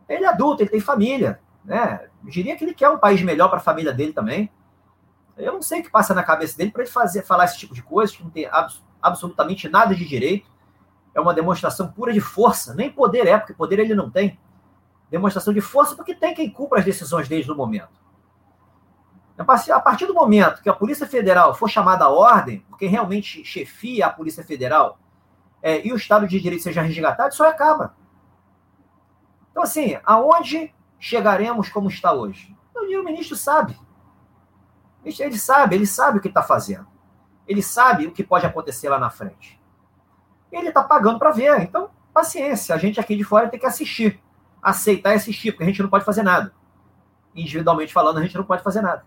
Ele 0.10 0.26
é 0.26 0.28
adulto, 0.28 0.62
ele 0.62 0.70
tem 0.70 0.82
família. 0.82 1.40
Né? 1.64 2.10
Eu 2.24 2.30
diria 2.30 2.58
que 2.58 2.66
ele 2.66 2.74
quer 2.74 2.90
um 2.90 2.98
país 2.98 3.22
melhor 3.22 3.48
para 3.48 3.58
a 3.58 3.62
família 3.62 3.94
dele 3.94 4.12
também. 4.12 4.52
Eu 5.38 5.54
não 5.54 5.62
sei 5.62 5.80
o 5.80 5.84
que 5.84 5.90
passa 5.90 6.14
na 6.14 6.24
cabeça 6.24 6.58
dele 6.58 6.72
para 6.72 6.84
ele 6.84 6.92
fazer, 6.92 7.24
falar 7.24 7.46
esse 7.46 7.58
tipo 7.58 7.74
de 7.74 7.82
coisa, 7.82 8.14
que 8.14 8.24
não 8.24 8.30
tem 8.30 8.46
abs 8.46 8.84
absolutamente 9.04 9.68
nada 9.68 9.94
de 9.94 10.06
direito. 10.06 10.50
É 11.14 11.20
uma 11.20 11.34
demonstração 11.34 11.92
pura 11.92 12.14
de 12.14 12.22
força. 12.22 12.74
Nem 12.74 12.90
poder 12.90 13.28
é, 13.28 13.38
porque 13.38 13.54
poder 13.54 13.78
ele 13.80 13.94
não 13.94 14.10
tem. 14.10 14.40
Demonstração 15.12 15.54
de 15.54 15.62
força 15.62 15.96
porque 15.96 16.16
tem 16.16 16.34
quem 16.34 16.50
cumpra 16.50 16.80
as 16.80 16.86
decisões 16.86 17.28
dele 17.28 17.46
no 17.46 17.56
momento. 17.56 18.02
A 19.38 19.80
partir 19.80 20.06
do 20.06 20.14
momento 20.14 20.62
que 20.62 20.70
a 20.70 20.74
Polícia 20.74 21.06
Federal 21.06 21.54
for 21.54 21.68
chamada 21.68 22.06
à 22.06 22.10
ordem, 22.10 22.66
quem 22.80 22.88
realmente 22.88 23.44
chefia 23.44 24.08
a 24.08 24.10
Polícia 24.10 24.44
Federal 24.44 24.98
é, 25.62 25.86
e 25.86 25.92
o 25.92 25.96
Estado 25.96 26.28
de 26.28 26.40
Direito 26.40 26.64
seja 26.64 26.82
resgatado, 26.82 27.34
isso 27.34 27.44
acaba. 27.44 27.96
Então, 29.52 29.64
assim, 29.64 30.00
aonde 30.06 30.74
chegaremos 31.00 31.70
como 31.70 31.90
está 31.90 32.14
hoje? 32.14 32.56
O 32.76 33.04
ministro 33.04 33.36
sabe. 33.36 33.78
Ele 35.04 35.38
sabe, 35.38 35.76
ele 35.76 35.86
sabe 35.86 36.18
o 36.18 36.22
que 36.22 36.28
está 36.28 36.42
fazendo. 36.42 36.88
Ele 37.48 37.62
sabe 37.62 38.08
o 38.08 38.12
que 38.12 38.24
pode 38.24 38.46
acontecer 38.46 38.90
lá 38.90 38.98
na 38.98 39.10
frente. 39.10 39.60
Ele 40.52 40.70
está 40.70 40.84
pagando 40.84 41.20
para 41.20 41.32
ver. 41.32 41.62
Então, 41.62 41.90
paciência. 42.14 42.76
A 42.76 42.78
gente 42.78 43.00
aqui 43.00 43.16
de 43.16 43.24
fora 43.24 43.50
tem 43.50 43.60
que 43.60 43.66
assistir. 43.66 44.20
Aceitar 44.62 45.12
e 45.12 45.16
assistir, 45.16 45.52
porque 45.52 45.64
a 45.64 45.68
gente 45.68 45.82
não 45.82 45.90
pode 45.90 46.06
fazer 46.06 46.24
nada. 46.24 46.54
Individualmente 47.36 47.92
falando, 47.92 48.20
a 48.20 48.22
gente 48.22 48.36
não 48.36 48.46
pode 48.46 48.64
fazer 48.64 48.82
nada. 48.82 49.04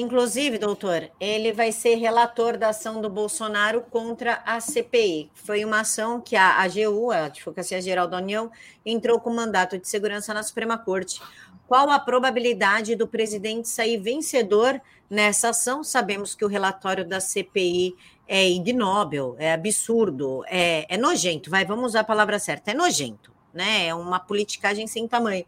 Inclusive, 0.00 0.58
doutor, 0.58 1.10
ele 1.18 1.52
vai 1.52 1.72
ser 1.72 1.96
relator 1.96 2.56
da 2.56 2.68
ação 2.68 3.00
do 3.00 3.10
Bolsonaro 3.10 3.80
contra 3.80 4.40
a 4.46 4.60
CPI. 4.60 5.28
Foi 5.34 5.64
uma 5.64 5.80
ação 5.80 6.20
que 6.20 6.36
a 6.36 6.62
AGU, 6.62 7.10
a 7.10 7.24
Advocacia 7.24 7.82
Geral 7.82 8.06
da 8.06 8.18
União, 8.18 8.48
entrou 8.86 9.18
com 9.18 9.34
mandato 9.34 9.76
de 9.76 9.88
segurança 9.88 10.32
na 10.32 10.44
Suprema 10.44 10.78
Corte. 10.78 11.20
Qual 11.66 11.90
a 11.90 11.98
probabilidade 11.98 12.94
do 12.94 13.08
presidente 13.08 13.68
sair 13.68 13.98
vencedor 13.98 14.80
nessa 15.08 15.50
ação? 15.50 15.82
Sabemos 15.82 16.34
que 16.34 16.44
o 16.44 16.48
relatório 16.48 17.06
da 17.06 17.20
CPI 17.20 17.94
é 18.26 18.48
ignóbil, 18.48 19.34
é 19.38 19.52
absurdo, 19.52 20.44
é, 20.46 20.86
é 20.92 20.98
nojento. 20.98 21.50
Vai, 21.50 21.64
vamos 21.64 21.86
usar 21.86 22.00
a 22.00 22.04
palavra 22.04 22.38
certa, 22.38 22.70
é 22.70 22.74
nojento, 22.74 23.32
né? 23.52 23.86
É 23.86 23.94
uma 23.94 24.18
politicagem 24.18 24.86
sem 24.86 25.08
tamanho. 25.08 25.44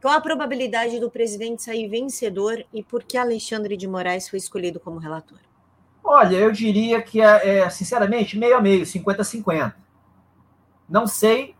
Qual 0.00 0.14
a 0.14 0.20
probabilidade 0.20 1.00
do 1.00 1.10
presidente 1.10 1.62
sair 1.62 1.88
vencedor 1.88 2.64
e 2.72 2.82
por 2.82 3.02
que 3.02 3.18
Alexandre 3.18 3.76
de 3.76 3.88
Moraes 3.88 4.28
foi 4.28 4.38
escolhido 4.38 4.78
como 4.78 4.98
relator? 4.98 5.38
Olha, 6.02 6.36
eu 6.36 6.52
diria 6.52 7.02
que 7.02 7.20
é, 7.20 7.58
é 7.58 7.70
sinceramente, 7.70 8.38
meio 8.38 8.56
a 8.56 8.60
meio, 8.60 8.84
50-50. 8.84 9.74
Não 10.88 11.06
sei, 11.06 11.56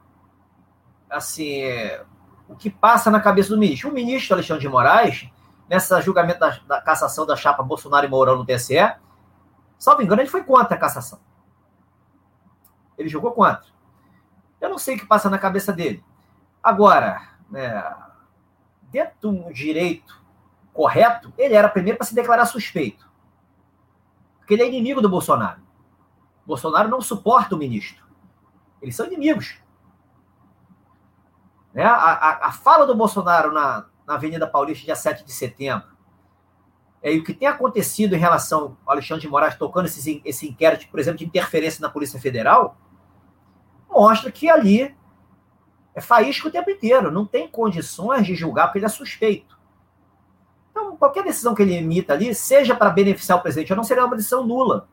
assim, 1.10 1.62
é, 1.62 2.04
o 2.48 2.54
que 2.54 2.70
passa 2.70 3.10
na 3.10 3.20
cabeça 3.20 3.48
do 3.48 3.58
ministro. 3.58 3.90
O 3.90 3.92
ministro 3.92 4.34
Alexandre 4.34 4.62
de 4.62 4.68
Moraes, 4.68 5.28
nessa 5.68 6.00
julgamento 6.00 6.40
da, 6.40 6.58
da 6.66 6.80
cassação 6.80 7.26
da 7.26 7.36
chapa 7.36 7.62
Bolsonaro 7.62 8.06
e 8.06 8.08
Mourão 8.08 8.36
no 8.36 8.46
TSE, 8.46 8.76
salvo 9.78 10.02
engano, 10.02 10.22
ele 10.22 10.30
foi 10.30 10.44
contra 10.44 10.76
a 10.76 10.78
cassação. 10.78 11.18
Ele 12.96 13.08
jogou 13.08 13.32
contra. 13.32 13.66
Eu 14.60 14.70
não 14.70 14.78
sei 14.78 14.96
o 14.96 14.98
que 14.98 15.06
passa 15.06 15.28
na 15.28 15.38
cabeça 15.38 15.72
dele. 15.72 16.02
Agora, 16.62 17.20
né, 17.50 17.94
dentro 18.90 19.14
de 19.20 19.26
um 19.26 19.52
direito 19.52 20.24
correto, 20.72 21.32
ele 21.36 21.54
era 21.54 21.68
primeiro 21.68 21.98
para 21.98 22.06
se 22.06 22.14
declarar 22.14 22.46
suspeito. 22.46 23.06
Porque 24.38 24.54
ele 24.54 24.62
é 24.62 24.68
inimigo 24.68 25.00
do 25.00 25.08
Bolsonaro. 25.08 25.60
O 26.44 26.48
Bolsonaro 26.48 26.88
não 26.88 27.00
suporta 27.00 27.54
o 27.54 27.58
ministro. 27.58 28.04
Eles 28.80 28.94
são 28.94 29.06
inimigos. 29.06 29.60
Né? 31.74 31.84
A, 31.84 31.92
a, 31.92 32.46
a 32.46 32.52
fala 32.52 32.86
do 32.86 32.94
Bolsonaro 32.94 33.52
na, 33.52 33.86
na 34.06 34.14
Avenida 34.14 34.46
Paulista, 34.46 34.84
dia 34.84 34.96
7 34.96 35.24
de 35.24 35.32
setembro, 35.32 35.96
é, 37.02 37.14
e 37.14 37.18
o 37.18 37.24
que 37.24 37.34
tem 37.34 37.46
acontecido 37.46 38.14
em 38.14 38.18
relação 38.18 38.76
ao 38.84 38.92
Alexandre 38.92 39.22
de 39.22 39.28
Moraes 39.28 39.54
tocando 39.56 39.86
esse, 39.86 40.20
esse 40.24 40.48
inquérito, 40.48 40.88
por 40.88 40.98
exemplo, 40.98 41.18
de 41.18 41.24
interferência 41.24 41.80
na 41.80 41.88
Polícia 41.88 42.20
Federal, 42.20 42.76
mostra 43.88 44.30
que 44.30 44.50
ali 44.50 44.94
é 45.94 46.00
faísca 46.00 46.48
o 46.48 46.50
tempo 46.50 46.70
inteiro, 46.70 47.10
não 47.10 47.24
tem 47.24 47.48
condições 47.48 48.26
de 48.26 48.34
julgar 48.34 48.66
porque 48.66 48.78
ele 48.78 48.86
é 48.86 48.88
suspeito. 48.88 49.56
Então, 50.70 50.96
qualquer 50.96 51.24
decisão 51.24 51.54
que 51.54 51.62
ele 51.62 51.74
emita 51.74 52.12
ali, 52.12 52.34
seja 52.34 52.74
para 52.74 52.90
beneficiar 52.90 53.38
o 53.38 53.40
presidente 53.40 53.72
ou 53.72 53.76
não, 53.76 53.84
será 53.84 54.04
uma 54.04 54.16
decisão 54.16 54.46
nula. 54.46 54.88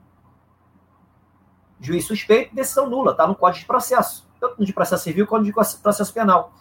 Juiz 1.81 2.05
suspeito, 2.05 2.55
decisão 2.55 2.89
nula, 2.89 3.11
está 3.11 3.27
no 3.27 3.35
Código 3.35 3.59
de 3.59 3.65
Processo, 3.65 4.25
tanto 4.39 4.63
de 4.63 4.71
processo 4.71 5.03
civil 5.03 5.27
quanto 5.27 5.43
de 5.43 5.51
processo 5.51 6.13
penal. 6.13 6.53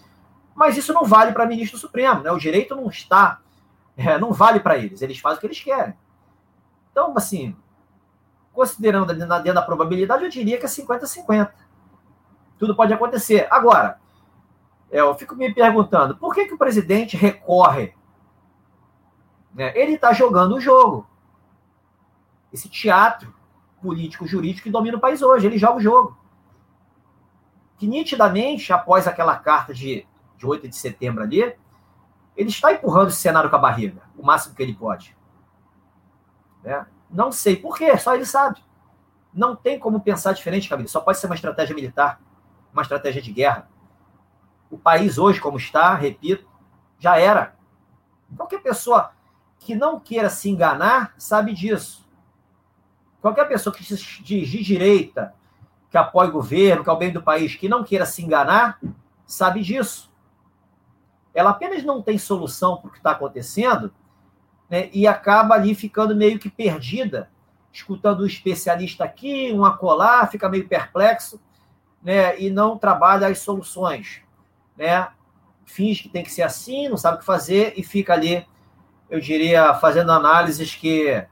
Mas 0.55 0.77
isso 0.77 0.93
não 0.93 1.05
vale 1.05 1.33
para 1.33 1.47
ministro 1.47 1.79
Supremo, 1.79 2.23
né? 2.23 2.31
O 2.31 2.38
direito 2.38 2.77
não 2.77 2.88
está, 2.88 3.41
é, 3.97 4.19
não 4.19 4.33
vale 4.33 4.61
para 4.61 4.77
eles, 4.77 5.03
eles 5.03 5.19
fazem 5.19 5.38
o 5.38 5.41
que 5.41 5.47
eles 5.47 5.61
querem. 5.61 5.95
Então, 6.91 7.15
assim, 7.17 7.57
considerando 8.53 9.15
dentro 9.15 9.55
da 9.55 9.62
probabilidade, 9.62 10.25
eu 10.25 10.31
diria 10.31 10.59
que 10.59 10.67
é 10.67 10.69
50-50. 10.69 11.53
Tudo 12.59 12.77
pode 12.77 12.93
acontecer. 12.93 13.49
Agora, 13.51 13.99
é, 14.91 15.01
eu 15.01 15.15
fico 15.15 15.35
me 15.35 15.53
perguntando, 15.53 16.17
por 16.17 16.35
que, 16.35 16.45
que 16.45 16.55
o 16.55 16.59
presidente 16.59 17.17
recorre? 17.17 17.95
Né? 19.55 19.73
Ele 19.75 19.95
está 19.95 20.12
jogando 20.12 20.57
o 20.57 20.61
jogo. 20.61 21.07
Esse 22.53 22.69
teatro 22.69 23.35
político-jurídico 23.81 24.65
que 24.65 24.71
domina 24.71 24.97
o 24.97 25.01
país 25.01 25.23
hoje. 25.23 25.47
Ele 25.47 25.59
joga 25.59 25.79
o 25.79 25.81
jogo. 25.81 26.17
Que 27.79 27.87
nitidamente, 27.87 28.73
após 28.73 29.09
aquela 29.09 29.37
carta 29.37 29.75
de, 29.75 30.07
de 30.43 30.47
8 30.47 30.69
de 30.69 30.77
setembro 30.77 31.23
ali, 31.23 31.57
ele 32.37 32.49
está 32.49 32.73
empurrando 32.73 33.09
esse 33.09 33.21
cenário 33.21 33.49
com 33.49 33.55
a 33.55 33.61
barriga, 33.61 34.03
o 34.19 34.27
máximo 34.27 34.57
que 34.57 34.63
ele 34.63 34.75
pode. 34.75 35.17
Né? 36.65 36.85
Não 37.09 37.31
sei 37.31 37.57
por 37.57 37.79
quê, 37.79 37.97
só 37.97 38.15
ele 38.15 38.25
sabe. 38.25 38.63
Não 39.33 39.55
tem 39.55 39.79
como 39.79 40.01
pensar 40.01 40.33
diferente, 40.33 40.69
Camila. 40.69 40.89
Só 40.89 41.01
pode 41.01 41.19
ser 41.19 41.27
uma 41.27 41.35
estratégia 41.35 41.75
militar, 41.75 42.21
uma 42.73 42.83
estratégia 42.83 43.23
de 43.23 43.33
guerra. 43.33 43.69
O 44.71 44.77
país 44.77 45.17
hoje, 45.17 45.41
como 45.41 45.59
está, 45.59 45.95
repito, 45.95 46.49
já 46.99 47.19
era. 47.19 47.55
Qualquer 48.37 48.63
pessoa 48.63 49.13
que 49.59 49.75
não 49.75 50.01
queira 50.01 50.29
se 50.29 50.51
enganar 50.51 51.15
sabe 51.17 51.55
disso. 51.55 52.09
Qualquer 53.21 53.47
pessoa 53.47 53.75
que 53.75 53.85
se 53.85 54.23
diz 54.23 54.49
de 54.49 54.63
direita, 54.63 55.35
que 55.89 55.97
apoia 55.97 56.29
o 56.29 56.33
governo, 56.33 56.83
que 56.83 56.91
é 56.91 56.93
o 56.93 56.97
bem 56.97 57.13
do 57.13 57.23
país, 57.23 57.55
que 57.55 57.69
não 57.69 57.85
queira 57.85 58.05
se 58.05 58.23
enganar, 58.23 58.81
sabe 59.25 59.61
disso. 59.63 60.12
Ela 61.35 61.51
apenas 61.51 61.83
não 61.83 62.03
tem 62.03 62.18
solução 62.18 62.77
para 62.77 62.88
o 62.88 62.90
que 62.90 62.99
está 62.99 63.12
acontecendo 63.12 63.92
né, 64.68 64.88
e 64.92 65.07
acaba 65.07 65.55
ali 65.55 65.75
ficando 65.75 66.14
meio 66.14 66.38
que 66.38 66.51
perdida, 66.51 67.31
escutando 67.73 68.23
um 68.23 68.27
especialista 68.27 69.05
aqui, 69.05 69.53
um 69.53 69.64
acolá, 69.64 70.27
fica 70.27 70.49
meio 70.49 70.68
perplexo 70.68 71.40
né, 72.03 72.38
e 72.40 72.51
não 72.51 72.77
trabalha 72.77 73.27
as 73.29 73.38
soluções. 73.38 74.23
Né? 74.77 75.09
Finge 75.64 76.03
que 76.03 76.09
tem 76.09 76.23
que 76.23 76.33
ser 76.33 76.42
assim, 76.42 76.88
não 76.88 76.97
sabe 76.97 77.16
o 77.16 77.21
que 77.21 77.25
fazer 77.25 77.75
e 77.77 77.83
fica 77.83 78.12
ali, 78.12 78.47
eu 79.09 79.21
diria, 79.21 79.75
fazendo 79.75 80.12
análises 80.12 80.75
que 80.75 81.27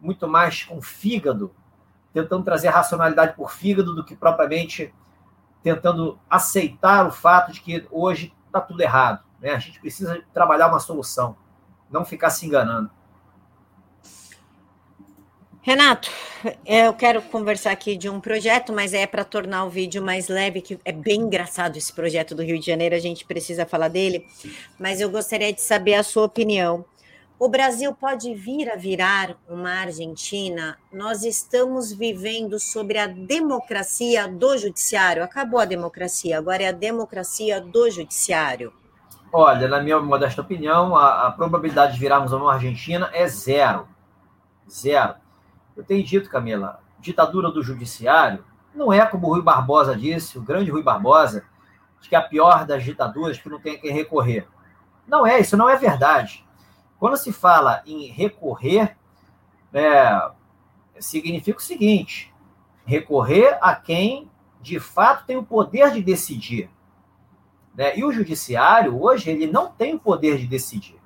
muito 0.00 0.28
mais 0.28 0.62
com 0.62 0.80
fígado, 0.80 1.54
tentando 2.12 2.44
trazer 2.44 2.68
racionalidade 2.68 3.34
por 3.34 3.50
fígado 3.50 3.94
do 3.94 4.04
que 4.04 4.14
propriamente 4.14 4.94
tentando 5.62 6.18
aceitar 6.28 7.06
o 7.06 7.10
fato 7.10 7.50
de 7.50 7.60
que 7.62 7.86
hoje 7.90 8.34
está 8.46 8.60
tudo 8.60 8.82
errado. 8.82 9.24
Né? 9.44 9.50
A 9.52 9.58
gente 9.58 9.78
precisa 9.78 10.24
trabalhar 10.32 10.68
uma 10.68 10.80
solução, 10.80 11.36
não 11.90 12.02
ficar 12.02 12.30
se 12.30 12.46
enganando. 12.46 12.90
Renato, 15.60 16.10
eu 16.64 16.94
quero 16.94 17.20
conversar 17.20 17.70
aqui 17.70 17.94
de 17.94 18.08
um 18.08 18.20
projeto, 18.20 18.72
mas 18.72 18.94
é 18.94 19.06
para 19.06 19.22
tornar 19.22 19.66
o 19.66 19.70
vídeo 19.70 20.02
mais 20.02 20.28
leve, 20.28 20.62
que 20.62 20.78
é 20.82 20.92
bem 20.92 21.20
engraçado 21.20 21.76
esse 21.76 21.92
projeto 21.92 22.34
do 22.34 22.42
Rio 22.42 22.58
de 22.58 22.64
Janeiro, 22.64 22.94
a 22.94 22.98
gente 22.98 23.26
precisa 23.26 23.66
falar 23.66 23.88
dele, 23.88 24.26
mas 24.78 25.02
eu 25.02 25.10
gostaria 25.10 25.52
de 25.52 25.60
saber 25.60 25.94
a 25.94 26.02
sua 26.02 26.24
opinião. 26.24 26.82
O 27.38 27.46
Brasil 27.46 27.94
pode 27.94 28.34
vir 28.34 28.70
a 28.70 28.76
virar 28.76 29.36
uma 29.46 29.72
Argentina? 29.80 30.78
Nós 30.90 31.22
estamos 31.22 31.92
vivendo 31.92 32.58
sobre 32.58 32.96
a 32.96 33.06
democracia 33.06 34.26
do 34.26 34.56
judiciário. 34.56 35.22
Acabou 35.22 35.60
a 35.60 35.66
democracia, 35.66 36.38
agora 36.38 36.62
é 36.62 36.68
a 36.68 36.72
democracia 36.72 37.60
do 37.60 37.90
judiciário. 37.90 38.72
Olha, 39.36 39.66
na 39.66 39.82
minha 39.82 39.98
modesta 39.98 40.42
opinião, 40.42 40.94
a, 40.94 41.26
a 41.26 41.32
probabilidade 41.32 41.94
de 41.94 41.98
virarmos 41.98 42.30
uma 42.30 42.52
Argentina 42.52 43.10
é 43.12 43.26
zero. 43.26 43.88
Zero. 44.70 45.16
Eu 45.76 45.82
tenho 45.82 46.04
dito, 46.04 46.30
Camila, 46.30 46.78
ditadura 47.00 47.50
do 47.50 47.60
judiciário 47.60 48.44
não 48.72 48.92
é 48.92 49.04
como 49.04 49.26
o 49.26 49.30
Rui 49.30 49.42
Barbosa 49.42 49.96
disse, 49.96 50.38
o 50.38 50.42
grande 50.42 50.70
Rui 50.70 50.84
Barbosa, 50.84 51.44
de 52.00 52.08
que 52.08 52.14
é 52.14 52.18
a 52.18 52.22
pior 52.22 52.64
das 52.64 52.84
ditaduras 52.84 53.36
que 53.36 53.48
não 53.48 53.58
tem 53.58 53.74
a 53.74 53.78
quem 53.80 53.92
recorrer. 53.92 54.46
Não 55.04 55.26
é, 55.26 55.40
isso 55.40 55.56
não 55.56 55.68
é 55.68 55.74
verdade. 55.74 56.46
Quando 56.96 57.16
se 57.16 57.32
fala 57.32 57.82
em 57.84 58.06
recorrer, 58.06 58.96
é, 59.72 60.30
significa 61.00 61.58
o 61.58 61.60
seguinte: 61.60 62.32
recorrer 62.86 63.58
a 63.60 63.74
quem 63.74 64.30
de 64.60 64.78
fato 64.78 65.26
tem 65.26 65.36
o 65.36 65.44
poder 65.44 65.90
de 65.90 66.00
decidir. 66.00 66.70
Né? 67.74 67.96
E 67.98 68.04
o 68.04 68.12
judiciário, 68.12 69.02
hoje, 69.02 69.30
ele 69.30 69.46
não 69.46 69.70
tem 69.70 69.94
o 69.94 70.00
poder 70.00 70.38
de 70.38 70.46
decidir. 70.46 71.00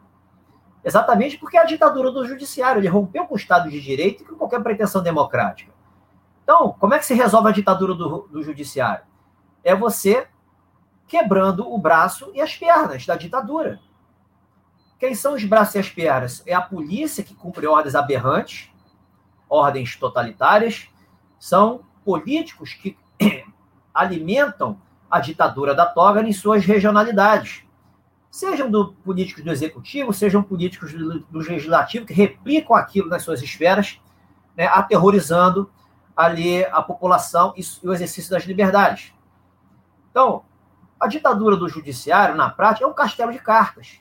Exatamente 0.85 1.39
porque 1.39 1.57
é 1.57 1.61
a 1.61 1.67
ditadura 1.67 2.11
do 2.11 2.27
judiciário. 2.27 2.81
Ele 2.81 2.89
rompeu 2.89 3.27
com 3.27 3.35
o 3.35 3.39
Estado 3.39 3.71
de 3.71 3.81
Direito 3.81 4.23
e 4.23 4.27
com 4.27 4.37
qualquer 4.37 4.63
pretensão 4.63 5.03
democrática. 5.03 5.73
Então, 6.43 6.75
como 6.79 6.95
é 6.95 6.99
que 6.99 7.05
se 7.05 7.15
resolve 7.15 7.49
a 7.49 7.53
ditadura 7.53 7.95
do, 7.95 8.29
do 8.31 8.43
judiciário? 8.43 9.05
É 9.63 9.75
você 9.75 10.29
quebrando 11.07 11.71
o 11.71 11.79
braço 11.79 12.31
e 12.35 12.41
as 12.41 12.55
pernas 12.57 13.05
da 13.05 13.17
ditadura. 13.17 13.81
Quem 14.99 15.15
são 15.15 15.35
os 15.35 15.45
braços 15.45 15.75
e 15.75 15.79
as 15.79 15.89
pernas? 15.89 16.43
É 16.47 16.55
a 16.55 16.61
polícia 16.61 17.25
que 17.25 17.35
cumpre 17.35 17.67
ordens 17.67 17.95
aberrantes, 17.95 18.71
ordens 19.49 19.97
totalitárias, 19.97 20.89
são 21.39 21.85
políticos 22.05 22.75
que 22.75 22.97
alimentam 23.93 24.81
a 25.11 25.21
ditadura 25.21 25.75
da 25.75 25.87
toga 25.87 26.23
em 26.23 26.33
suas 26.33 26.65
regionalidades. 26.65 27.63
Sejam 28.31 28.71
do, 28.71 28.93
políticos 28.93 29.43
do 29.43 29.51
executivo, 29.51 30.13
sejam 30.13 30.43
políticos 30.43 30.93
do, 30.93 31.21
do 31.21 31.39
legislativo, 31.39 32.07
que 32.07 32.13
replicam 32.13 32.77
aquilo 32.77 33.09
nas 33.09 33.23
suas 33.23 33.43
esferas, 33.43 34.01
né, 34.57 34.67
aterrorizando 34.67 35.71
ali 36.17 36.65
a 36.65 36.83
população 36.83 37.55
e, 37.57 37.61
e 37.61 37.89
o 37.89 37.93
exercício 37.93 38.31
das 38.31 38.45
liberdades. 38.45 39.13
Então, 40.11 40.45
a 41.01 41.07
ditadura 41.07 41.57
do 41.57 41.69
judiciário, 41.69 42.35
na 42.35 42.51
prática, 42.51 42.85
é 42.85 42.89
um 42.89 42.93
castelo 42.93 43.33
de 43.33 43.39
cartas. 43.39 44.01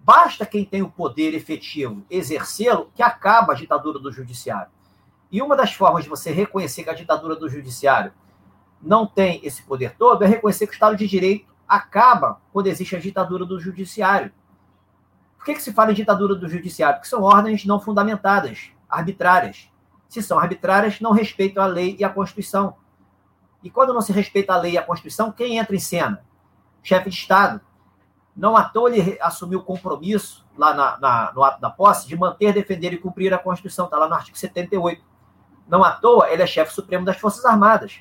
Basta 0.00 0.46
quem 0.46 0.64
tem 0.64 0.82
o 0.82 0.90
poder 0.90 1.34
efetivo 1.34 2.04
exercê-lo 2.08 2.90
que 2.94 3.02
acaba 3.02 3.52
a 3.52 3.56
ditadura 3.56 3.98
do 3.98 4.12
judiciário. 4.12 4.70
E 5.30 5.42
uma 5.42 5.56
das 5.56 5.72
formas 5.72 6.04
de 6.04 6.10
você 6.10 6.30
reconhecer 6.30 6.84
que 6.84 6.90
a 6.90 6.94
ditadura 6.94 7.34
do 7.34 7.48
judiciário 7.48 8.12
não 8.84 9.06
tem 9.06 9.40
esse 9.42 9.62
poder 9.62 9.96
todo 9.96 10.22
é 10.22 10.26
reconhecer 10.26 10.66
que 10.66 10.72
o 10.72 10.74
Estado 10.74 10.96
de 10.96 11.08
Direito 11.08 11.52
acaba 11.66 12.40
quando 12.52 12.66
existe 12.66 12.94
a 12.94 13.00
ditadura 13.00 13.44
do 13.44 13.58
judiciário. 13.58 14.30
Por 15.38 15.46
que, 15.46 15.54
que 15.54 15.62
se 15.62 15.72
fala 15.72 15.90
em 15.90 15.94
ditadura 15.94 16.34
do 16.34 16.48
judiciário? 16.48 16.96
Porque 16.96 17.08
são 17.08 17.22
ordens 17.22 17.64
não 17.64 17.80
fundamentadas, 17.80 18.70
arbitrárias. 18.88 19.70
Se 20.08 20.22
são 20.22 20.38
arbitrárias, 20.38 21.00
não 21.00 21.12
respeitam 21.12 21.62
a 21.62 21.66
lei 21.66 21.96
e 21.98 22.04
a 22.04 22.08
Constituição. 22.08 22.76
E 23.62 23.70
quando 23.70 23.94
não 23.94 24.02
se 24.02 24.12
respeita 24.12 24.52
a 24.52 24.58
lei 24.58 24.72
e 24.72 24.78
a 24.78 24.82
Constituição, 24.82 25.32
quem 25.32 25.58
entra 25.58 25.74
em 25.74 25.80
cena? 25.80 26.22
Chefe 26.82 27.08
de 27.08 27.16
Estado. 27.16 27.60
Não 28.36 28.56
à 28.56 28.64
toa 28.64 28.94
ele 28.94 29.18
assumiu 29.20 29.60
o 29.60 29.64
compromisso, 29.64 30.44
lá 30.56 30.74
na, 30.74 30.98
na, 30.98 31.32
no 31.32 31.42
ato 31.42 31.60
da 31.60 31.70
posse, 31.70 32.06
de 32.06 32.16
manter, 32.16 32.52
defender 32.52 32.92
e 32.92 32.98
cumprir 32.98 33.32
a 33.32 33.38
Constituição, 33.38 33.86
está 33.86 33.96
lá 33.96 34.08
no 34.08 34.14
artigo 34.14 34.36
78. 34.36 35.02
Não 35.66 35.82
à 35.82 35.92
toa 35.92 36.28
ele 36.28 36.42
é 36.42 36.46
chefe 36.46 36.74
supremo 36.74 37.04
das 37.04 37.16
Forças 37.16 37.44
Armadas. 37.44 38.00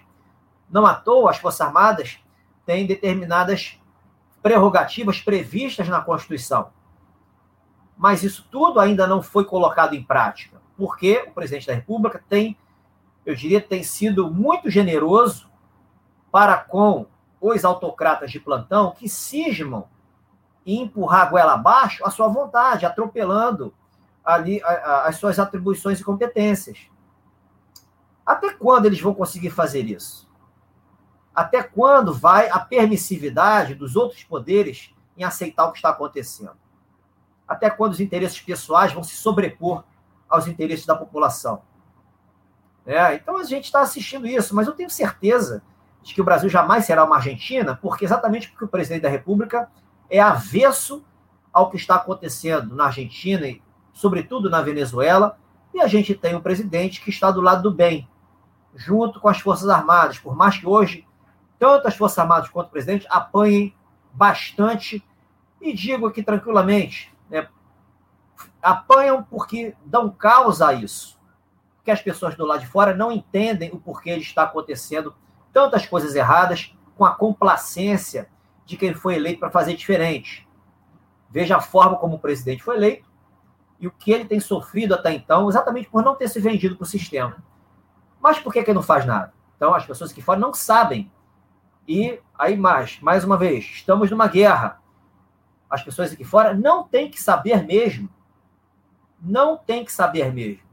Não 0.73 0.87
à 0.87 0.95
toa 0.95 1.29
as 1.29 1.37
Forças 1.37 1.61
Armadas 1.61 2.19
têm 2.65 2.87
determinadas 2.87 3.79
prerrogativas 4.41 5.21
previstas 5.21 5.87
na 5.87 6.01
Constituição. 6.01 6.71
Mas 7.95 8.23
isso 8.23 8.47
tudo 8.51 8.79
ainda 8.79 9.05
não 9.05 9.21
foi 9.21 9.45
colocado 9.45 9.93
em 9.93 10.03
prática, 10.03 10.59
porque 10.75 11.25
o 11.27 11.31
presidente 11.31 11.67
da 11.67 11.75
República 11.75 12.23
tem, 12.27 12.57
eu 13.23 13.35
diria, 13.35 13.61
tem 13.61 13.83
sido 13.83 14.31
muito 14.31 14.67
generoso 14.67 15.47
para 16.31 16.57
com 16.57 17.05
os 17.39 17.63
autocratas 17.63 18.31
de 18.31 18.39
plantão 18.39 18.95
que 18.97 19.07
cismam 19.07 19.87
e 20.65 20.79
empurrar 20.79 21.21
a 21.21 21.29
goela 21.29 21.53
abaixo 21.53 22.03
à 22.03 22.09
sua 22.09 22.27
vontade, 22.27 22.83
atropelando 22.83 23.71
ali 24.25 24.59
as 24.63 25.17
suas 25.17 25.37
atribuições 25.37 25.99
e 25.99 26.03
competências. 26.03 26.87
Até 28.25 28.51
quando 28.53 28.87
eles 28.87 28.99
vão 28.99 29.13
conseguir 29.13 29.51
fazer 29.51 29.83
isso? 29.83 30.32
Até 31.35 31.63
quando 31.63 32.13
vai 32.13 32.49
a 32.49 32.59
permissividade 32.59 33.73
dos 33.73 33.95
outros 33.95 34.23
poderes 34.23 34.93
em 35.17 35.23
aceitar 35.23 35.65
o 35.65 35.71
que 35.71 35.77
está 35.77 35.89
acontecendo? 35.89 36.57
Até 37.47 37.69
quando 37.69 37.93
os 37.93 37.99
interesses 37.99 38.39
pessoais 38.39 38.93
vão 38.93 39.03
se 39.03 39.15
sobrepor 39.15 39.83
aos 40.29 40.47
interesses 40.47 40.85
da 40.85 40.95
população? 40.95 41.61
É, 42.85 43.15
então 43.15 43.37
a 43.37 43.43
gente 43.43 43.65
está 43.65 43.81
assistindo 43.81 44.27
isso, 44.27 44.55
mas 44.55 44.67
eu 44.67 44.73
tenho 44.73 44.89
certeza 44.89 45.63
de 46.01 46.13
que 46.13 46.21
o 46.21 46.23
Brasil 46.23 46.49
jamais 46.49 46.85
será 46.85 47.03
uma 47.03 47.15
Argentina, 47.15 47.77
porque 47.81 48.03
exatamente 48.03 48.49
porque 48.49 48.65
o 48.65 48.67
presidente 48.67 49.03
da 49.03 49.09
República 49.09 49.71
é 50.09 50.19
avesso 50.19 51.03
ao 51.51 51.69
que 51.69 51.77
está 51.77 51.95
acontecendo 51.95 52.75
na 52.75 52.85
Argentina 52.85 53.47
e, 53.47 53.61
sobretudo, 53.93 54.49
na 54.49 54.61
Venezuela, 54.61 55.37
e 55.73 55.79
a 55.79 55.87
gente 55.87 56.13
tem 56.13 56.35
um 56.35 56.41
presidente 56.41 57.01
que 57.01 57.09
está 57.09 57.31
do 57.31 57.41
lado 57.41 57.63
do 57.63 57.73
bem, 57.73 58.07
junto 58.75 59.19
com 59.19 59.29
as 59.29 59.39
Forças 59.39 59.69
Armadas, 59.69 60.19
por 60.19 60.35
mais 60.35 60.57
que 60.57 60.67
hoje 60.67 61.07
tanto 61.59 61.87
as 61.87 61.95
Forças 61.95 62.19
Armadas 62.19 62.49
quanto 62.49 62.67
o 62.67 62.71
presidente 62.71 63.07
apanhem 63.09 63.75
bastante, 64.13 65.03
e 65.61 65.73
digo 65.73 66.07
aqui 66.07 66.21
tranquilamente, 66.21 67.13
né, 67.29 67.47
apanham 68.61 69.23
porque 69.23 69.75
dão 69.85 70.09
causa 70.09 70.67
a 70.67 70.73
isso. 70.73 71.19
Que 71.83 71.91
as 71.91 72.01
pessoas 72.01 72.35
do 72.35 72.45
lado 72.45 72.61
de 72.61 72.67
fora 72.67 72.95
não 72.95 73.11
entendem 73.11 73.71
o 73.71 73.79
porquê 73.79 74.15
de 74.15 74.23
estar 74.23 74.43
acontecendo 74.43 75.15
tantas 75.51 75.85
coisas 75.85 76.15
erradas 76.15 76.75
com 76.95 77.05
a 77.05 77.11
complacência 77.11 78.29
de 78.65 78.77
quem 78.77 78.93
foi 78.93 79.15
eleito 79.15 79.39
para 79.39 79.51
fazer 79.51 79.75
diferente. 79.75 80.47
Veja 81.29 81.57
a 81.57 81.61
forma 81.61 81.97
como 81.97 82.15
o 82.15 82.19
presidente 82.19 82.63
foi 82.63 82.75
eleito 82.75 83.11
e 83.79 83.87
o 83.87 83.91
que 83.91 84.11
ele 84.11 84.25
tem 84.25 84.39
sofrido 84.39 84.93
até 84.93 85.13
então, 85.13 85.49
exatamente 85.49 85.89
por 85.89 86.03
não 86.03 86.15
ter 86.15 86.29
se 86.29 86.39
vendido 86.39 86.75
para 86.75 86.83
o 86.83 86.87
sistema. 86.87 87.43
Mas 88.21 88.39
por 88.39 88.53
que, 88.53 88.63
que 88.63 88.69
ele 88.69 88.75
não 88.75 88.83
faz 88.83 89.05
nada? 89.05 89.33
Então, 89.57 89.73
as 89.73 89.85
pessoas 89.85 90.11
aqui 90.11 90.21
fora 90.21 90.39
não 90.39 90.53
sabem. 90.53 91.11
E 91.87 92.19
aí, 92.37 92.55
mais, 92.55 92.99
mais 93.01 93.23
uma 93.23 93.37
vez, 93.37 93.65
estamos 93.65 94.09
numa 94.09 94.27
guerra. 94.27 94.81
As 95.69 95.83
pessoas 95.83 96.13
aqui 96.13 96.23
fora 96.23 96.53
não 96.53 96.83
têm 96.83 97.09
que 97.09 97.21
saber 97.21 97.65
mesmo. 97.65 98.09
Não 99.21 99.57
têm 99.57 99.83
que 99.83 99.91
saber 99.91 100.31
mesmo. 100.33 100.63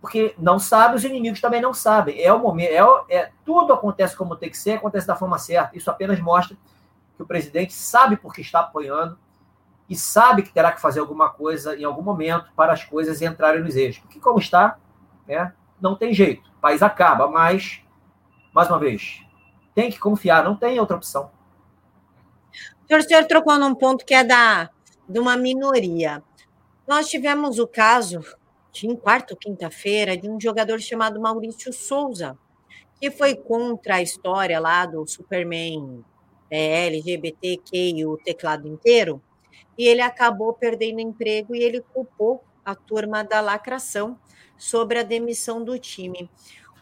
Porque 0.00 0.34
não 0.36 0.58
sabe, 0.58 0.96
os 0.96 1.04
inimigos 1.04 1.40
também 1.40 1.60
não 1.60 1.72
sabem. 1.72 2.20
É 2.20 2.32
o 2.32 2.38
momento, 2.40 2.72
é, 3.08 3.14
é, 3.16 3.32
tudo 3.44 3.72
acontece 3.72 4.16
como 4.16 4.34
tem 4.34 4.50
que 4.50 4.58
ser, 4.58 4.72
acontece 4.72 5.06
da 5.06 5.14
forma 5.14 5.38
certa. 5.38 5.76
Isso 5.76 5.88
apenas 5.88 6.18
mostra 6.18 6.56
que 7.16 7.22
o 7.22 7.26
presidente 7.26 7.72
sabe 7.72 8.16
por 8.16 8.34
que 8.34 8.40
está 8.40 8.60
apoiando 8.60 9.16
e 9.88 9.94
sabe 9.94 10.42
que 10.42 10.52
terá 10.52 10.72
que 10.72 10.80
fazer 10.80 10.98
alguma 10.98 11.30
coisa 11.30 11.76
em 11.76 11.84
algum 11.84 12.02
momento 12.02 12.50
para 12.56 12.72
as 12.72 12.82
coisas 12.82 13.22
entrarem 13.22 13.62
nos 13.62 13.76
eixos. 13.76 14.02
Porque 14.02 14.18
como 14.18 14.40
está, 14.40 14.76
né, 15.26 15.52
não 15.80 15.94
tem 15.94 16.12
jeito. 16.12 16.48
O 16.56 16.60
país 16.60 16.82
acaba, 16.82 17.28
mas, 17.28 17.80
mais 18.52 18.68
uma 18.68 18.78
vez, 18.78 19.24
tem 19.74 19.90
que 19.90 19.98
confiar, 19.98 20.44
não 20.44 20.56
tem 20.56 20.78
outra 20.78 20.96
opção. 20.96 21.30
O 22.90 23.02
senhor 23.02 23.24
trocou 23.24 23.58
num 23.58 23.74
ponto 23.74 24.04
que 24.04 24.12
é 24.12 24.22
da, 24.22 24.68
de 25.08 25.18
uma 25.18 25.36
minoria. 25.36 26.22
Nós 26.86 27.08
tivemos 27.08 27.58
o 27.58 27.66
caso, 27.66 28.20
em 28.82 28.94
quarta 28.94 29.32
ou 29.34 29.38
quinta-feira, 29.38 30.16
de 30.16 30.28
um 30.28 30.38
jogador 30.38 30.78
chamado 30.80 31.20
Maurício 31.20 31.72
Souza, 31.72 32.36
que 33.00 33.10
foi 33.10 33.34
contra 33.34 33.96
a 33.96 34.02
história 34.02 34.60
lá 34.60 34.84
do 34.84 35.06
Superman 35.06 36.04
é, 36.50 36.86
LGBTQ 36.86 37.76
e 37.96 38.06
o 38.06 38.18
teclado 38.18 38.68
inteiro, 38.68 39.22
e 39.78 39.88
ele 39.88 40.02
acabou 40.02 40.52
perdendo 40.52 41.00
emprego 41.00 41.54
e 41.54 41.62
ele 41.62 41.80
culpou 41.80 42.44
a 42.64 42.74
turma 42.74 43.24
da 43.24 43.40
lacração 43.40 44.18
sobre 44.58 44.98
a 44.98 45.02
demissão 45.02 45.64
do 45.64 45.78
time. 45.78 46.30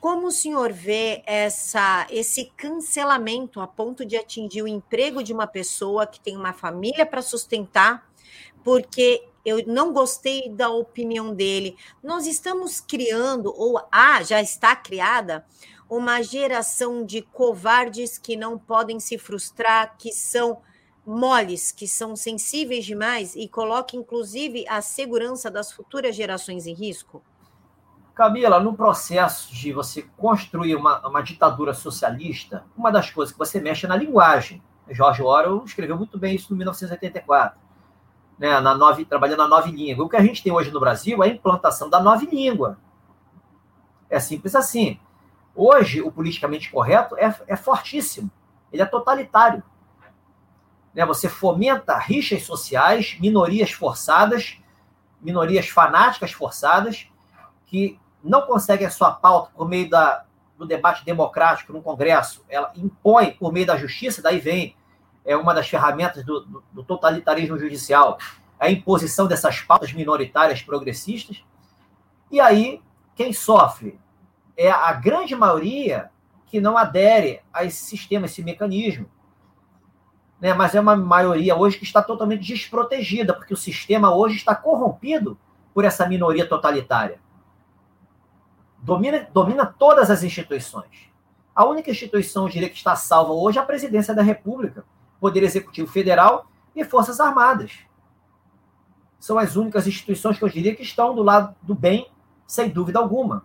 Como 0.00 0.28
o 0.28 0.32
senhor 0.32 0.72
vê 0.72 1.22
essa, 1.26 2.06
esse 2.08 2.50
cancelamento 2.56 3.60
a 3.60 3.66
ponto 3.66 4.02
de 4.02 4.16
atingir 4.16 4.62
o 4.62 4.68
emprego 4.68 5.22
de 5.22 5.30
uma 5.30 5.46
pessoa 5.46 6.06
que 6.06 6.18
tem 6.18 6.38
uma 6.38 6.54
família 6.54 7.04
para 7.04 7.20
sustentar, 7.20 8.10
porque 8.64 9.22
eu 9.44 9.62
não 9.66 9.92
gostei 9.92 10.48
da 10.48 10.70
opinião 10.70 11.34
dele. 11.34 11.76
Nós 12.02 12.26
estamos 12.26 12.80
criando, 12.80 13.52
ou 13.54 13.78
ah, 13.92 14.22
já 14.22 14.40
está 14.40 14.74
criada, 14.74 15.44
uma 15.86 16.22
geração 16.22 17.04
de 17.04 17.20
covardes 17.20 18.16
que 18.16 18.36
não 18.36 18.58
podem 18.58 18.98
se 18.98 19.18
frustrar, 19.18 19.98
que 19.98 20.12
são 20.12 20.62
moles, 21.04 21.72
que 21.72 21.86
são 21.86 22.16
sensíveis 22.16 22.86
demais 22.86 23.36
e 23.36 23.46
colocam, 23.46 24.00
inclusive, 24.00 24.64
a 24.66 24.80
segurança 24.80 25.50
das 25.50 25.70
futuras 25.70 26.16
gerações 26.16 26.66
em 26.66 26.72
risco? 26.72 27.22
Camila, 28.14 28.60
no 28.60 28.74
processo 28.74 29.52
de 29.54 29.72
você 29.72 30.02
construir 30.16 30.76
uma, 30.76 31.06
uma 31.06 31.22
ditadura 31.22 31.72
socialista, 31.72 32.64
uma 32.76 32.90
das 32.90 33.10
coisas 33.10 33.32
que 33.32 33.38
você 33.38 33.60
mexe 33.60 33.86
é 33.86 33.88
na 33.88 33.96
linguagem. 33.96 34.62
George 34.90 35.22
Orwell 35.22 35.64
escreveu 35.64 35.96
muito 35.96 36.18
bem 36.18 36.34
isso 36.34 36.52
em 36.52 36.56
1984, 36.56 37.58
né, 38.38 38.60
na 38.60 38.74
nove, 38.74 39.04
trabalhando 39.04 39.38
na 39.38 39.48
nova 39.48 39.68
língua. 39.68 40.04
O 40.04 40.08
que 40.08 40.16
a 40.16 40.22
gente 40.22 40.42
tem 40.42 40.52
hoje 40.52 40.70
no 40.70 40.80
Brasil 40.80 41.22
é 41.22 41.28
a 41.28 41.30
implantação 41.30 41.88
da 41.88 42.00
nova 42.00 42.24
língua. 42.24 42.78
É 44.08 44.18
simples 44.18 44.54
assim. 44.54 44.98
Hoje, 45.54 46.02
o 46.02 46.10
politicamente 46.10 46.70
correto 46.70 47.16
é, 47.16 47.34
é 47.46 47.56
fortíssimo. 47.56 48.30
Ele 48.72 48.82
é 48.82 48.86
totalitário. 48.86 49.62
Né, 50.92 51.06
você 51.06 51.28
fomenta 51.28 51.96
rixas 51.96 52.42
sociais, 52.42 53.16
minorias 53.20 53.70
forçadas, 53.70 54.58
minorias 55.20 55.68
fanáticas 55.68 56.32
forçadas, 56.32 57.09
que 57.70 57.98
não 58.22 58.42
consegue 58.42 58.84
a 58.84 58.90
sua 58.90 59.12
pauta 59.12 59.52
por 59.56 59.68
meio 59.68 59.88
da, 59.88 60.24
do 60.58 60.66
debate 60.66 61.04
democrático 61.04 61.72
no 61.72 61.80
Congresso, 61.80 62.44
ela 62.48 62.72
impõe 62.76 63.30
por 63.30 63.52
meio 63.52 63.66
da 63.66 63.76
justiça, 63.76 64.20
daí 64.20 64.40
vem 64.40 64.76
é 65.24 65.36
uma 65.36 65.54
das 65.54 65.68
ferramentas 65.68 66.24
do, 66.24 66.40
do, 66.40 66.64
do 66.72 66.82
totalitarismo 66.82 67.58
judicial, 67.58 68.18
a 68.58 68.70
imposição 68.70 69.28
dessas 69.28 69.60
pautas 69.60 69.92
minoritárias 69.92 70.62
progressistas. 70.62 71.44
E 72.30 72.40
aí, 72.40 72.82
quem 73.14 73.32
sofre 73.32 74.00
é 74.56 74.70
a 74.70 74.92
grande 74.92 75.36
maioria 75.36 76.10
que 76.46 76.60
não 76.60 76.76
adere 76.76 77.40
a 77.52 77.64
esse 77.64 77.84
sistema, 77.84 78.26
esse 78.26 78.42
mecanismo. 78.42 79.08
Né? 80.40 80.52
Mas 80.54 80.74
é 80.74 80.80
uma 80.80 80.96
maioria 80.96 81.54
hoje 81.54 81.78
que 81.78 81.84
está 81.84 82.02
totalmente 82.02 82.42
desprotegida, 82.42 83.34
porque 83.34 83.54
o 83.54 83.58
sistema 83.58 84.12
hoje 84.14 84.36
está 84.36 84.54
corrompido 84.54 85.38
por 85.72 85.84
essa 85.84 86.08
minoria 86.08 86.48
totalitária 86.48 87.20
domina, 88.82 89.28
domina 89.32 89.66
todas 89.66 90.10
as 90.10 90.22
instituições. 90.22 91.10
A 91.54 91.64
única 91.64 91.90
instituição, 91.90 92.44
eu 92.44 92.48
diria, 92.48 92.68
que 92.68 92.76
está 92.76 92.96
salva 92.96 93.32
hoje 93.32 93.58
é 93.58 93.60
a 93.60 93.64
presidência 93.64 94.14
da 94.14 94.22
República, 94.22 94.84
Poder 95.20 95.42
Executivo 95.42 95.90
Federal 95.90 96.46
e 96.74 96.84
Forças 96.84 97.20
Armadas. 97.20 97.80
São 99.18 99.38
as 99.38 99.56
únicas 99.56 99.86
instituições 99.86 100.38
que 100.38 100.44
eu 100.44 100.48
diria 100.48 100.74
que 100.74 100.82
estão 100.82 101.14
do 101.14 101.22
lado 101.22 101.54
do 101.62 101.74
bem, 101.74 102.10
sem 102.46 102.70
dúvida 102.70 102.98
alguma. 102.98 103.44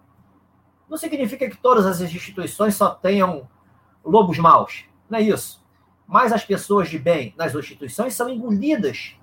Não 0.90 0.98
significa 0.98 1.50
que 1.50 1.58
todas 1.58 1.86
as 1.86 2.00
instituições 2.00 2.76
só 2.76 2.92
tenham 2.92 3.48
lobos 4.04 4.38
maus. 4.38 4.86
Não 5.10 5.20
é 5.20 5.22
isso. 5.22 5.64
Mas 6.08 6.32
as 6.32 6.46
pessoas 6.46 6.90
de 6.90 7.00
bem 7.00 7.34
nas 7.36 7.54
instituições 7.54 8.14
são 8.14 8.30
engolidas 8.30 9.16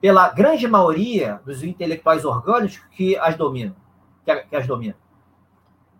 pela 0.00 0.30
grande 0.30 0.66
maioria 0.66 1.40
dos 1.44 1.62
intelectuais 1.62 2.24
orgânicos 2.24 2.78
que 2.92 3.16
as 3.18 3.36
dominam. 3.36 3.76
Que 4.24 4.56
as 4.56 4.66
dominam. 4.66 4.96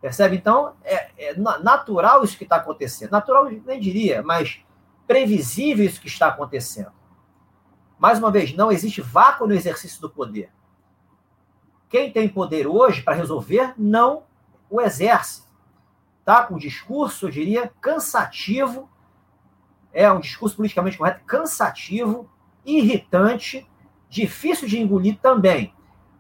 Percebe? 0.03 0.37
Então, 0.37 0.75
é, 0.83 1.11
é 1.17 1.35
natural 1.37 2.25
isso 2.25 2.37
que 2.37 2.43
está 2.43 2.57
acontecendo. 2.57 3.13
Natural, 3.13 3.49
nem 3.49 3.79
diria, 3.79 4.21
mas 4.21 4.61
previsível 5.07 5.87
isso 5.87 6.01
que 6.01 6.09
está 6.09 6.27
acontecendo. 6.27 6.91
Mais 8.01 8.19
uma 8.19 8.33
vez, 8.33 8.53
não 8.53 8.73
existe 8.73 9.01
vácuo 9.01 9.47
no 9.47 9.55
exercício 9.55 10.01
do 10.01 10.11
poder. 10.11 10.51
Quem 11.89 12.11
tem 12.11 12.29
poder 12.29 12.67
hoje 12.67 13.01
para 13.01 13.15
resolver, 13.15 13.75
não 13.79 14.25
o 14.69 14.81
exerce. 14.81 15.45
Tá? 16.25 16.45
Com 16.47 16.55
um 16.55 16.59
discurso, 16.59 17.27
eu 17.27 17.31
diria, 17.31 17.73
cansativo, 17.81 18.91
é 19.93 20.11
um 20.11 20.19
discurso 20.19 20.57
politicamente 20.57 20.99
correto, 20.99 21.25
cansativo, 21.25 22.29
irritante, 22.65 23.71
difícil 24.09 24.67
de 24.67 24.81
engolir 24.81 25.21
também. 25.21 25.73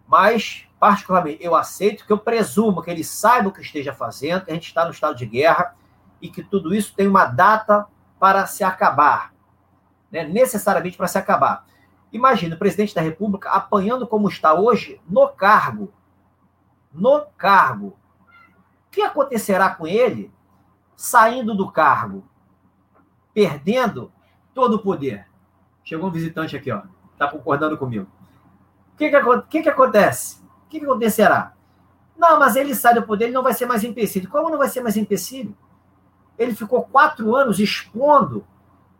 Mas 0.06 0.68
particularmente, 0.82 1.38
eu 1.40 1.54
aceito 1.54 2.04
que 2.04 2.12
eu 2.12 2.18
presumo 2.18 2.82
que 2.82 2.90
ele 2.90 3.04
saiba 3.04 3.48
o 3.48 3.52
que 3.52 3.60
esteja 3.60 3.94
fazendo, 3.94 4.44
que 4.44 4.50
a 4.50 4.54
gente 4.54 4.66
está 4.66 4.84
no 4.84 4.90
estado 4.90 5.14
de 5.14 5.24
guerra 5.24 5.76
e 6.20 6.28
que 6.28 6.42
tudo 6.42 6.74
isso 6.74 6.92
tem 6.96 7.06
uma 7.06 7.24
data 7.24 7.86
para 8.18 8.48
se 8.48 8.64
acabar, 8.64 9.32
né? 10.10 10.24
necessariamente 10.24 10.96
para 10.96 11.06
se 11.06 11.16
acabar. 11.16 11.64
Imagina 12.12 12.56
o 12.56 12.58
presidente 12.58 12.96
da 12.96 13.00
República 13.00 13.48
apanhando 13.50 14.08
como 14.08 14.28
está 14.28 14.54
hoje 14.54 15.00
no 15.08 15.28
cargo. 15.28 15.92
No 16.92 17.26
cargo. 17.38 17.96
O 18.88 18.90
que 18.90 19.02
acontecerá 19.02 19.70
com 19.70 19.86
ele 19.86 20.32
saindo 20.96 21.54
do 21.54 21.70
cargo? 21.70 22.24
Perdendo 23.32 24.10
todo 24.52 24.74
o 24.74 24.82
poder. 24.82 25.28
Chegou 25.84 26.08
um 26.08 26.12
visitante 26.12 26.56
aqui, 26.56 26.72
ó. 26.72 26.82
Está 27.12 27.28
concordando 27.28 27.78
comigo. 27.78 28.08
O 28.94 28.96
que, 28.96 29.08
que, 29.08 29.42
que, 29.48 29.62
que 29.62 29.68
acontece? 29.68 30.41
Que, 30.72 30.80
que 30.80 30.86
acontecerá? 30.86 31.52
Não, 32.16 32.38
mas 32.38 32.56
ele 32.56 32.74
sai 32.74 32.94
do 32.94 33.02
poder, 33.02 33.26
ele 33.26 33.34
não 33.34 33.42
vai 33.42 33.52
ser 33.52 33.66
mais 33.66 33.84
empecilho. 33.84 34.28
Como 34.30 34.48
não 34.48 34.58
vai 34.58 34.68
ser 34.68 34.80
mais 34.80 34.96
empecilho? 34.96 35.54
Ele 36.38 36.54
ficou 36.54 36.82
quatro 36.84 37.36
anos 37.36 37.60
expondo, 37.60 38.46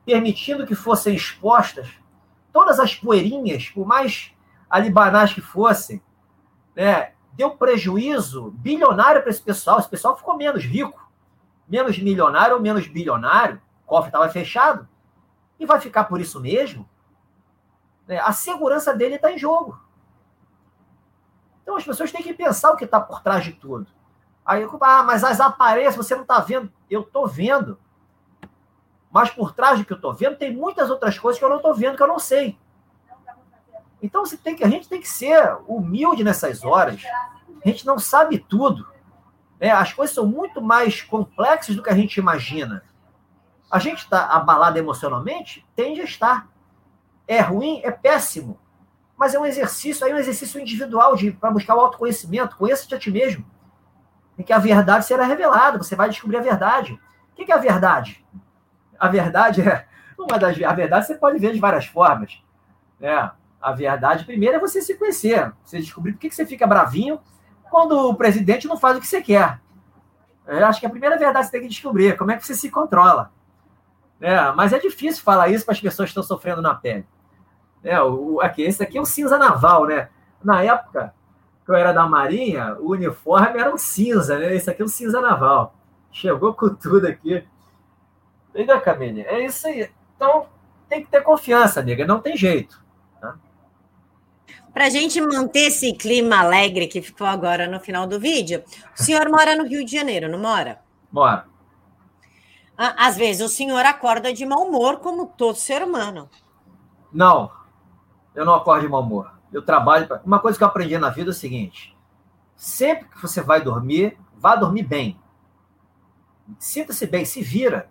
permitindo 0.05 0.67
que 0.67 0.75
fossem 0.75 1.15
expostas 1.15 1.89
todas 2.53 2.79
as 2.79 2.95
poeirinhas, 2.95 3.71
por 3.71 3.87
mais 3.87 4.33
alibanás 4.69 5.33
que 5.33 5.41
fossem, 5.41 6.03
né? 6.77 7.13
deu 7.33 7.53
prejuízo 7.53 8.51
bilionário 8.51 9.23
para 9.23 9.31
esse 9.31 9.41
pessoal. 9.41 9.79
Esse 9.79 9.89
pessoal 9.89 10.17
ficou 10.17 10.37
menos 10.37 10.65
rico, 10.65 11.11
menos 11.67 11.99
milionário 11.99 12.57
ou 12.57 12.61
menos 12.61 12.87
bilionário. 12.87 13.61
O 13.85 13.87
cofre 13.87 14.09
estava 14.09 14.29
fechado. 14.29 14.87
E 15.59 15.65
vai 15.65 15.81
ficar 15.81 16.05
por 16.05 16.21
isso 16.21 16.41
mesmo? 16.41 16.89
Né? 18.07 18.19
A 18.19 18.33
segurança 18.33 18.95
dele 18.95 19.15
está 19.15 19.33
em 19.33 19.39
jogo. 19.39 19.82
Então 21.63 21.77
as 21.77 21.85
pessoas 21.85 22.11
têm 22.11 22.23
que 22.23 22.35
pensar 22.35 22.73
o 22.73 22.77
que 22.77 22.85
está 22.85 23.01
por 23.01 23.23
trás 23.23 23.45
de 23.45 23.53
tudo. 23.53 23.87
Aí, 24.45 24.67
ah, 24.81 25.03
mas 25.03 25.23
as 25.23 25.41
aparências 25.41 25.97
você 25.97 26.15
não 26.15 26.23
está 26.23 26.41
vendo. 26.41 26.71
Eu 26.91 27.03
estou 27.03 27.27
vendo. 27.27 27.79
Mas 29.11 29.31
por 29.31 29.53
trás 29.53 29.79
do 29.79 29.85
que 29.85 29.93
eu 29.93 29.97
estou 29.97 30.13
vendo, 30.13 30.37
tem 30.37 30.55
muitas 30.55 30.91
outras 30.91 31.19
coisas 31.19 31.39
que 31.39 31.45
eu 31.45 31.51
não 31.51 31.59
estou 31.59 31.75
vendo, 31.75 31.97
que 31.97 32.03
eu 32.03 32.09
não 32.09 32.19
sei. 32.19 32.59
Então 34.03 34.25
você 34.25 34.37
tem 34.37 34.57
que, 34.57 34.65
a 34.65 34.69
gente 34.69 34.89
tem 34.89 35.01
que 35.01 35.09
ser 35.09 35.59
humilde 35.67 36.25
nessas 36.25 36.65
horas. 36.65 37.03
A 37.65 37.69
gente 37.69 37.87
não 37.87 37.99
sabe 37.99 38.39
tudo. 38.39 38.89
Né? 39.61 39.71
As 39.71 39.93
coisas 39.93 40.15
são 40.15 40.27
muito 40.27 40.61
mais 40.61 41.03
complexas 41.03 41.77
do 41.77 41.83
que 41.83 41.91
a 41.91 41.95
gente 41.95 42.17
imagina. 42.19 42.83
A 43.71 43.79
gente 43.79 44.01
está 44.01 44.27
abalado 44.27 44.79
emocionalmente? 44.79 45.65
Tende 45.77 46.01
a 46.01 46.05
estar. 46.05 46.49
É 47.29 47.41
ruim? 47.41 47.81
É 47.85 47.93
péssimo. 47.93 48.59
Mas 49.23 49.35
é 49.35 49.39
um 49.39 49.47
exercício, 49.47 50.05
aí 50.05 50.11
é 50.11 50.17
um 50.17 50.19
exercício 50.19 50.61
individual 50.61 51.15
para 51.39 51.53
buscar 51.53 51.77
o 51.77 51.81
autoconhecimento. 51.81 52.57
Conheça-te 52.57 52.93
a 52.97 52.99
ti 52.99 53.09
mesmo. 53.09 53.47
Em 54.37 54.43
que 54.43 54.53
a 54.53 54.59
verdade 54.59 55.05
será 55.05 55.25
revelada, 55.25 55.79
você 55.79 55.95
vai 55.95 56.09
descobrir 56.09 56.39
a 56.39 56.41
verdade. 56.41 57.01
O 57.31 57.37
que 57.37 57.53
é 57.53 57.55
a 57.55 57.59
verdade? 57.59 58.27
A 58.99 59.07
verdade 59.07 59.61
é. 59.61 59.87
Uma 60.19 60.41
das, 60.41 60.61
a 60.61 60.73
verdade 60.73 61.07
você 61.07 61.15
pode 61.15 61.39
ver 61.39 61.53
de 61.53 61.61
várias 61.61 61.87
formas. 61.87 62.43
Né? 62.99 63.31
A 63.61 63.71
verdade, 63.71 64.25
primeiro, 64.25 64.57
é 64.57 64.59
você 64.59 64.83
se 64.83 64.97
conhecer. 64.97 65.53
Você 65.65 65.79
descobrir 65.79 66.15
por 66.15 66.19
que 66.19 66.29
você 66.29 66.45
fica 66.45 66.67
bravinho 66.67 67.21
quando 67.71 67.93
o 67.93 68.17
presidente 68.17 68.67
não 68.67 68.77
faz 68.77 68.97
o 68.97 69.01
que 69.01 69.07
você 69.07 69.23
quer. 69.23 69.61
Eu 70.49 70.67
acho 70.67 70.81
que 70.81 70.87
a 70.87 70.91
primeira 70.91 71.17
verdade 71.17 71.47
você 71.47 71.53
tem 71.53 71.63
que 71.63 71.69
descobrir 71.69 72.17
como 72.17 72.33
é 72.33 72.37
que 72.37 72.45
você 72.45 72.57
se 72.57 72.69
controla. 72.69 73.31
É, 74.21 74.51
mas 74.51 74.73
é 74.73 74.81
difícil 74.81 75.23
falar 75.23 75.49
isso 75.49 75.65
para 75.65 75.75
as 75.75 75.81
pessoas 75.81 76.09
que 76.09 76.11
estão 76.11 76.25
sofrendo 76.25 76.61
na 76.61 76.75
pele. 76.75 77.07
É, 77.85 78.01
o, 78.01 78.41
aqui, 78.41 78.63
esse 78.63 78.83
aqui 78.83 78.97
é 78.97 79.01
o 79.01 79.07
cinza 79.07 79.37
naval, 79.37 79.87
né? 79.87 80.09
Na 80.43 80.63
época 80.63 81.15
que 81.65 81.71
eu 81.71 81.75
era 81.75 81.93
da 81.93 82.07
Marinha, 82.07 82.77
o 82.81 82.91
uniforme 82.91 83.59
era 83.59 83.73
um 83.73 83.79
cinza, 83.79 84.39
né? 84.39 84.55
Esse 84.55 84.71
aqui 84.71 84.83
é 84.83 84.85
o 84.85 84.89
cinza 84.89 85.21
naval. 85.21 85.75
Chegou 86.11 86.55
com 86.55 86.75
tudo 86.75 87.07
aqui. 87.07 87.45
Entendeu, 88.51 88.81
Camille? 88.81 89.23
É 89.23 89.45
isso 89.45 89.67
aí. 89.67 89.91
Então, 90.17 90.47
tem 90.89 91.03
que 91.05 91.11
ter 91.11 91.23
confiança, 91.23 91.81
amiga. 91.81 92.05
Não 92.05 92.21
tem 92.21 92.37
jeito. 92.37 92.83
Tá? 93.21 93.37
Para 94.75 94.87
a 94.87 94.91
gente 94.91 95.21
manter 95.21 95.69
esse 95.69 95.93
clima 95.95 96.41
alegre 96.41 96.87
que 96.87 97.01
ficou 97.01 97.27
agora 97.27 97.67
no 97.67 97.81
final 97.81 98.07
do 98.07 98.21
vídeo, 98.21 98.63
o 98.99 99.03
senhor 99.03 99.29
mora 99.29 99.57
no 99.57 99.65
Rio 99.65 99.85
de 99.85 99.93
Janeiro, 99.93 100.29
não 100.29 100.39
mora? 100.39 100.81
Mora. 101.11 101.47
Às 102.77 103.17
vezes 103.17 103.43
o 103.43 103.49
senhor 103.49 103.85
acorda 103.87 104.33
de 104.33 104.45
mau 104.45 104.67
humor, 104.67 104.99
como 104.99 105.27
todo 105.27 105.55
ser 105.55 105.83
humano. 105.83 106.29
Não, 107.13 107.51
eu 108.35 108.45
não 108.45 108.55
acordo 108.55 108.83
de 108.83 108.89
mau 108.89 109.03
humor. 109.03 109.33
Eu 109.53 109.63
trabalho. 109.63 110.07
Pra... 110.07 110.21
Uma 110.25 110.39
coisa 110.39 110.57
que 110.57 110.65
eu 110.65 110.69
aprendi 110.69 110.97
na 110.99 111.11
vida 111.11 111.31
é 111.31 111.33
o 111.33 111.35
seguinte: 111.35 111.97
sempre 112.57 113.09
que 113.09 113.21
você 113.21 113.41
vai 113.41 113.61
dormir, 113.61 114.19
vá 114.37 114.57
dormir 114.57 114.85
bem. 114.85 115.19
Sinta-se 116.59 117.07
bem, 117.07 117.25
se 117.25 117.43
vira. 117.43 117.89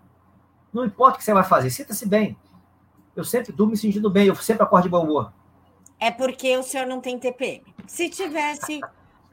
Não 0.72 0.84
importa 0.84 1.16
o 1.16 1.18
que 1.18 1.24
você 1.24 1.34
vai 1.34 1.44
fazer, 1.44 1.70
sinta-se 1.70 2.06
bem. 2.06 2.36
Eu 3.14 3.24
sempre 3.24 3.52
durmo 3.52 3.72
me 3.72 3.76
sentindo 3.76 4.08
bem, 4.08 4.26
eu 4.26 4.34
sempre 4.36 4.62
acordo 4.62 4.84
de 4.84 4.88
bom 4.88 5.04
humor. 5.04 5.32
É 5.98 6.10
porque 6.10 6.56
o 6.56 6.62
senhor 6.62 6.86
não 6.86 7.00
tem 7.00 7.18
TPM. 7.18 7.62
Se 7.86 8.08
tivesse, 8.08 8.80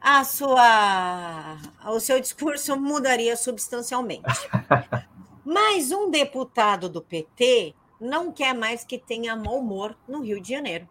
a 0.00 0.22
sua, 0.24 1.56
o 1.86 1.98
seu 1.98 2.20
discurso 2.20 2.76
mudaria 2.78 3.36
substancialmente. 3.36 4.48
Mas 5.44 5.90
um 5.90 6.10
deputado 6.10 6.88
do 6.88 7.02
PT 7.02 7.74
não 8.00 8.30
quer 8.30 8.54
mais 8.54 8.84
que 8.84 8.98
tenha 8.98 9.34
mau 9.34 9.58
humor 9.58 9.96
no 10.06 10.22
Rio 10.22 10.40
de 10.40 10.50
Janeiro. 10.50 10.88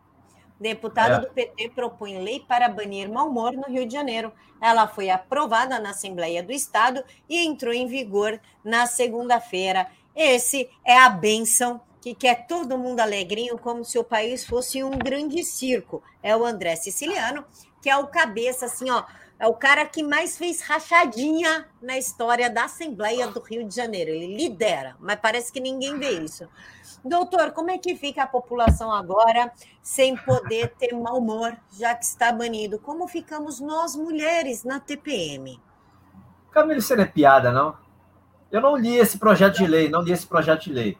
Deputado 0.59 1.13
é. 1.13 1.19
do 1.19 1.33
PT 1.33 1.69
propõe 1.69 2.21
lei 2.21 2.39
para 2.39 2.67
banir 2.67 3.09
mau 3.09 3.29
humor 3.29 3.53
no 3.53 3.67
Rio 3.67 3.85
de 3.85 3.93
Janeiro. 3.93 4.33
Ela 4.61 4.87
foi 4.87 5.09
aprovada 5.09 5.79
na 5.79 5.91
Assembleia 5.91 6.43
do 6.43 6.51
Estado 6.51 7.03
e 7.29 7.45
entrou 7.45 7.73
em 7.73 7.87
vigor 7.87 8.39
na 8.63 8.85
segunda-feira. 8.85 9.87
Esse 10.15 10.69
é 10.83 10.97
a 10.97 11.09
benção 11.09 11.79
que 12.01 12.13
quer 12.13 12.47
todo 12.47 12.77
mundo 12.77 12.99
alegrinho, 12.99 13.57
como 13.57 13.85
se 13.85 13.97
o 13.97 14.03
país 14.03 14.45
fosse 14.45 14.83
um 14.83 14.91
grande 14.91 15.43
circo. 15.43 16.03
É 16.21 16.35
o 16.35 16.45
André 16.45 16.75
Siciliano, 16.75 17.45
que 17.81 17.89
é 17.89 17.97
o 17.97 18.07
cabeça, 18.07 18.65
assim, 18.65 18.89
ó, 18.89 19.03
é 19.39 19.47
o 19.47 19.53
cara 19.53 19.85
que 19.85 20.03
mais 20.03 20.37
fez 20.37 20.61
rachadinha 20.61 21.65
na 21.81 21.97
história 21.97 22.49
da 22.49 22.65
Assembleia 22.65 23.27
do 23.27 23.39
Rio 23.39 23.63
de 23.63 23.73
Janeiro. 23.73 24.11
Ele 24.11 24.35
lidera, 24.35 24.97
mas 24.99 25.17
parece 25.21 25.51
que 25.51 25.61
ninguém 25.61 25.97
vê 25.97 26.11
isso. 26.19 26.47
Doutor, 27.03 27.51
como 27.51 27.71
é 27.71 27.77
que 27.77 27.95
fica 27.95 28.23
a 28.23 28.27
população 28.27 28.91
agora 28.91 29.51
sem 29.81 30.15
poder 30.15 30.73
ter 30.77 30.93
mau 30.93 31.17
humor, 31.17 31.55
já 31.77 31.95
que 31.95 32.03
está 32.03 32.31
banido? 32.31 32.79
Como 32.79 33.07
ficamos 33.07 33.59
nós 33.59 33.95
mulheres 33.95 34.63
na 34.63 34.79
TPM? 34.79 35.59
Camilo, 36.51 36.79
isso 36.79 36.95
não 36.95 37.03
é 37.03 37.07
piada, 37.07 37.51
não? 37.51 37.77
Eu 38.51 38.61
não 38.61 38.75
li 38.75 38.95
esse 38.97 39.17
projeto 39.17 39.57
de 39.57 39.67
lei, 39.67 39.89
não 39.89 40.01
li 40.01 40.11
esse 40.11 40.25
projeto 40.25 40.63
de 40.63 40.73
lei. 40.73 40.97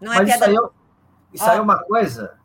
Não 0.00 0.12
é 0.12 0.18
Mas 0.18 0.26
piada. 0.26 0.44
Isso 0.44 0.44
aí, 0.44 0.56
é, 0.56 0.70
isso 1.34 1.50
aí 1.50 1.58
é 1.58 1.60
uma 1.60 1.82
coisa. 1.82 2.38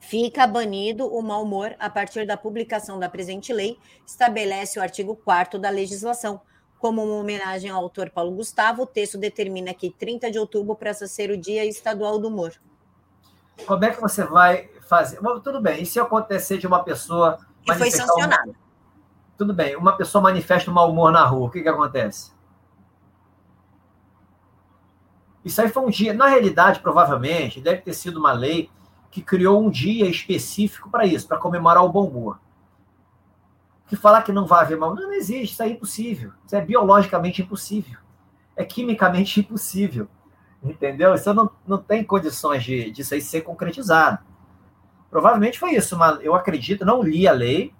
Fica 0.00 0.46
banido 0.46 1.06
o 1.06 1.22
mau 1.22 1.42
humor 1.42 1.74
a 1.78 1.88
partir 1.88 2.26
da 2.26 2.36
publicação 2.36 2.98
da 2.98 3.08
presente 3.08 3.52
lei, 3.52 3.78
estabelece 4.06 4.78
o 4.78 4.82
artigo 4.82 5.16
4 5.16 5.58
da 5.58 5.70
legislação 5.70 6.42
como 6.84 7.02
uma 7.02 7.14
homenagem 7.14 7.70
ao 7.70 7.82
autor 7.82 8.10
Paulo 8.10 8.32
Gustavo, 8.32 8.82
o 8.82 8.86
texto 8.86 9.16
determina 9.16 9.72
que 9.72 9.90
30 9.90 10.30
de 10.30 10.38
outubro 10.38 10.76
passa 10.76 11.06
a 11.06 11.08
ser 11.08 11.30
o 11.30 11.36
Dia 11.38 11.64
Estadual 11.64 12.18
do 12.18 12.28
Humor. 12.28 12.52
Como 13.66 13.82
é 13.86 13.88
que 13.88 13.98
você 13.98 14.22
vai 14.22 14.68
fazer? 14.86 15.18
Bom, 15.18 15.40
tudo 15.40 15.62
bem, 15.62 15.80
e 15.82 15.86
se 15.86 15.98
acontecer 15.98 16.58
de 16.58 16.66
uma 16.66 16.84
pessoa. 16.84 17.38
E 17.66 17.72
foi 17.72 17.90
sancionado. 17.90 18.50
Um... 18.50 18.54
Tudo 19.38 19.54
bem, 19.54 19.74
uma 19.76 19.96
pessoa 19.96 20.20
manifesta 20.20 20.70
um 20.70 20.74
mau 20.74 20.90
humor 20.90 21.10
na 21.10 21.24
rua, 21.24 21.46
o 21.46 21.50
que, 21.50 21.62
que 21.62 21.68
acontece? 21.70 22.34
Isso 25.42 25.62
aí 25.62 25.70
foi 25.70 25.84
um 25.84 25.90
dia, 25.90 26.12
na 26.12 26.26
realidade, 26.26 26.80
provavelmente, 26.80 27.62
deve 27.62 27.80
ter 27.80 27.94
sido 27.94 28.18
uma 28.18 28.32
lei 28.32 28.70
que 29.10 29.22
criou 29.22 29.58
um 29.58 29.70
dia 29.70 30.06
específico 30.06 30.90
para 30.90 31.06
isso, 31.06 31.26
para 31.26 31.38
comemorar 31.38 31.82
o 31.82 31.88
bom 31.88 32.06
humor 32.06 32.43
que 33.86 33.96
falar 33.96 34.22
que 34.22 34.32
não 34.32 34.46
vai 34.46 34.62
haver 34.62 34.78
mal, 34.78 34.94
não, 34.94 35.02
não 35.02 35.12
existe, 35.12 35.52
isso 35.52 35.62
é 35.62 35.68
impossível. 35.68 36.32
Isso 36.44 36.56
é 36.56 36.60
biologicamente 36.60 37.42
impossível. 37.42 37.98
É 38.56 38.64
quimicamente 38.64 39.38
impossível. 39.40 40.08
Entendeu? 40.62 41.14
Isso 41.14 41.32
não, 41.34 41.50
não 41.66 41.78
tem 41.78 42.02
condições 42.02 42.64
de, 42.64 42.90
de 42.90 43.02
aí 43.14 43.20
ser 43.20 43.42
concretizado. 43.42 44.18
Provavelmente 45.10 45.58
foi 45.58 45.74
isso. 45.74 45.94
Uma, 45.94 46.18
eu 46.22 46.34
acredito, 46.34 46.84
não 46.84 47.02
li 47.02 47.28
a 47.28 47.32
lei, 47.32 47.72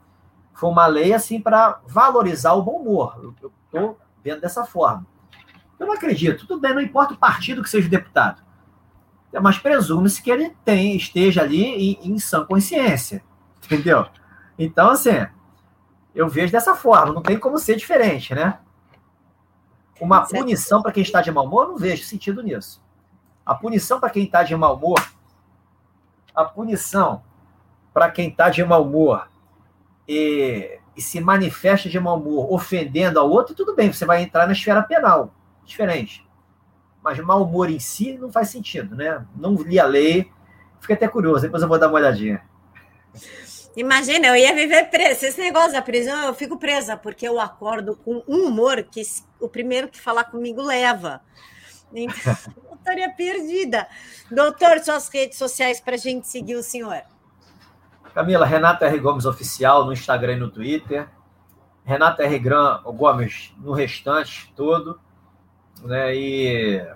foi 0.53 0.71
uma 0.71 0.87
lei 0.87 1.13
assim 1.13 1.41
para 1.41 1.81
valorizar 1.87 2.53
o 2.53 2.63
bom 2.63 2.81
humor. 2.81 3.35
Eu 3.43 3.53
estou 3.67 3.99
vendo 4.23 4.41
dessa 4.41 4.65
forma. 4.65 5.07
Eu 5.79 5.87
não 5.87 5.95
acredito. 5.95 6.47
Tudo 6.47 6.61
bem, 6.61 6.75
não 6.75 6.81
importa 6.81 7.15
o 7.15 7.19
partido 7.19 7.63
que 7.63 7.71
seja 7.71 7.89
o 7.89 7.91
deputado. 7.91 8.43
Mas 9.43 9.59
presume-se 9.59 10.23
que 10.23 10.31
ele 10.31 10.55
tem, 10.65 10.95
esteja 10.97 11.43
ali 11.43 11.65
em, 11.65 12.13
em 12.13 12.19
sã 12.19 12.45
consciência. 12.45 13.25
Entendeu? 13.65 14.07
Então, 14.57 14.91
assim, 14.91 15.27
eu 16.15 16.29
vejo 16.29 16.53
dessa 16.53 16.75
forma, 16.75 17.13
não 17.13 17.23
tem 17.23 17.39
como 17.39 17.59
ser 17.59 17.77
diferente, 17.77 18.35
né? 18.35 18.59
Uma 20.01 20.27
punição 20.27 20.83
para 20.83 20.93
quem 20.93 21.03
está 21.03 21.21
de 21.21 21.31
mau 21.31 21.47
humor, 21.47 21.69
não 21.69 21.77
vejo 21.77 22.05
sentido 22.05 22.43
nisso. 22.43 22.83
A 23.45 23.55
punição 23.55 23.99
para 24.01 24.11
quem 24.11 24.25
está 24.25 24.43
de 24.43 24.57
mau 24.57 24.77
humor, 24.77 24.99
a 26.35 26.45
punição 26.45 27.23
para 27.93 28.11
quem 28.11 28.29
está 28.29 28.49
de 28.49 28.65
mau 28.65 28.83
humor 28.83 29.29
e, 30.09 30.79
e, 30.97 31.03
se 31.03 31.21
manifesta 31.21 31.89
de 31.89 31.99
mau 32.01 32.19
humor 32.19 32.53
ofendendo 32.53 33.21
ao 33.21 33.29
outro, 33.31 33.55
tudo 33.55 33.75
bem, 33.75 33.93
você 33.93 34.05
vai 34.05 34.23
entrar 34.23 34.47
na 34.47 34.53
esfera 34.53 34.83
penal, 34.83 35.33
diferente. 35.65 36.27
Mas 37.03 37.19
mau 37.21 37.45
humor 37.45 37.71
em 37.71 37.79
si 37.79 38.19
não 38.19 38.33
faz 38.33 38.49
sentido, 38.49 38.97
né? 38.97 39.25
Não 39.37 39.55
li 39.55 39.79
a 39.79 39.87
lei, 39.87 40.31
fiquei 40.81 40.97
até 40.97 41.07
curioso, 41.07 41.43
depois 41.43 41.63
eu 41.63 41.69
vou 41.69 41.79
dar 41.79 41.89
uma 41.89 41.99
olhadinha. 41.99 42.43
Imagina, 43.77 44.29
eu 44.29 44.37
ia 44.37 44.55
viver 44.55 44.89
presa. 44.89 45.27
Esse 45.27 45.41
negócio 45.41 45.73
da 45.73 45.83
prisão, 45.83 46.27
eu 46.27 46.35
fico 46.35 46.59
presa, 46.59 46.97
porque 46.97 47.27
eu 47.27 47.41
acordo 47.41 47.97
com 47.97 48.23
um 48.29 48.47
humor 48.47 48.83
que 48.85 49.03
o 49.41 49.49
primeiro 49.49 49.89
que 49.89 50.01
falar 50.01 50.25
comigo 50.25 50.63
leva. 50.63 51.21
Então, 51.93 52.37
eu 52.71 52.77
estaria 52.77 53.11
perdida. 53.11 53.89
Doutor, 54.31 54.79
suas 54.79 55.09
redes 55.09 55.39
sociais 55.39 55.81
para 55.81 55.95
a 55.95 55.99
gente 55.99 56.29
seguir 56.29 56.55
o 56.55 56.63
senhor. 56.63 57.03
Camila, 58.15 58.47
Renata 58.47 58.87
R. 58.87 58.99
Gomes 59.01 59.25
Oficial 59.25 59.85
no 59.85 59.93
Instagram 59.93 60.35
e 60.35 60.37
no 60.37 60.51
Twitter. 60.51 61.09
Renata 61.85 62.23
R. 62.23 62.39
Gomes 62.85 63.53
no 63.59 63.73
restante 63.73 64.53
todo. 64.55 65.01
Né? 65.83 66.15
E 66.15 66.87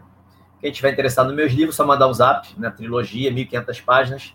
quem 0.60 0.70
tiver 0.70 0.92
interessado 0.92 1.26
nos 1.26 1.36
meus 1.36 1.52
livros, 1.52 1.74
só 1.74 1.84
mandar 1.84 2.06
um 2.06 2.14
zap, 2.14 2.48
né? 2.58 2.70
Trilogia, 2.70 3.32
1.500 3.32 3.84
páginas. 3.84 4.34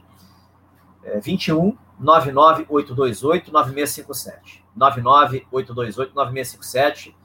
É, 1.04 1.20
21 1.20 1.78
99828 2.00 3.52
9657. 3.52 4.64
99828 4.76 6.16
9657. 6.16 7.16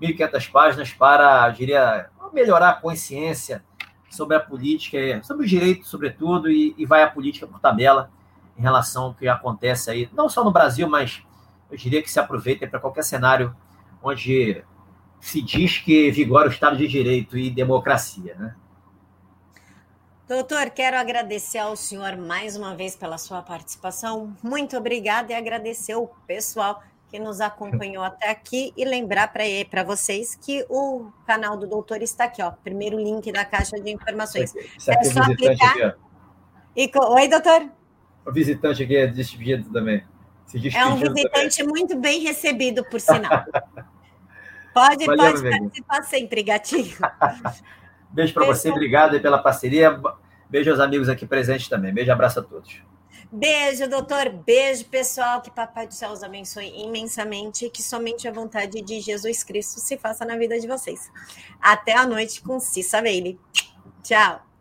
1.500 0.00 0.50
páginas 0.50 0.92
para, 0.92 1.48
diria, 1.50 2.10
melhorar 2.32 2.70
a 2.70 2.74
consciência 2.74 3.62
sobre 4.10 4.36
a 4.36 4.40
política, 4.40 5.22
sobre 5.22 5.44
o 5.44 5.48
direito, 5.48 5.86
sobretudo, 5.86 6.50
e, 6.50 6.74
e 6.76 6.84
vai 6.84 7.02
a 7.02 7.08
política 7.08 7.46
por 7.46 7.60
tabela. 7.60 8.10
em 8.58 8.62
relação 8.62 9.04
ao 9.04 9.14
que 9.14 9.26
acontece 9.26 9.90
aí, 9.90 10.10
não 10.12 10.28
só 10.28 10.44
no 10.44 10.52
Brasil, 10.52 10.86
mas 10.88 11.22
eu 11.70 11.76
diria 11.76 12.02
que 12.02 12.10
se 12.10 12.20
aproveita 12.20 12.66
para 12.66 12.78
qualquer 12.78 13.02
cenário 13.02 13.56
onde 14.02 14.62
se 15.20 15.40
diz 15.40 15.78
que 15.78 16.10
vigora 16.10 16.48
o 16.48 16.52
Estado 16.52 16.76
de 16.76 16.86
Direito 16.86 17.38
e 17.38 17.48
democracia, 17.48 18.34
né? 18.34 18.54
Doutor, 20.32 20.70
quero 20.70 20.96
agradecer 20.96 21.58
ao 21.58 21.76
senhor 21.76 22.16
mais 22.16 22.56
uma 22.56 22.74
vez 22.74 22.96
pela 22.96 23.18
sua 23.18 23.42
participação. 23.42 24.34
Muito 24.42 24.74
obrigada 24.78 25.30
e 25.30 25.34
agradecer 25.34 25.94
o 25.94 26.08
pessoal 26.26 26.82
que 27.10 27.18
nos 27.18 27.38
acompanhou 27.38 28.02
até 28.02 28.30
aqui 28.30 28.72
e 28.74 28.82
lembrar 28.82 29.30
para 29.30 29.84
vocês 29.84 30.34
que 30.34 30.64
o 30.70 31.12
canal 31.26 31.58
do 31.58 31.66
doutor 31.66 32.00
está 32.00 32.24
aqui, 32.24 32.42
ó, 32.42 32.50
primeiro 32.50 32.96
link 32.96 33.30
da 33.30 33.44
caixa 33.44 33.78
de 33.78 33.90
informações. 33.90 34.54
Isso 34.54 34.90
aqui 34.90 35.06
é, 35.06 35.10
é 35.10 35.12
só 35.12 35.36
clicar. 35.36 35.76
Aqui, 35.76 35.96
e... 36.78 36.90
Oi, 36.98 37.28
doutor. 37.28 37.68
O 38.26 38.32
visitante 38.32 38.82
aqui 38.84 38.96
é 38.96 39.06
despedido 39.08 39.70
também. 39.70 40.02
é 40.74 40.86
um 40.86 40.96
visitante 40.96 41.58
também. 41.58 41.74
muito 41.74 41.98
bem 41.98 42.20
recebido, 42.20 42.82
por 42.86 43.02
sinal. 43.02 43.44
pode 44.72 45.04
Valeu, 45.04 45.30
pode 45.30 45.42
participar 45.42 46.02
sempre, 46.04 46.42
gatinho. 46.42 46.96
Beijo 48.12 48.34
para 48.34 48.46
você, 48.46 48.70
obrigado 48.70 49.20
pela 49.20 49.38
parceria. 49.38 49.98
Beijo 50.52 50.70
aos 50.70 50.80
amigos 50.80 51.08
aqui 51.08 51.24
presentes 51.24 51.66
também. 51.66 51.94
Beijo, 51.94 52.12
abraço 52.12 52.40
a 52.40 52.42
todos. 52.42 52.82
Beijo, 53.32 53.88
doutor. 53.88 54.28
Beijo, 54.28 54.84
pessoal. 54.84 55.40
Que 55.40 55.50
Papai 55.50 55.86
do 55.86 55.94
Céu 55.94 56.10
os 56.10 56.22
abençoe 56.22 56.68
imensamente 56.76 57.64
e 57.64 57.70
que 57.70 57.82
somente 57.82 58.28
a 58.28 58.32
vontade 58.32 58.82
de 58.82 59.00
Jesus 59.00 59.42
Cristo 59.42 59.80
se 59.80 59.96
faça 59.96 60.26
na 60.26 60.36
vida 60.36 60.60
de 60.60 60.68
vocês. 60.68 61.10
Até 61.58 61.96
a 61.96 62.06
noite 62.06 62.42
com 62.42 62.60
Cissa 62.60 63.00
Bailey. 63.00 63.40
Tchau. 64.02 64.42